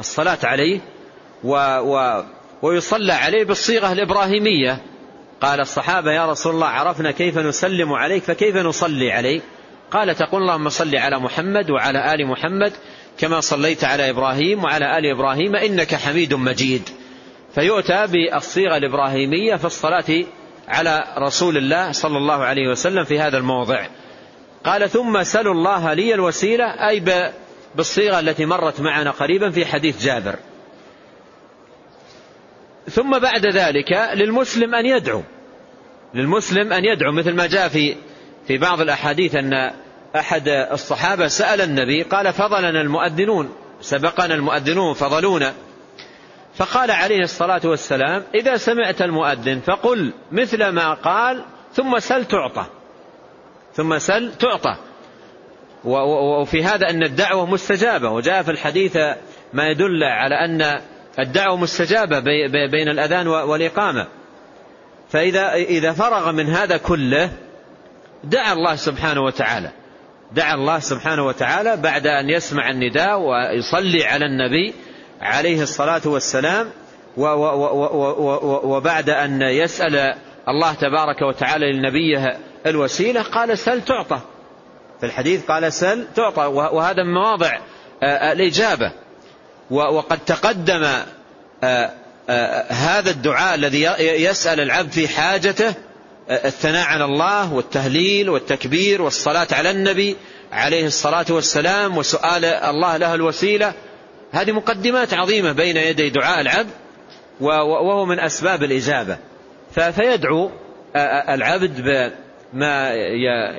الصلاة 0.00 0.38
عليه 0.44 0.80
و 1.44 1.56
و 1.78 2.22
ويصلى 2.62 3.12
عليه 3.12 3.44
بالصيغة 3.44 3.92
الإبراهيمية. 3.92 4.80
قال 5.44 5.60
الصحابة 5.60 6.12
يا 6.12 6.26
رسول 6.26 6.54
الله 6.54 6.66
عرفنا 6.66 7.10
كيف 7.10 7.38
نسلم 7.38 7.92
عليك 7.92 8.22
فكيف 8.22 8.56
نصلي 8.56 9.12
عليك؟ 9.12 9.42
قال 9.90 10.14
تقول 10.14 10.42
اللهم 10.42 10.68
صل 10.68 10.96
على 10.96 11.18
محمد 11.18 11.70
وعلى 11.70 12.14
آل 12.14 12.26
محمد 12.26 12.72
كما 13.18 13.40
صليت 13.40 13.84
على 13.84 14.10
إبراهيم 14.10 14.64
وعلى 14.64 14.98
آل 14.98 15.06
إبراهيم 15.06 15.56
إنك 15.56 15.94
حميد 15.94 16.34
مجيد. 16.34 16.88
فيؤتى 17.54 18.06
بالصيغة 18.06 18.76
الإبراهيمية 18.76 19.56
في 19.56 19.64
الصلاة 19.64 20.24
على 20.68 21.04
رسول 21.18 21.56
الله 21.56 21.92
صلى 21.92 22.18
الله 22.18 22.44
عليه 22.44 22.68
وسلم 22.68 23.04
في 23.04 23.20
هذا 23.20 23.38
الموضع. 23.38 23.86
قال 24.64 24.90
ثم 24.90 25.22
سلوا 25.22 25.54
الله 25.54 25.94
لي 25.94 26.14
الوسيلة 26.14 26.64
أي 26.64 27.02
بالصيغة 27.74 28.20
التي 28.20 28.46
مرت 28.46 28.80
معنا 28.80 29.10
قريبا 29.10 29.50
في 29.50 29.66
حديث 29.66 30.04
جابر. 30.04 30.36
ثم 32.90 33.18
بعد 33.18 33.46
ذلك 33.46 34.10
للمسلم 34.14 34.74
أن 34.74 34.86
يدعو. 34.86 35.22
للمسلم 36.14 36.72
أن 36.72 36.84
يدعو 36.84 37.12
مثل 37.12 37.34
ما 37.34 37.46
جاء 37.46 37.68
في 37.68 37.96
في 38.46 38.58
بعض 38.58 38.80
الأحاديث 38.80 39.34
أن 39.34 39.70
أحد 40.16 40.48
الصحابة 40.48 41.26
سأل 41.26 41.60
النبي 41.60 42.02
قال 42.02 42.32
فضلنا 42.32 42.80
المؤذنون 42.80 43.52
سبقنا 43.80 44.34
المؤذنون 44.34 44.94
فضلونا. 44.94 45.54
فقال 46.54 46.90
عليه 46.90 47.20
الصلاة 47.20 47.60
والسلام 47.64 48.22
إذا 48.34 48.56
سمعت 48.56 49.02
المؤذن 49.02 49.60
فقل 49.60 50.12
مثل 50.32 50.68
ما 50.68 50.94
قال 50.94 51.44
ثم 51.72 51.98
سل 51.98 52.24
تعطى. 52.24 52.66
ثم 53.74 53.98
سل 53.98 54.34
تعطى. 54.34 54.76
وفي 56.40 56.64
هذا 56.64 56.90
أن 56.90 57.02
الدعوة 57.02 57.46
مستجابة. 57.46 58.10
وجاء 58.10 58.42
في 58.42 58.50
الحديث 58.50 58.96
ما 59.52 59.68
يدل 59.68 60.04
على 60.04 60.34
أن 60.34 60.80
الدعوة 61.18 61.56
مستجابة 61.56 62.20
بين 62.70 62.88
الأذان 62.88 63.26
والإقامة. 63.26 64.06
فإذا 65.10 65.54
إذا 65.54 65.92
فرغ 65.92 66.32
من 66.32 66.48
هذا 66.48 66.76
كله 66.76 67.30
دعا 68.24 68.52
الله 68.52 68.76
سبحانه 68.76 69.20
وتعالى. 69.20 69.70
دعا 70.32 70.54
الله 70.54 70.78
سبحانه 70.78 71.26
وتعالى 71.26 71.76
بعد 71.76 72.06
أن 72.06 72.30
يسمع 72.30 72.70
النداء 72.70 73.20
ويصلي 73.20 74.04
على 74.04 74.26
النبي 74.26 74.74
عليه 75.20 75.62
الصلاة 75.62 76.02
والسلام 76.04 76.70
وبعد 78.64 79.10
أن 79.10 79.42
يسأل 79.42 80.14
الله 80.48 80.74
تبارك 80.74 81.22
وتعالى 81.22 81.72
لنبيه 81.72 82.38
الوسيلة 82.66 83.22
قال 83.22 83.58
سل 83.58 83.84
تعطى. 83.84 84.20
في 85.00 85.06
الحديث 85.06 85.44
قال 85.46 85.72
سل 85.72 86.06
تعطى 86.16 86.46
وهذا 86.46 87.02
من 87.02 87.14
مواضع 87.14 87.58
الإجابة 88.02 88.92
وقد 89.70 90.18
تقدم 90.18 90.88
هذا 92.68 93.10
الدعاء 93.10 93.54
الذي 93.54 93.82
يسأل 94.00 94.60
العبد 94.60 94.92
في 94.92 95.08
حاجته 95.08 95.74
الثناء 96.30 96.86
على 96.86 97.04
الله 97.04 97.52
والتهليل 97.52 98.30
والتكبير 98.30 99.02
والصلاة 99.02 99.46
على 99.52 99.70
النبي 99.70 100.16
عليه 100.52 100.86
الصلاة 100.86 101.26
والسلام 101.30 101.96
وسؤال 101.96 102.44
الله 102.44 102.96
له 102.96 103.14
الوسيلة. 103.14 103.72
هذه 104.32 104.52
مقدمات 104.52 105.14
عظيمة 105.14 105.52
بين 105.52 105.76
يدي 105.76 106.10
دعاء 106.10 106.40
العبد 106.40 106.70
وهو 107.40 108.06
من 108.06 108.20
أسباب 108.20 108.62
الإجابة. 108.62 109.18
فيدعو 109.74 110.50
العبد 111.28 111.80
بما 112.52 112.94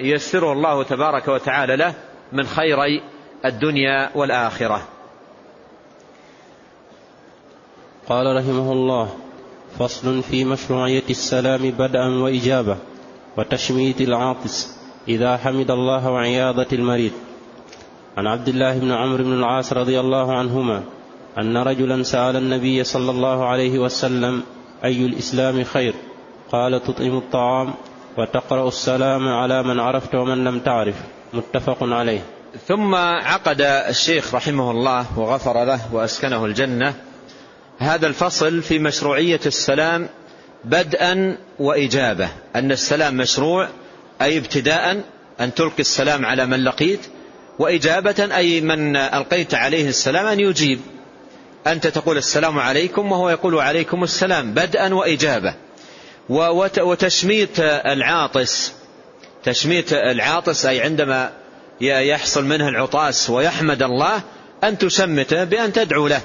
ييسره 0.01 0.53
الله 0.53 0.83
تبارك 0.83 1.27
وتعالى 1.27 1.75
له 1.75 1.93
من 2.31 2.47
خيري 2.47 3.01
الدنيا 3.45 4.09
والآخرة. 4.15 4.87
قال 8.09 8.35
رحمه 8.35 8.71
الله 8.71 9.09
فصل 9.79 10.23
في 10.23 10.45
مشروعية 10.45 11.03
السلام 11.09 11.61
بدءا 11.71 12.09
وإجابة 12.09 12.77
وتشميت 13.37 14.01
العاطس 14.01 14.77
إذا 15.07 15.37
حمد 15.37 15.71
الله 15.71 16.09
وعياضة 16.09 16.67
المريض. 16.73 17.11
عن 18.17 18.27
عبد 18.27 18.47
الله 18.47 18.79
بن 18.79 18.91
عمرو 18.91 19.23
بن 19.23 19.33
العاص 19.33 19.73
رضي 19.73 19.99
الله 19.99 20.33
عنهما 20.33 20.83
أن 21.37 21.57
رجلا 21.57 22.03
سأل 22.03 22.35
النبي 22.35 22.83
صلى 22.83 23.11
الله 23.11 23.45
عليه 23.45 23.79
وسلم 23.79 24.43
أي 24.83 25.05
الإسلام 25.05 25.63
خير؟ 25.63 25.93
قال 26.51 26.83
تطعم 26.83 27.17
الطعام 27.17 27.73
وتقرأ 28.17 28.67
السلام 28.67 29.27
على 29.27 29.63
من 29.63 29.79
عرفت 29.79 30.15
ومن 30.15 30.43
لم 30.43 30.59
تعرف. 30.59 30.95
متفق 31.33 31.77
عليه. 31.81 32.21
ثم 32.67 32.95
عقد 32.95 33.61
الشيخ 33.61 34.35
رحمه 34.35 34.71
الله 34.71 35.19
وغفر 35.19 35.65
له 35.65 35.79
وأسكنه 35.93 36.45
الجنة 36.45 36.93
هذا 37.79 38.07
الفصل 38.07 38.61
في 38.61 38.79
مشروعية 38.79 39.39
السلام 39.45 40.09
بدءا 40.63 41.37
وإجابة. 41.59 42.29
أن 42.55 42.71
السلام 42.71 43.17
مشروع 43.17 43.69
أي 44.21 44.37
ابتداء 44.37 45.01
أن 45.39 45.53
تلقي 45.53 45.79
السلام 45.79 46.25
على 46.25 46.45
من 46.45 46.63
لقيت 46.63 46.99
وإجابة 47.59 48.35
أي 48.37 48.61
من 48.61 48.95
ألقيت 48.95 49.53
عليه 49.53 49.89
السلام 49.89 50.25
أن 50.25 50.39
يجيب. 50.39 50.79
أنت 51.67 51.87
تقول 51.87 52.17
السلام 52.17 52.59
عليكم 52.59 53.11
وهو 53.11 53.29
يقول 53.29 53.59
عليكم 53.59 54.03
السلام 54.03 54.53
بدءا 54.53 54.93
وإجابة. 54.93 55.53
وتشميت 56.79 57.59
العاطس. 57.59 58.73
تشميت 59.43 59.93
العاطس 59.93 60.65
أي 60.65 60.81
عندما 60.81 61.31
يحصل 61.81 62.45
منه 62.45 62.67
العطاس 62.67 63.29
ويحمد 63.29 63.83
الله 63.83 64.21
أن 64.63 64.77
تشمته 64.77 65.43
بأن 65.43 65.73
تدعو 65.73 66.07
له. 66.07 66.21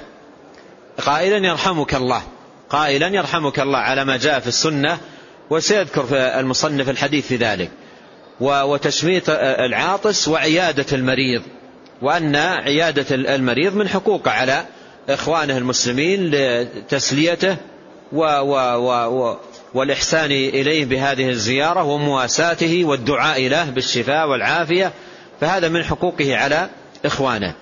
قائلا 0.97 1.47
يرحمك 1.47 1.95
الله. 1.95 2.21
قائلا 2.69 3.07
يرحمك 3.07 3.59
الله 3.59 3.77
على 3.77 4.05
ما 4.05 4.17
جاء 4.17 4.39
في 4.39 4.47
السنة 4.47 4.97
وسيذكر 5.49 6.03
في 6.03 6.39
المصنف 6.39 6.89
الحديث 6.89 7.27
في 7.27 7.35
ذلك. 7.35 7.71
وتشميت 8.41 9.29
العاطس 9.29 10.27
وعيادة 10.27 10.85
المريض 10.93 11.41
وأن 12.01 12.35
عيادة 12.35 13.15
المريض 13.15 13.75
من 13.75 13.87
حقوقه 13.87 14.31
على 14.31 14.65
إخوانه 15.09 15.57
المسلمين 15.57 16.31
لتسليته 16.31 17.57
و 18.11 18.23
و 18.23 18.55
و 19.05 19.37
والإحسان 19.73 20.31
إليه 20.31 20.85
بهذه 20.85 21.29
الزيارة 21.29 21.83
ومواساته 21.83 22.85
والدعاء 22.85 23.47
له 23.47 23.69
بالشفاء 23.69 24.29
والعافية 24.29 24.91
فهذا 25.41 25.69
من 25.69 25.83
حقوقه 25.83 26.37
على 26.37 26.69
إخوانه. 27.05 27.53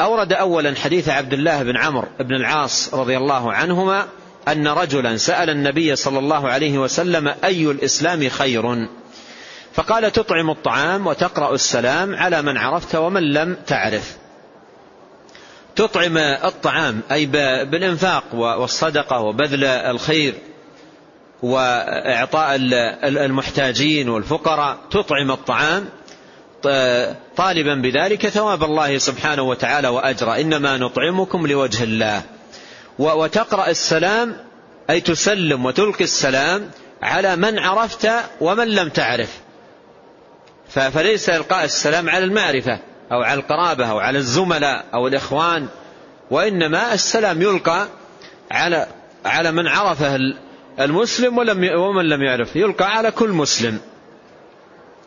أورد 0.00 0.32
أولا 0.32 0.74
حديث 0.76 1.08
عبد 1.08 1.32
الله 1.32 1.62
بن 1.62 1.76
عمرو 1.76 2.08
بن 2.20 2.34
العاص 2.34 2.94
رضي 2.94 3.16
الله 3.16 3.52
عنهما 3.52 4.06
أن 4.48 4.68
رجلا 4.68 5.16
سأل 5.16 5.50
النبي 5.50 5.96
صلى 5.96 6.18
الله 6.18 6.48
عليه 6.48 6.78
وسلم 6.78 7.34
أي 7.44 7.70
الإسلام 7.70 8.28
خير؟ 8.28 8.88
فقال 9.74 10.12
تطعم 10.12 10.50
الطعام 10.50 11.06
وتقرأ 11.06 11.54
السلام 11.54 12.14
على 12.14 12.42
من 12.42 12.56
عرفت 12.56 12.94
ومن 12.94 13.32
لم 13.32 13.56
تعرف. 13.66 14.16
تطعم 15.76 16.16
الطعام 16.18 17.00
أي 17.12 17.26
بالإنفاق 17.64 18.24
والصدقة 18.34 19.20
وبذل 19.20 19.64
الخير 19.64 20.34
وإعطاء 21.42 22.56
المحتاجين 23.04 24.08
والفقراء 24.08 24.78
تطعم 24.90 25.30
الطعام 25.30 25.88
طالبا 27.36 27.74
بذلك 27.74 28.28
ثواب 28.28 28.64
الله 28.64 28.98
سبحانه 28.98 29.42
وتعالى 29.42 29.88
وأجره. 29.88 30.40
إنما 30.40 30.78
نطعمكم 30.78 31.46
لوجه 31.46 31.84
الله. 31.84 32.22
وتقرأ 32.98 33.70
السلام 33.70 34.36
أي 34.90 35.00
تسلم 35.00 35.66
وتلقي 35.66 36.04
السلام 36.04 36.70
على 37.02 37.36
من 37.36 37.58
عرفت 37.58 38.08
ومن 38.40 38.68
لم 38.68 38.88
تعرف. 38.88 39.40
فليس 40.68 41.28
إلقاء 41.28 41.64
السلام 41.64 42.10
على 42.10 42.24
المعرفة 42.24 42.78
أو 43.12 43.22
على 43.22 43.40
القرابة 43.40 43.90
أو 43.90 43.98
على 43.98 44.18
الزملاء 44.18 44.84
أو 44.94 45.06
الإخوان 45.06 45.68
وإنما 46.30 46.94
السلام 46.94 47.42
يلقى 47.42 47.88
على 48.50 48.86
على 49.24 49.52
من 49.52 49.66
عرفه 49.66 50.18
المسلم 50.80 51.38
ولم 51.38 51.80
ومن 51.80 52.04
لم 52.04 52.22
يعرف 52.22 52.56
يلقى 52.56 52.96
على 52.96 53.10
كل 53.10 53.28
مسلم. 53.28 53.78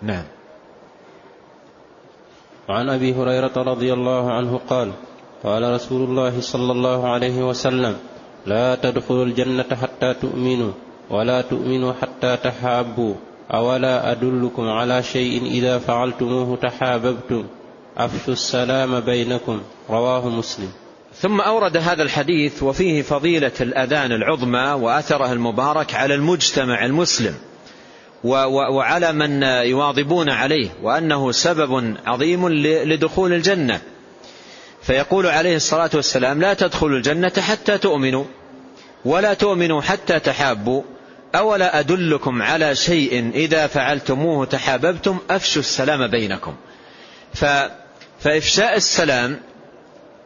نعم. 0.02 0.24
وعن 2.70 2.90
أبي 2.90 3.14
هريرة 3.14 3.52
رضي 3.58 3.94
الله 3.94 4.32
عنه 4.32 4.60
قال 4.70 4.92
قال 5.44 5.74
رسول 5.74 6.10
الله 6.10 6.42
صلى 6.42 6.72
الله 6.72 7.08
عليه 7.08 7.50
وسلم 7.50 7.98
لا 8.46 8.76
تدخلوا 8.76 9.26
الجنة 9.26 9.76
حتى 9.82 10.14
تؤمنوا 10.14 10.72
ولا 11.10 11.42
تؤمنوا 11.42 11.94
حتى 12.02 12.38
تحابوا 12.38 13.14
أولا 13.54 14.12
أدلكم 14.12 14.70
على 14.70 15.04
شيء 15.04 15.46
إذا 15.46 15.80
فعلتموه 15.80 16.58
تحاببتم 16.62 17.44
أفشوا 17.98 18.34
السلام 18.34 19.00
بينكم 19.00 19.62
رواه 19.90 20.30
مسلم. 20.30 20.72
ثم 21.16 21.42
أورد 21.42 21.78
هذا 21.78 22.04
الحديث 22.04 22.64
وفيه 22.64 23.02
فضيلة 23.02 23.52
الأذان 23.62 24.12
العظمى 24.12 24.72
واثره 24.72 25.32
المبارك 25.32 25.94
على 25.94 26.16
المجتمع 26.16 26.86
المسلم. 26.86 27.36
وعلى 28.24 29.12
من 29.12 29.44
يواظبون 29.44 30.30
عليه 30.30 30.70
وأنه 30.84 31.32
سبب 31.32 31.96
عظيم 32.06 32.50
لدخول 32.50 33.34
الجنة. 33.34 33.82
فيقول 34.82 35.28
عليه 35.28 35.56
الصلاة 35.56 35.90
والسلام 35.94 36.42
لا 36.42 36.54
تدخلوا 36.54 36.98
الجنة 36.98 37.34
حتى 37.40 37.78
تؤمنوا 37.78 38.26
ولا 39.06 39.34
تؤمنوا 39.34 39.82
حتى 39.82 40.20
تحابوا 40.20 40.84
أولا 41.36 41.80
أدلكم 41.80 42.42
على 42.42 42.76
شيء 42.76 43.32
إذا 43.36 43.68
فعلتموه 43.68 44.46
تحاببتم 44.46 45.18
أفشوا 45.30 45.62
السلام 45.62 46.08
بينكم. 46.08 46.56
فإفشاء 48.20 48.78
السلام 48.78 49.40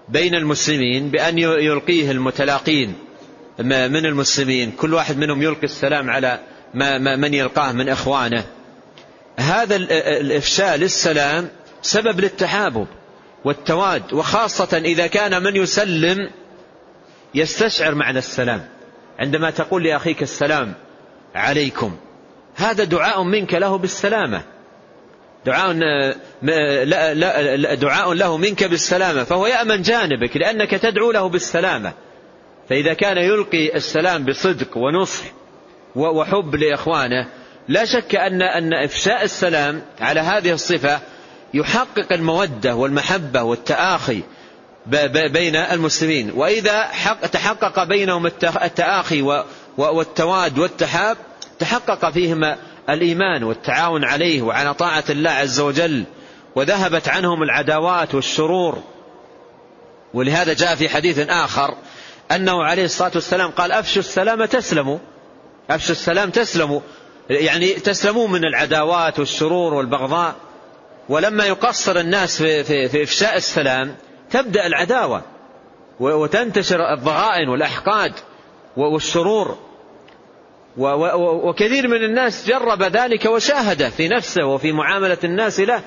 بين 0.10 0.36
المسلمين 0.36 1.10
بأن 1.10 1.38
يلقيه 1.40 2.12
المتلاقين 2.12 2.96
من 3.60 4.06
المسلمين 4.06 4.72
كل 4.72 4.94
واحد 4.94 5.18
منهم 5.18 5.42
يلقي 5.42 5.64
السلام 5.64 6.10
على 6.10 6.40
ما 6.74 7.16
من 7.16 7.34
يلقاه 7.34 7.72
من 7.72 7.90
إخوانه. 7.90 8.44
هذا 9.38 9.76
الإفشاء 9.76 10.76
للسلام 10.76 11.50
سبب 11.82 12.20
للتحابب 12.20 12.88
والتواد 13.46 14.14
وخاصة 14.14 14.78
إذا 14.78 15.08
كان 15.08 15.44
من 15.44 15.56
يسلم 15.56 16.30
يستشعر 17.36 17.96
معنى 17.96 18.20
السلام. 18.20 18.66
عندما 19.20 19.50
تقول 19.50 19.84
لأخيك 19.84 20.24
السلام 20.24 20.74
عليكم 21.36 21.96
هذا 22.56 22.84
دعاء 22.84 23.24
منك 23.24 23.54
له 23.54 23.78
بالسلامة. 23.78 24.44
دعاء 25.46 25.74
لا 26.44 27.74
دعاء 27.74 28.14
له 28.14 28.38
منك 28.38 28.64
بالسلامة 28.64 29.24
فهو 29.24 29.48
يأمن 29.48 29.82
جانبك 29.82 30.38
لأنك 30.38 30.72
تدعو 30.72 31.12
له 31.12 31.30
بالسلامة. 31.30 31.94
فإذا 32.70 32.94
كان 32.94 33.18
يلقي 33.18 33.76
السلام 33.76 34.26
بصدق 34.26 34.78
ونصح 34.78 35.24
وحب 35.96 36.56
لإخوانه. 36.56 37.28
لا 37.68 37.86
شك 37.86 38.16
أن 38.16 38.42
أن 38.42 38.74
إفشاء 38.74 39.24
السلام 39.24 39.82
على 40.02 40.20
هذه 40.20 40.52
الصفة 40.52 41.00
يحقق 41.54 42.14
المودة 42.14 42.76
والمحبة 42.76 43.44
والتآخي 43.44 44.24
بين 44.86 45.56
المسلمين. 45.56 46.32
وإذا 46.36 46.88
تحقق 47.32 47.84
بينهم 47.84 48.26
التآخي 48.64 49.44
والتواد 49.78 50.58
والتحاب 50.60 51.18
تحقق 51.60 52.10
فيهما 52.10 52.58
الإيمان 52.90 53.44
والتعاون 53.44 54.04
عليه 54.04 54.42
وعلى 54.42 54.74
طاعة 54.74 55.04
الله 55.10 55.32
عز 55.32 55.60
وجل 55.60 56.04
وذهبت 56.56 57.10
عنهم 57.10 57.44
العداوات 57.44 58.16
والشرور. 58.16 58.84
ولهذا 60.14 60.54
جاء 60.54 60.76
في 60.76 60.90
حديث 60.90 61.20
آخر 61.30 61.76
أنه 62.32 62.64
عليه 62.64 62.86
الصلاة 62.86 63.12
والسلام 63.16 63.52
قال 63.52 63.72
أفشوا 63.72 64.02
السلام 64.02 64.46
تسلموا. 64.46 64.98
أفشوا 65.70 65.92
السلام 65.92 66.30
تسلموا. 66.30 66.80
يعني 67.30 67.74
تسلمون 67.74 68.32
من 68.32 68.46
العداوات 68.46 69.20
والشرور 69.20 69.74
والبغضاء. 69.74 70.36
ولما 71.10 71.46
يقصر 71.46 72.00
الناس 72.00 72.38
في, 72.38 72.64
في, 72.64 72.90
في 72.90 73.04
إفشاء 73.04 73.38
السلام 73.38 73.96
تبدأ 74.32 74.68
العداوة. 74.68 75.22
وتنتشر 76.00 76.94
الضغائن 76.94 77.50
والأحقاد 77.50 78.14
والشرور 78.78 79.58
وكثير 80.78 81.88
من 81.88 82.04
الناس 82.04 82.48
جرب 82.48 82.84
ذلك 82.84 83.26
وشاهده 83.26 83.90
في 83.90 84.08
نفسه 84.08 84.46
وفي 84.46 84.72
معاملة 84.72 85.18
الناس 85.24 85.60
له. 85.60 85.82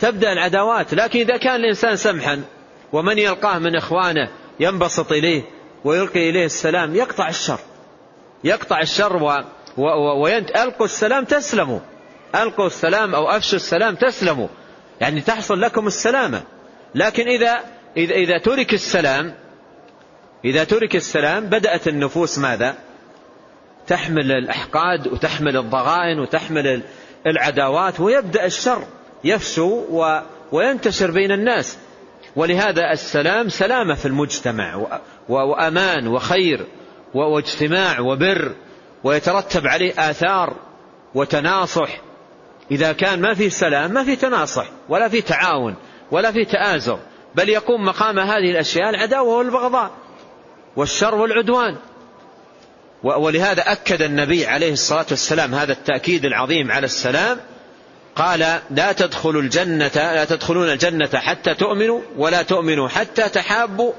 تبدأ 0.00 0.32
العداوات. 0.32 0.94
لكن 0.94 1.20
إذا 1.20 1.36
كان 1.36 1.56
الإنسان 1.56 1.96
سمحا 1.96 2.42
ومن 2.92 3.18
يلقاه 3.18 3.58
من 3.58 3.76
إخوانه 3.76 4.28
ينبسط 4.60 5.12
إليه 5.12 5.42
ويلقي 5.84 6.30
إليه 6.30 6.44
السلام 6.44 6.96
يقطع 6.96 7.28
الشر. 7.28 7.58
يقطع 8.44 8.80
الشر 8.80 9.16
و 9.16 9.44
و 9.76 10.22
وينت 10.22 10.50
ألقوا 10.50 10.86
السلام 10.86 11.24
تسلموا. 11.24 11.80
ألقوا 12.34 12.66
السلام 12.66 13.14
أو 13.14 13.28
أفشوا 13.28 13.56
السلام 13.56 13.94
تسلموا. 13.94 14.48
يعني 15.00 15.20
تحصل 15.20 15.60
لكم 15.60 15.86
السلامة. 15.86 16.42
لكن 16.94 17.28
إذا 17.28 17.60
إذا, 17.96 18.14
إذا 18.14 18.38
ترك 18.38 18.74
السلام 18.74 19.34
إذا 20.44 20.64
ترك 20.64 20.96
السلام 20.96 21.46
بدأت 21.46 21.88
النفوس 21.88 22.38
ماذا؟ 22.38 22.74
تحمل 23.86 24.32
الأحقاد 24.32 25.08
وتحمل 25.08 25.56
الضغائن 25.56 26.18
وتحمل 26.18 26.82
العداوات 27.26 28.00
ويبدأ 28.00 28.44
الشر 28.44 28.84
يفشو 29.24 29.84
و 29.90 30.20
وينتشر 30.52 31.10
بين 31.10 31.32
الناس. 31.32 31.78
ولهذا 32.36 32.92
السلام 32.92 33.48
سلامة 33.48 33.94
في 33.94 34.06
المجتمع 34.06 34.98
وأمان 35.28 36.06
وخير. 36.06 36.66
واجتماع 37.14 38.00
وبر 38.00 38.52
ويترتب 39.04 39.66
عليه 39.66 40.10
آثار 40.10 40.56
وتناصح. 41.14 42.00
إذا 42.70 42.92
كان 42.92 43.20
ما 43.20 43.34
في 43.34 43.50
سلام 43.50 43.92
ما 43.92 44.04
في 44.04 44.16
تناصح 44.16 44.66
ولا 44.88 45.08
في 45.08 45.20
تعاون 45.20 45.74
ولا 46.10 46.32
في 46.32 46.44
تآزر 46.44 46.98
بل 47.34 47.48
يقوم 47.48 47.84
مقام 47.84 48.18
هذه 48.18 48.50
الأشياء 48.50 48.90
العداوة 48.90 49.36
والبغضاء 49.36 49.90
والشر 50.76 51.14
والعدوان. 51.14 51.76
ولهذا 53.02 53.72
أكد 53.72 54.02
النبي 54.02 54.46
عليه 54.46 54.72
الصلاة 54.72 55.06
والسلام 55.10 55.54
هذا 55.54 55.72
التأكيد 55.72 56.24
العظيم 56.24 56.72
على 56.72 56.84
السلام. 56.84 57.40
قال 58.16 58.60
لا 58.70 58.92
تدخلوا 58.92 59.42
الجنة 59.42 59.90
لا 59.94 60.24
تدخلون 60.24 60.70
الجنة 60.70 61.08
حتى 61.14 61.54
تؤمنوا 61.54 62.00
ولا 62.16 62.42
تؤمنوا 62.42 62.88
حتى 62.88 63.28
تحابوا 63.28 63.92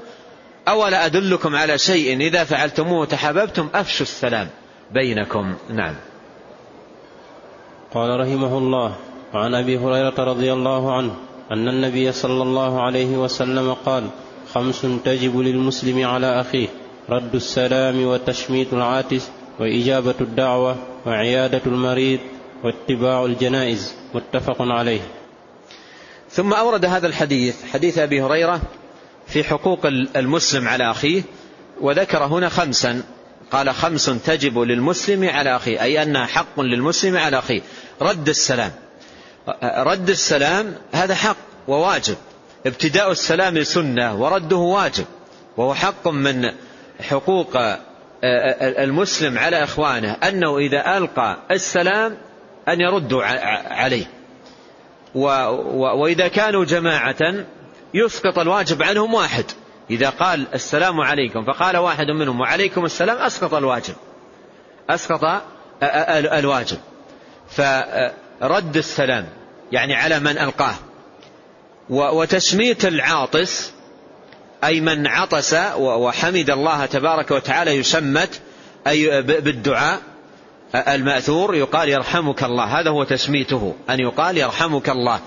أولا 0.68 1.06
أدلكم 1.06 1.56
على 1.56 1.78
شيء 1.78 2.20
إذا 2.20 2.44
فعلتموه 2.44 3.06
تحاببتم 3.06 3.68
أفشوا 3.74 4.06
السلام 4.06 4.48
بينكم. 4.90 5.54
نعم. 5.70 5.94
قال 7.94 8.20
رحمه 8.20 8.58
الله 8.58 8.96
وعن 9.34 9.54
أبي 9.54 9.78
هريرة 9.78 10.14
رضي 10.18 10.52
الله 10.52 10.96
عنه 10.96 11.16
أن 11.52 11.68
النبي 11.68 12.12
صلى 12.12 12.42
الله 12.42 12.82
عليه 12.82 13.16
وسلم 13.16 13.72
قال 13.72 14.08
خمس 14.54 14.86
تجب 15.04 15.38
للمسلم 15.38 16.06
على 16.06 16.40
أخيه 16.40 16.68
رد 17.10 17.34
السلام 17.34 18.06
وتشميت 18.06 18.72
العاتس 18.72 19.30
وإجابة 19.60 20.14
الدعوة 20.20 20.76
وعيادة 21.06 21.60
المريض 21.66 22.20
واتباع 22.64 23.24
الجنائز. 23.24 23.94
متفق 24.14 24.56
عليه. 24.60 25.00
ثم 26.30 26.52
أورد 26.52 26.84
هذا 26.84 27.06
الحديث 27.06 27.64
حديث 27.72 27.98
أبي 27.98 28.22
هريرة 28.22 28.60
في 29.26 29.44
حقوق 29.44 29.86
المسلم 30.16 30.68
على 30.68 30.90
أخيه 30.90 31.22
وذكر 31.80 32.24
هنا 32.24 32.48
خمسا. 32.48 33.02
قال 33.52 33.74
خمس 33.74 34.04
تجب 34.04 34.58
للمسلم 34.58 35.28
على 35.28 35.56
أخيه 35.56 35.82
أي 35.82 36.02
أنها 36.02 36.26
حق 36.26 36.60
للمسلم 36.60 37.16
على 37.16 37.38
أخيه. 37.38 37.60
رد 38.02 38.28
السلام. 38.28 38.72
رد 39.62 40.10
السلام 40.10 40.74
هذا 40.92 41.14
حق 41.14 41.36
وواجب. 41.68 42.16
ابتداء 42.66 43.10
السلام 43.10 43.62
سنة 43.62 44.22
ورده 44.22 44.56
واجب. 44.56 45.04
وهو 45.56 45.74
حق 45.74 46.08
من 46.08 46.50
حقوق 47.00 47.56
المسلم 48.62 49.38
على 49.38 49.64
إخوانه 49.64 50.12
أنه 50.12 50.58
إذا 50.58 50.96
ألقى 50.98 51.36
السلام 51.50 52.16
أن 52.68 52.80
يردوا 52.80 53.24
عليه. 53.74 54.06
وإذا 55.14 56.28
كانوا 56.28 56.64
جماعة 56.64 57.44
يسقط 57.94 58.38
الواجب 58.38 58.82
عنهم 58.82 59.14
واحد. 59.14 59.44
إذا 59.90 60.10
قال 60.10 60.46
السلام 60.54 61.00
عليكم 61.00 61.44
فقال 61.44 61.76
واحد 61.76 62.06
منهم 62.06 62.40
وعليكم 62.40 62.84
السلام 62.84 63.16
أسقط 63.16 63.54
الواجب. 63.54 63.94
أسقط 64.90 65.42
الواجب. 65.82 66.78
فرد 67.48 68.76
السلام 68.76 69.28
يعني 69.72 69.94
على 69.94 70.20
من 70.20 70.38
ألقاه. 70.38 70.74
وتشميت 71.90 72.84
العاطس 72.84 73.72
أي 74.64 74.80
من 74.80 75.06
عطس 75.06 75.54
وحمد 75.78 76.50
الله 76.50 76.86
تبارك 76.86 77.30
وتعالى 77.30 77.70
يشمت 77.70 78.40
أي 78.86 79.22
بالدعاء 79.22 80.00
المأثور 80.74 81.54
يقال 81.54 81.88
يرحمك 81.88 82.44
الله. 82.44 82.64
هذا 82.64 82.90
هو 82.90 83.04
تشميته 83.04 83.74
أن 83.90 84.00
يقال 84.00 84.38
يرحمك 84.38 84.90
الله. 84.90 85.20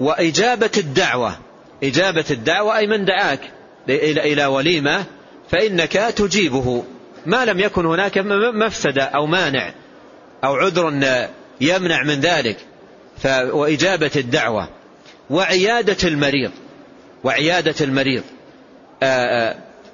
وإجابة 0.00 0.70
الدعوة. 0.76 1.38
إجابة 1.82 2.24
الدعوة 2.30 2.76
أي 2.76 2.86
من 2.86 3.04
دعاك 3.04 3.40
إلى 3.88 4.46
وليمة 4.46 5.04
فإنك 5.50 5.92
تجيبه. 5.92 6.84
ما 7.26 7.44
لم 7.44 7.60
يكن 7.60 7.86
هناك 7.86 8.18
مفسدة 8.54 9.02
أو 9.02 9.26
مانع 9.26 9.72
أو 10.44 10.54
عذر 10.54 11.28
يمنع 11.60 12.02
من 12.02 12.20
ذلك. 12.20 12.56
وإجابة 13.26 14.10
الدعوة. 14.16 14.68
وعيادة 15.30 16.08
المريض. 16.08 16.50
وعيادة 17.24 17.74
المريض. 17.80 18.22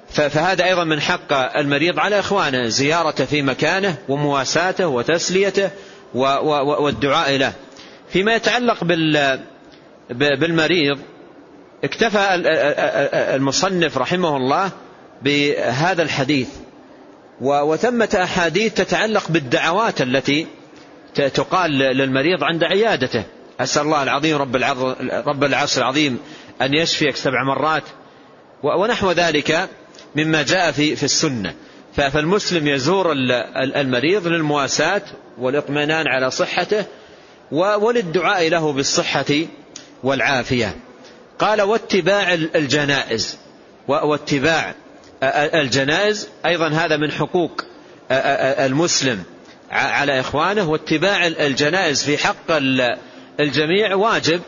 فهذا 0.09 0.65
أيضا 0.65 0.83
من 0.83 1.01
حق 1.01 1.33
المريض 1.57 1.99
على 1.99 2.19
إخوانه. 2.19 2.67
زيارته 2.67 3.25
في 3.25 3.41
مكانه 3.41 3.95
ومواساته 4.09 4.87
وتسليته 4.87 5.69
والدعاء 6.13 7.31
له. 7.31 7.53
فيما 8.09 8.35
يتعلق 8.35 8.83
بالمريض 10.09 10.99
اكتفى 11.83 12.19
المصنف 13.35 13.97
رحمه 13.97 14.37
الله 14.37 14.71
بهذا 15.21 16.03
الحديث. 16.03 16.47
وثمة 17.41 18.19
أحاديث 18.23 18.73
تتعلق 18.73 19.31
بالدعوات 19.31 20.01
التي 20.01 20.47
تقال 21.15 21.71
للمريض 21.71 22.43
عند 22.43 22.63
عيادته. 22.63 23.23
أسأل 23.59 23.81
الله 23.81 24.03
العظيم 24.03 24.37
رب, 24.37 24.55
رب 25.27 25.43
العرش 25.43 25.77
العظيم 25.77 26.19
أن 26.61 26.73
يشفيك 26.73 27.15
سبع 27.15 27.43
مرات. 27.43 27.83
ونحو 28.63 29.11
ذلك 29.11 29.69
مما 30.15 30.43
جاء 30.43 30.71
في, 30.71 30.95
في 30.95 31.03
السنة. 31.03 31.53
فالمسلم 31.95 32.67
يزور 32.67 33.11
المريض 33.75 34.27
للمواساة 34.27 35.01
والإطمئنان 35.37 36.07
على 36.07 36.31
صحته 36.31 36.85
وللدعاء 37.51 38.49
له 38.49 38.73
بالصحة 38.73 39.25
والعافية. 40.03 40.75
قال 41.39 41.61
واتباع 41.61 42.33
الجنائز. 42.33 43.37
واتباع 43.87 44.73
الجنائز 45.33 46.29
أيضا 46.45 46.67
هذا 46.67 46.97
من 46.97 47.11
حقوق 47.11 47.61
المسلم. 48.11 49.23
على 49.71 50.19
إخوانه 50.19 50.69
واتباع 50.69 51.27
الجنائز 51.27 52.03
في 52.03 52.17
حق 52.17 52.51
الجميع 53.39 53.95
واجب. 53.95 54.41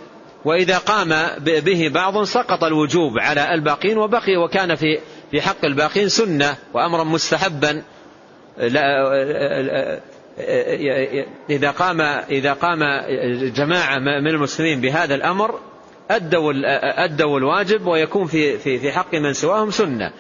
وإذا 0.46 0.78
قام 0.78 1.28
به 1.40 1.90
بعض 1.94 2.24
سقط 2.24 2.64
الوجوب 2.64 3.20
على 3.20 3.54
الباقين 3.54 3.98
وبقي 3.98 4.38
وكان 4.38 4.76
في 4.76 5.00
في 5.32 5.42
حق 5.42 5.66
الباقين 5.66 6.10
سنة 6.10 6.56
وأمرا 6.74 7.04
مستحبا. 7.04 7.84
إذا 11.50 11.72
قام 11.72 12.02
إذا 12.30 12.54
قام 12.54 12.80
جماعة 13.56 14.00
من 14.00 14.28
المسلمين 14.28 14.82
بهذا 14.82 15.16
الأمر 15.16 15.60
أدوا 16.12 16.54
أدوا 17.06 17.40
الواجب 17.40 17.88
ويكون 17.88 18.26
في 18.26 18.58
في 18.58 18.80
في 18.80 18.92
حق 18.92 19.16
من 19.16 19.34
سواهم 19.34 19.72
سنة. 19.72 20.12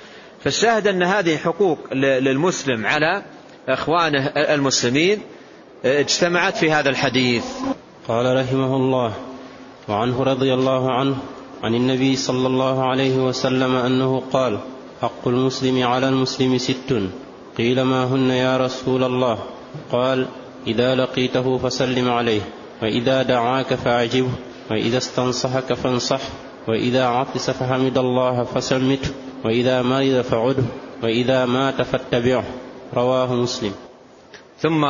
فالشاهد 0.43 0.87
أن 0.87 1.03
هذه 1.03 1.37
حقوق 1.37 1.93
للمسلم 1.93 2.85
على 2.85 3.23
إخوانه 3.69 4.25
المسلمين 4.27 5.21
اجتمعت 5.85 6.57
في 6.57 6.71
هذا 6.71 6.89
الحديث. 6.89 7.45
قال 8.07 8.37
رحمه 8.37 8.75
الله 8.75 9.13
وعنه 9.87 10.23
رضي 10.23 10.53
الله 10.53 10.91
عنه 10.91 11.17
عن 11.63 11.75
النبي 11.75 12.15
صلى 12.15 12.47
الله 12.47 12.89
عليه 12.89 13.17
وسلم 13.17 13.75
أنه 13.75 14.23
قال 14.33 14.59
حق 15.01 15.27
المسلم 15.27 15.83
على 15.83 16.09
المسلم 16.09 16.57
ست. 16.57 16.93
قيل 17.57 17.81
ما 17.81 18.03
هن 18.03 18.29
يا 18.29 18.57
رسول 18.57 19.03
الله؟ 19.03 19.39
قال 19.91 20.27
إذا 20.67 20.95
لقيته 20.95 21.57
فسلم 21.57 22.11
عليه. 22.11 22.41
وإذا 22.81 23.23
دعاك 23.23 23.73
فأعجبه. 23.73 24.31
وإذا 24.71 24.97
استنصحك 24.97 25.73
فانصح. 25.73 26.21
وإذا 26.67 27.05
عطس 27.05 27.49
فحمد 27.49 27.97
الله 27.97 28.43
فسمته. 28.43 29.09
وإذا 29.45 29.81
مرض 29.81 30.21
فعده. 30.21 30.63
وإذا 31.03 31.45
مات 31.45 31.81
فاتبعه. 31.81 32.43
رواه 32.93 33.33
مسلم. 33.33 33.73
ثم 34.59 34.85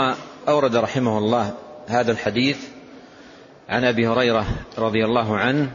أورد 0.47 0.75
رحمه 0.75 1.17
الله 1.17 1.53
هذا 1.87 2.11
الحديث 2.11 2.57
عن 3.69 3.83
أبي 3.83 4.07
هريرة 4.07 4.45
رضي 4.77 5.05
الله 5.05 5.37
عنه 5.37 5.71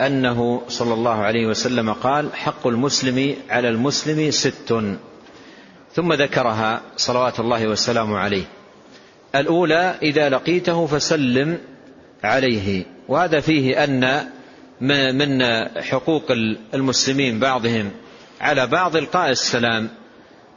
أنه 0.00 0.62
صلى 0.68 0.94
الله 0.94 1.14
عليه 1.14 1.46
وسلم 1.46 1.92
قال 1.92 2.34
حق 2.34 2.66
المسلم 2.66 3.36
على 3.50 3.68
المسلم 3.68 4.30
ست 4.30 4.72
ثم 5.94 6.12
ذكرها 6.12 6.80
صلوات 6.96 7.40
الله 7.40 7.66
وسلامه 7.66 8.18
عليه. 8.18 8.44
الأولى 9.34 9.94
إذا 10.02 10.28
لقيته 10.28 10.86
فسلم 10.86 11.58
عليه. 12.24 12.84
وهذا 13.08 13.40
فيه 13.40 13.84
أن 13.84 14.28
من 15.14 15.44
حقوق 15.82 16.24
المسلمين 16.74 17.38
بعضهم 17.38 17.90
على 18.40 18.66
بعض 18.66 18.96
إلقاء 18.96 19.30
السلام 19.30 19.88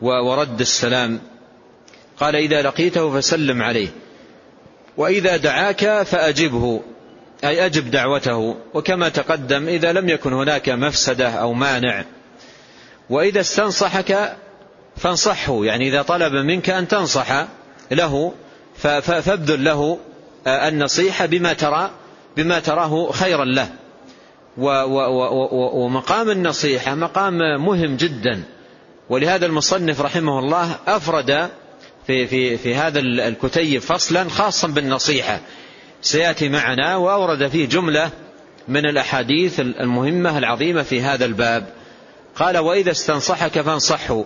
ورد 0.02 0.60
السلام. 0.60 1.20
قال 2.20 2.36
إذا 2.36 2.62
لقيته 2.62 3.20
فسلم 3.20 3.62
عليه. 3.62 3.88
وإذا 4.98 5.38
دعاك 5.38 6.04
فأجبه 6.04 6.82
أي 7.44 7.66
أجب 7.66 7.92
دعوته. 7.92 8.56
وكما 8.74 9.10
تقدم 9.10 9.68
إذا 9.68 9.94
لم 9.94 10.10
يكن 10.10 10.34
هناك 10.34 10.70
مفسدة 10.70 11.30
أو 11.30 11.54
مانع. 11.54 12.04
وإذا 13.10 13.40
استنصحك 13.40 14.38
فانصحه. 14.98 15.66
يعني 15.66 15.88
إذا 15.88 16.02
طلب 16.02 16.34
منك 16.34 16.70
أن 16.70 16.88
تنصح 16.88 17.46
له 17.92 18.34
فابذل 18.78 19.64
له 19.64 20.00
النصيحة 20.48 21.26
بما 21.26 21.54
ترى 21.54 21.92
بما 22.38 22.60
تراه 22.60 23.12
خيرا 23.12 23.46
له. 23.46 23.70
ومقام 25.74 26.30
النصيحة 26.30 26.96
مقام 26.96 27.38
مهم 27.66 27.96
جدا. 27.96 28.44
ولهذا 29.10 29.46
المصنف 29.46 30.02
رحمه 30.02 30.40
الله 30.40 30.76
أفرد 30.88 31.50
في, 32.08 32.28
في, 32.28 32.58
في 32.58 32.76
هذا 32.76 33.00
الكتيب 33.00 33.82
فصلا 33.82 34.30
خاصا 34.30 34.68
بالنصيحة. 34.68 35.40
سيأتي 36.02 36.50
معنا 36.50 36.96
وأورد 36.96 37.48
فيه 37.48 37.66
جملة 37.66 38.10
من 38.68 38.86
الأحاديث 38.86 39.60
المهمة 39.60 40.38
العظيمة 40.38 40.84
في 40.84 41.02
هذا 41.02 41.26
الباب. 41.26 41.68
قال 42.36 42.58
وإذا 42.58 42.92
استنصحك 42.92 43.62
فانصحه. 43.62 44.24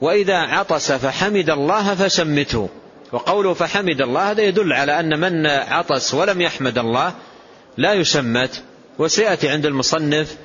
وإذا 0.00 0.36
عطس 0.36 0.92
فحمد 0.92 1.50
الله 1.50 1.94
فشمته 1.94 2.68
وقوله 3.12 3.54
فحمد 3.54 4.00
الله 4.00 4.30
هذا 4.30 4.42
يدل 4.42 4.72
على 4.72 5.00
أن 5.00 5.20
من 5.20 5.46
عطس 5.46 6.14
ولم 6.14 6.40
يحمد 6.40 6.78
الله 6.78 7.12
لا 7.76 7.92
يشمت 7.92 8.62
وسيأتي 8.98 9.48
عند 9.48 9.66
المصنف 9.66 10.36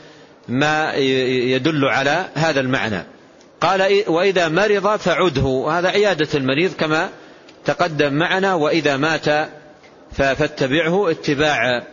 ما 0.47 0.93
يدل 0.93 1.85
على 1.85 2.25
هذا 2.35 2.59
المعنى. 2.59 3.03
قال 3.61 4.03
وإذا 4.07 4.49
مرض 4.49 4.95
فعده. 4.95 5.41
وهذا 5.41 5.89
عيادة 5.89 6.27
المريض 6.35 6.73
كما 6.73 7.09
تقدم 7.65 8.13
معنا. 8.13 8.53
وإذا 8.53 8.97
مات 8.97 9.49
فاتبعه 10.11 11.11
اتباع 11.11 11.83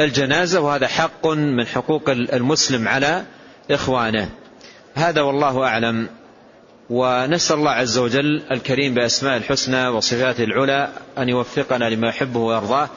الجنازة. 0.00 0.60
وهذا 0.60 0.86
حق 0.86 1.26
من 1.26 1.66
حقوق 1.66 2.10
المسلم 2.10 2.88
على 2.88 3.24
إخوانه. 3.70 4.28
هذا 4.94 5.20
والله 5.20 5.64
أعلم. 5.64 6.08
ونسأل 6.90 7.56
الله 7.56 7.70
عز 7.70 7.98
وجل 7.98 8.42
الكريم 8.50 8.94
بأسماء 8.94 9.36
الحسنى 9.36 9.88
وصفاته 9.88 10.44
العلى 10.44 10.88
أن 11.18 11.28
يوفقنا 11.28 11.90
لما 11.90 12.08
يحبه 12.08 12.40
ويرضاه 12.40 12.88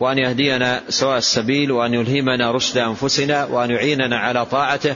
وأن 0.00 0.18
يهدينا 0.18 0.82
سواء 0.88 1.18
السبيل 1.18 1.72
وأن 1.72 1.94
يلهمنا 1.94 2.52
رشد 2.52 2.78
أنفسنا 2.78 3.44
وأن 3.44 3.70
يعيننا 3.70 4.18
على 4.18 4.46
طاعته 4.46 4.94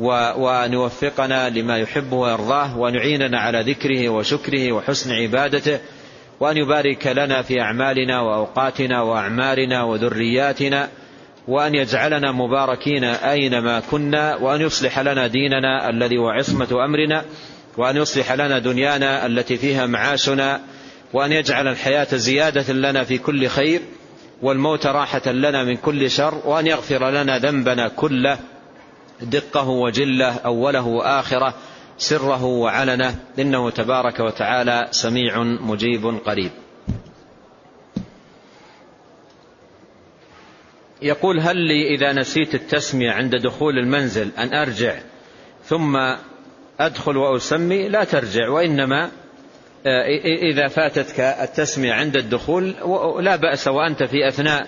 وأن 0.00 0.72
يوفقنا 0.72 1.48
لما 1.48 1.78
يحبه 1.78 2.16
ويرضاه 2.16 2.78
وأن 2.78 2.94
يعيننا 2.94 3.38
على 3.38 3.60
ذكره 3.60 4.08
وشكره 4.08 4.72
وحسن 4.72 5.12
عبادته 5.12 5.78
وأن 6.40 6.56
يبارك 6.56 7.06
لنا 7.06 7.42
في 7.42 7.60
أعمالنا 7.60 8.20
وأوقاتنا 8.20 9.02
وأعمارنا 9.02 9.82
وذرياتنا 9.82 10.88
وأن 11.48 11.74
يجعلنا 11.74 12.32
مباركين 12.32 13.04
أينما 13.04 13.80
كنا 13.80 14.36
وأن 14.36 14.60
يصلح 14.60 14.98
لنا 14.98 15.26
ديننا 15.26 15.90
الذي 15.90 16.16
هو 16.18 16.28
عصمة 16.28 16.84
أمرنا 16.84 17.24
وأن 17.76 17.96
يصلح 17.96 18.32
لنا 18.32 18.58
دنيانا 18.58 19.26
التي 19.26 19.56
فيها 19.56 19.86
معاشنا 19.86 20.60
وأن 21.12 21.32
يجعل 21.32 21.68
الحياة 21.68 22.16
زيادة 22.16 22.72
لنا 22.72 23.04
في 23.04 23.18
كل 23.18 23.46
خير 23.46 23.80
والموت 24.42 24.86
راحة 24.86 25.32
لنا 25.32 25.64
من 25.64 25.76
كل 25.76 26.10
شر 26.10 26.40
وأن 26.44 26.66
يغفر 26.66 27.10
لنا 27.10 27.38
ذنبنا 27.38 27.88
كله 27.88 28.38
دقه 29.20 29.68
وجله 29.68 30.36
أوله 30.36 30.86
وآخره 30.86 31.54
سره 31.98 32.44
وعلنه. 32.44 33.14
إنه 33.38 33.70
تبارك 33.70 34.20
وتعالى 34.20 34.88
سميع 34.90 35.42
مجيب 35.42 36.06
قريب. 36.24 36.50
يقول 41.02 41.40
هل 41.40 41.56
لي 41.56 41.94
إذا 41.94 42.12
نسيت 42.12 42.54
التسمية 42.54 43.10
عند 43.10 43.36
دخول 43.36 43.78
المنزل 43.78 44.30
أن 44.38 44.54
أرجع 44.54 44.98
ثم 45.64 45.96
أدخل 46.80 47.16
وأسمي 47.16 47.88
لا 47.88 48.04
ترجع 48.04 48.48
وإنما 48.48 49.10
آه، 49.86 50.06
إذا 50.52 50.68
فاتتك 50.68 51.20
التسمية 51.20 51.92
عند 51.92 52.16
الدخول 52.16 52.74
لا 53.20 53.36
بأس 53.36 53.68
وأنت 53.68 54.02
في 54.02 54.28
أثناء 54.28 54.66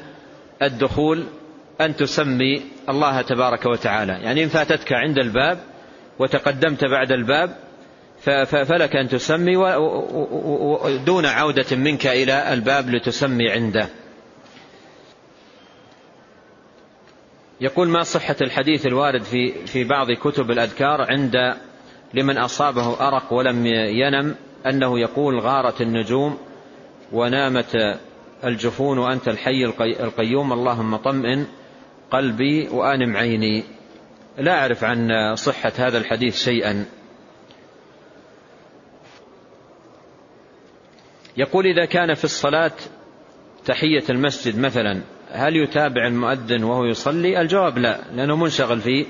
الدخول 0.63 1.27
أن 1.81 1.97
تسمي 1.97 2.63
الله 2.89 3.23
تبارك 3.23 3.67
وتعالى. 3.67 4.13
يعني 4.13 4.45
إن 4.45 4.49
فاتتك 4.49 4.93
عند 4.93 5.19
الباب 5.19 5.59
وتقدمت 6.19 6.85
بعد 6.85 7.13
الباب 7.13 7.57
فلك 8.47 8.97
أن 8.97 9.09
تسمي 9.09 9.57
دون 11.07 11.27
عودة 11.27 11.77
منك 11.77 12.07
إلى 12.07 12.53
الباب 12.53 12.91
لتسمي 12.91 13.51
عنده. 13.51 13.89
يقول 17.61 17.89
ما 17.89 18.03
صحة 18.03 18.37
الحديث 18.43 18.87
الوارد 18.87 19.23
في 19.23 19.67
في 19.67 19.85
بعض 19.85 20.13
كتب 20.13 20.51
الأذكار 20.51 21.07
عند 21.11 21.57
لمن 22.15 22.39
أصابه 22.39 23.09
أرق 23.09 23.33
ولم 23.33 23.67
ينم 23.67 24.35
أنه 24.67 25.01
يقول 25.01 25.41
غارت 25.41 25.81
النجوم 25.81 26.39
ونامت 27.13 27.99
الجفون 28.45 28.99
وأنت 28.99 29.29
الحي 29.29 29.65
القيوم. 29.81 30.53
اللهم 30.53 30.97
طمئن 30.97 31.47
قلبي 32.11 32.69
وآنم 32.69 33.17
عيني. 33.17 33.65
لا 34.39 34.61
أعرف 34.61 34.85
عن 34.85 35.09
صحة 35.35 35.73
هذا 35.79 35.99
الحديث 35.99 36.45
شيئا. 36.45 36.87
يقول 41.37 41.67
إذا 41.67 41.85
كان 41.85 42.15
في 42.15 42.25
الصلاة 42.25 42.73
تحية 43.65 44.05
المسجد 44.11 44.59
مثلا 44.59 45.03
هل 45.31 45.57
يتابع 45.57 46.07
المؤذن 46.07 46.65
وهو 46.65 46.85
يصلي؟ 46.85 47.41
الجواب 47.41 47.79
لا 47.79 48.01
لأنه 48.13 48.37
منشغل 48.37 48.81
في 48.81 49.07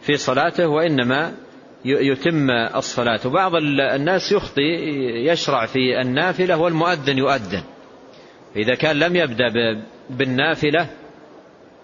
في 0.00 0.16
صلاته 0.16 0.66
وإنما 0.66 1.34
يتم 1.84 2.50
الصلاة. 2.50 3.20
وبعض 3.26 3.52
الناس 3.94 4.32
يخطي 4.32 4.62
يشرع 5.26 5.66
في 5.66 6.00
النافلة 6.00 6.56
والمؤذن 6.56 7.18
يؤذن. 7.18 7.62
إذا 8.56 8.74
كان 8.74 8.98
لم 8.98 9.16
يبدأ 9.16 9.52
بالنافلة 10.10 10.86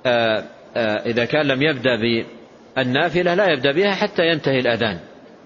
آه، 0.07 0.45
آه، 0.77 1.07
إذا 1.07 1.25
كان 1.25 1.47
لم 1.47 1.63
يبدأ 1.63 1.91
بالنافلة 2.77 3.35
لا 3.35 3.53
يبدأ 3.53 3.73
بها 3.73 3.95
حتى 3.95 4.23
ينتهي 4.23 4.59
الأذان. 4.59 5.01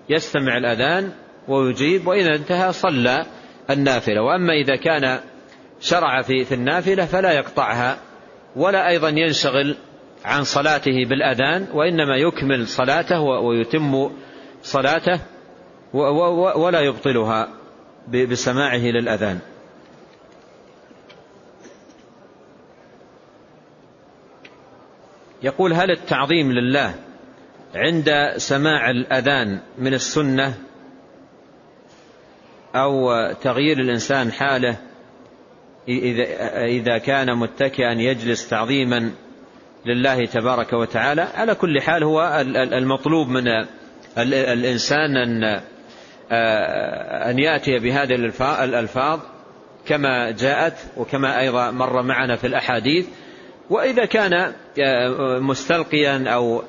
يستمع 0.08 0.56
الأذان 0.56 1.12
ويجيب 1.48 2.06
وإذا 2.06 2.34
انتهى 2.34 2.72
صلى 2.72 3.26
النافلة. 3.70 4.22
وأما 4.22 4.52
إذا 4.52 4.76
كان 4.76 5.20
شرع 5.80 6.22
في 6.22 6.44
في 6.44 6.54
النافلة 6.54 7.04
فلا 7.04 7.32
يقطعها 7.32 7.98
ولا 8.56 8.88
أيضا 8.88 9.08
ينشغل 9.08 9.76
عن 10.24 10.44
صلاته 10.44 11.04
بالأذان 11.08 11.66
وإنما 11.74 12.16
يكمل 12.16 12.66
صلاته 12.66 13.20
ويتم 13.20 14.10
صلاته 14.66 15.20
ولا 16.56 16.80
يبطلها 16.80 17.48
بسماعه 18.08 18.78
للأذان. 18.78 19.38
يقول 25.42 25.72
هل 25.72 25.90
التعظيم 25.90 26.52
لله 26.52 26.94
عند 27.74 28.10
سماع 28.36 28.90
الأذان 28.90 29.60
من 29.78 29.94
السنة 29.94 30.54
أو 32.74 33.10
تغيير 33.32 33.78
الإنسان 33.78 34.32
حاله 34.32 34.76
إذا 36.58 36.98
كان 36.98 37.38
متكئا 37.38 37.92
يجلس 37.92 38.48
تعظيما 38.48 39.10
لله 39.86 40.26
تبارك 40.26 40.72
وتعالى؟ 40.72 41.22
على 41.22 41.54
كل 41.54 41.80
حال 41.80 42.04
هو 42.04 42.44
المطلوب 42.56 43.28
من 43.28 43.44
الإنسان 44.18 45.16
أن 45.16 45.60
أن 47.30 47.38
يأتي 47.38 47.78
بهذه 47.78 48.14
الألفاظ 48.64 49.20
كما 49.86 50.30
جاءت 50.30 50.74
وكما 50.96 51.40
أيضا 51.40 51.70
مر 51.70 52.02
معنا 52.02 52.36
في 52.36 52.46
الأحاديث. 52.46 53.06
وإذا 53.70 54.04
كان 54.04 54.52
مستلقيا 55.40 56.28
أو 56.28 56.62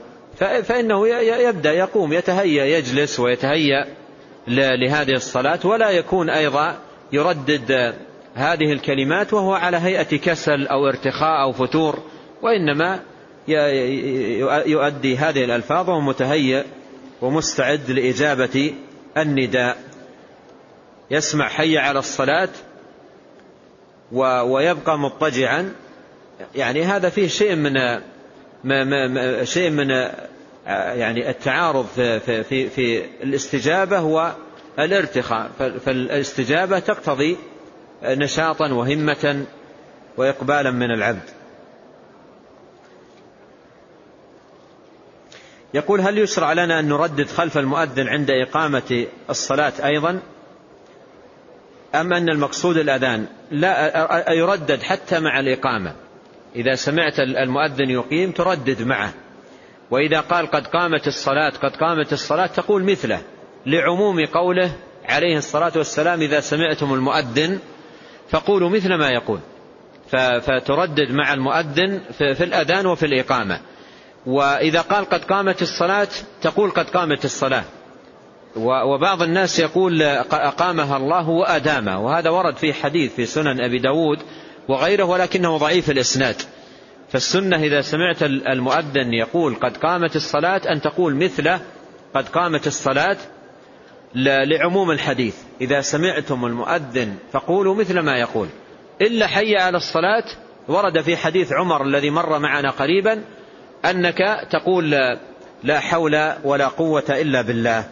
فإنه 0.63 1.07
يبدأ 1.47 1.71
يقوم 1.71 2.13
يتهيأ 2.13 2.77
يجلس 2.77 3.19
ويتهيأ 3.19 3.85
لهذه 4.47 5.13
الصلاة. 5.13 5.59
ولا 5.63 5.89
يكون 5.89 6.29
أيضا 6.29 6.75
يردد 7.13 7.93
هذه 8.35 8.73
الكلمات 8.73 9.33
وهو 9.33 9.53
على 9.53 9.77
هيئة 9.77 10.17
كسل 10.17 10.67
أو 10.67 10.87
ارتخاء 10.87 11.41
أو 11.41 11.51
فتور. 11.51 11.99
وإنما 12.41 12.99
يؤدي 14.65 15.17
هذه 15.17 15.43
الألفاظ 15.43 15.89
وهو 15.89 16.01
متهيئ 16.01 16.63
ومستعد 17.21 17.91
لإجابة 17.91 18.73
النداء. 19.17 19.77
يسمع 21.11 21.47
حي 21.47 21.77
على 21.77 21.99
الصلاة 21.99 22.49
ويبقى 24.11 24.99
مضطجعا. 24.99 25.73
يعني 26.55 26.83
هذا 26.83 27.09
فيه 27.09 27.27
شيء 27.27 27.55
من 27.55 27.73
ما 28.63 28.83
ما 29.07 29.43
شيء 29.43 29.69
من 29.69 29.89
يعني 30.67 31.29
التعارض 31.29 31.85
في, 31.95 32.19
في, 32.19 32.43
في, 32.43 32.69
في 32.69 33.05
الاستجابة 33.23 34.01
والارتخاء. 34.77 35.51
فالاستجابة 35.85 36.79
تقتضي 36.79 37.37
نشاطا 38.03 38.71
وهمة 38.73 39.45
وإقبالا 40.17 40.71
من 40.71 40.91
العبد. 40.91 41.36
يقول 45.73 46.01
هل 46.01 46.17
يشرع 46.17 46.53
لنا 46.53 46.79
أن 46.79 46.89
نردد 46.89 47.27
خلف 47.27 47.57
المؤذن 47.57 48.07
عند 48.07 48.31
إقامة 48.31 49.05
الصلاة 49.29 49.73
أيضا؟ 49.83 50.19
أم 51.95 52.13
أن 52.13 52.29
المقصود 52.29 52.77
الأذان 52.77 53.25
لا 53.51 54.33
يردد 54.33 54.81
حتى 54.81 55.19
مع 55.19 55.39
الإقامة. 55.39 55.95
إذا 56.55 56.75
سمعت 56.75 57.19
المؤذن 57.19 57.89
يقيم 57.89 58.31
تردد 58.31 58.81
معه. 58.81 59.13
وإذا 59.91 60.19
قال 60.19 60.47
قد 60.47 60.67
قامت 60.67 61.07
الصلاة 61.07 61.49
قد 61.49 61.75
قامت 61.75 62.13
الصلاة 62.13 62.47
تقول 62.47 62.83
مثله 62.83 63.21
لعموم 63.65 64.25
قوله 64.25 64.71
عليه 65.05 65.37
الصلاة 65.37 65.71
والسلام 65.75 66.21
إذا 66.21 66.39
سمعتم 66.39 66.93
المؤذن 66.93 67.59
فقولوا 68.29 68.69
مثل 68.69 68.93
ما 68.93 69.09
يقول. 69.09 69.39
فتردد 70.41 71.11
مع 71.11 71.33
المؤذن 71.33 72.01
في 72.17 72.43
الأذان 72.43 72.85
وفي 72.85 73.05
الإقامة. 73.05 73.61
وإذا 74.27 74.81
قال 74.81 75.05
قد 75.05 75.23
قامت 75.23 75.61
الصلاة 75.61 76.07
تقول 76.41 76.71
قد 76.71 76.89
قامت 76.89 77.25
الصلاة. 77.25 77.63
وبعض 78.55 79.21
الناس 79.21 79.59
يقول 79.59 80.01
أقامها 80.31 80.97
الله 80.97 81.29
وأدامها 81.29 81.97
وهذا 81.97 82.29
ورد 82.29 82.55
في 82.57 82.73
حديث 82.73 83.15
في 83.15 83.25
سنن 83.25 83.61
أبي 83.61 83.79
داود 83.79 84.19
وغيره 84.67 85.03
ولكنه 85.03 85.57
ضعيف 85.57 85.89
الإسناد. 85.89 86.35
فالسنة 87.09 87.57
إذا 87.57 87.81
سمعت 87.81 88.23
المؤذن 88.23 89.13
يقول 89.13 89.55
قد 89.55 89.77
قامت 89.77 90.15
الصلاة 90.15 90.61
أن 90.71 90.81
تقول 90.81 91.15
مثله 91.15 91.59
قد 92.15 92.29
قامت 92.29 92.67
الصلاة 92.67 93.17
لعموم 94.15 94.91
الحديث. 94.91 95.35
إذا 95.61 95.81
سمعتم 95.81 96.45
المؤذن 96.45 97.15
فقولوا 97.31 97.75
مثل 97.75 97.99
ما 97.99 98.17
يقول. 98.17 98.47
إلا 99.01 99.27
حي 99.27 99.55
على 99.55 99.77
الصلاة 99.77 100.23
ورد 100.67 101.01
في 101.01 101.17
حديث 101.17 101.53
عمر 101.53 101.83
الذي 101.83 102.09
مر 102.09 102.39
معنا 102.39 102.69
قريبا 102.69 103.23
أنك 103.85 104.47
تقول 104.49 105.17
لا 105.63 105.79
حول 105.79 106.33
ولا 106.43 106.67
قوة 106.67 107.03
إلا 107.09 107.41
بالله. 107.41 107.89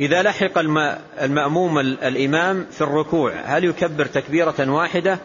إذا 0.00 0.22
لحق 0.22 0.58
المأموم 1.22 1.78
الإمام 1.78 2.66
في 2.70 2.80
الركوع 2.80 3.32
هل 3.44 3.64
يكبر 3.64 4.06
تكبيرة 4.06 4.70
واحدة 4.70 5.18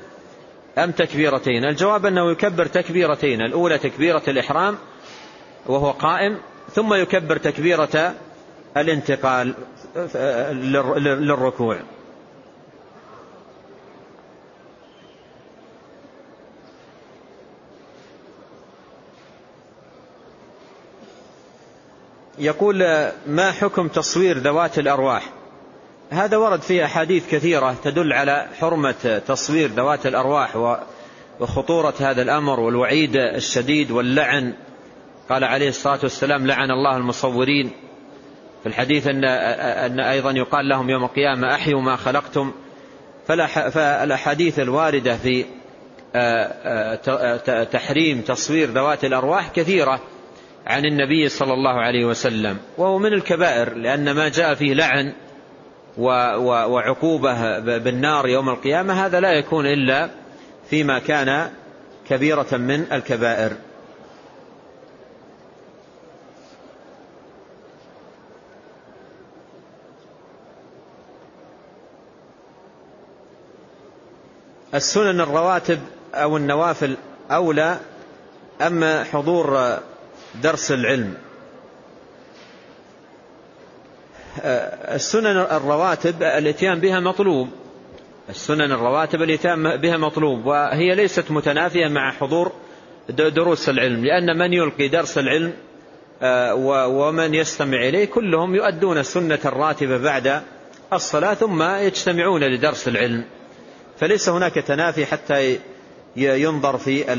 أم 0.77 0.91
تكبيرتين؟ 0.91 1.65
الجواب 1.65 2.05
أنه 2.05 2.31
يكبر 2.31 2.65
تكبيرتين 2.65 3.41
الأولى 3.41 3.77
تكبيرة 3.77 4.21
الإحرام 4.27 4.77
وهو 5.65 5.91
قائم 5.91 6.37
ثم 6.75 6.93
يكبر 6.93 7.37
تكبيرة 7.37 8.13
الانتقال 8.77 9.53
للركوع. 10.95 11.77
يقول 22.37 22.77
ما 23.27 23.51
حكم 23.51 23.87
تصوير 23.87 24.37
ذوات 24.37 24.79
الأرواح؟ 24.79 25.29
هذا 26.09 26.37
ورد 26.37 26.61
فيه 26.61 26.85
أحاديث 26.85 27.29
كثيرة 27.31 27.75
تدل 27.83 28.13
على 28.13 28.47
حرمة 28.59 29.21
تصوير 29.27 29.69
ذوات 29.69 30.05
الأرواح 30.05 30.77
وخطورة 31.39 31.93
هذا 31.99 32.21
الأمر 32.21 32.59
والوعيد 32.59 33.15
الشديد 33.15 33.91
واللعن. 33.91 34.53
قال 35.29 35.43
عليه 35.43 35.69
الصلاة 35.69 35.99
والسلام 36.03 36.47
لعن 36.47 36.71
الله 36.71 36.97
المصورين. 36.97 37.71
في 38.63 38.69
الحديث 38.69 39.07
أن, 39.07 39.25
أن 39.25 39.99
أيضا 39.99 40.31
يقال 40.31 40.69
لهم 40.69 40.89
يوم 40.89 41.03
القيامة 41.03 41.55
أحيوا 41.55 41.81
ما 41.81 41.95
خلقتم. 41.95 42.51
فالأحاديث 43.27 44.59
الواردة 44.59 45.17
في 45.17 45.45
تحريم 47.71 48.21
تصوير 48.21 48.69
ذوات 48.69 49.05
الأرواح 49.05 49.49
كثيرة 49.49 50.01
عن 50.67 50.85
النبي 50.85 51.29
صلى 51.29 51.53
الله 51.53 51.81
عليه 51.81 52.05
وسلم. 52.05 52.57
وهو 52.77 52.99
من 52.99 53.13
الكبائر 53.13 53.73
لأن 53.73 54.11
ما 54.11 54.29
جاء 54.29 54.53
فيه 54.53 54.73
لعن 54.73 55.13
وعقوبة 55.97 57.59
بالنار 57.59 58.27
يوم 58.27 58.49
القيامة 58.49 59.05
هذا 59.05 59.19
لا 59.19 59.31
يكون 59.31 59.65
إلا 59.65 60.09
فيما 60.69 60.99
كان 60.99 61.49
كبيرة 62.09 62.47
من 62.51 62.85
الكبائر. 62.91 63.51
السنن 74.75 75.21
الرواتب 75.21 75.79
أو 76.13 76.37
النوافل 76.37 76.97
أولى 77.31 77.79
أما 78.61 79.03
حضور 79.03 79.77
درس 80.41 80.71
العلم. 80.71 81.13
السنن 84.95 85.37
الرواتب 85.37 86.23
الإتيان 86.23 86.79
بها 86.79 86.99
مطلوب. 86.99 87.49
السنن 88.29 88.71
الرواتب 88.71 89.21
الإتيان 89.21 89.77
بها 89.77 89.97
مطلوب 89.97 90.45
وهي 90.45 90.95
ليست 90.95 91.31
متنافية 91.31 91.87
مع 91.87 92.11
حضور 92.11 92.51
دروس 93.09 93.69
العلم 93.69 94.05
لأن 94.05 94.37
من 94.37 94.53
يلقي 94.53 94.87
درس 94.87 95.17
العلم 95.17 95.53
ومن 96.87 97.33
يستمع 97.33 97.77
إليه 97.77 98.05
كلهم 98.05 98.55
يؤدون 98.55 98.97
السنة 98.97 99.39
الراتبة 99.45 99.97
بعد 99.97 100.41
الصلاة 100.93 101.33
ثم 101.33 101.63
يجتمعون 101.63 102.43
لدرس 102.43 102.87
العلم. 102.87 103.23
فليس 104.03 104.29
هناك 104.29 104.53
تنافي 104.53 105.05
حتى 105.05 105.59
ينظر 106.15 106.77
في 106.77 107.13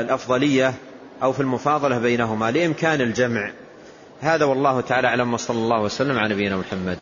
الأفضلية 0.00 0.74
أو 1.22 1.32
في 1.32 1.40
المفاضلة 1.40 1.98
بينهما 1.98 2.50
لإمكان 2.50 3.00
الجمع. 3.00 3.50
هذا 4.20 4.44
والله 4.44 4.80
تعالى 4.80 5.08
أعلم 5.08 5.34
وصلى 5.34 5.56
الله 5.56 5.82
وسلم 5.82 6.18
على 6.18 6.34
نبينا 6.34 6.56
محمد. 6.56 6.98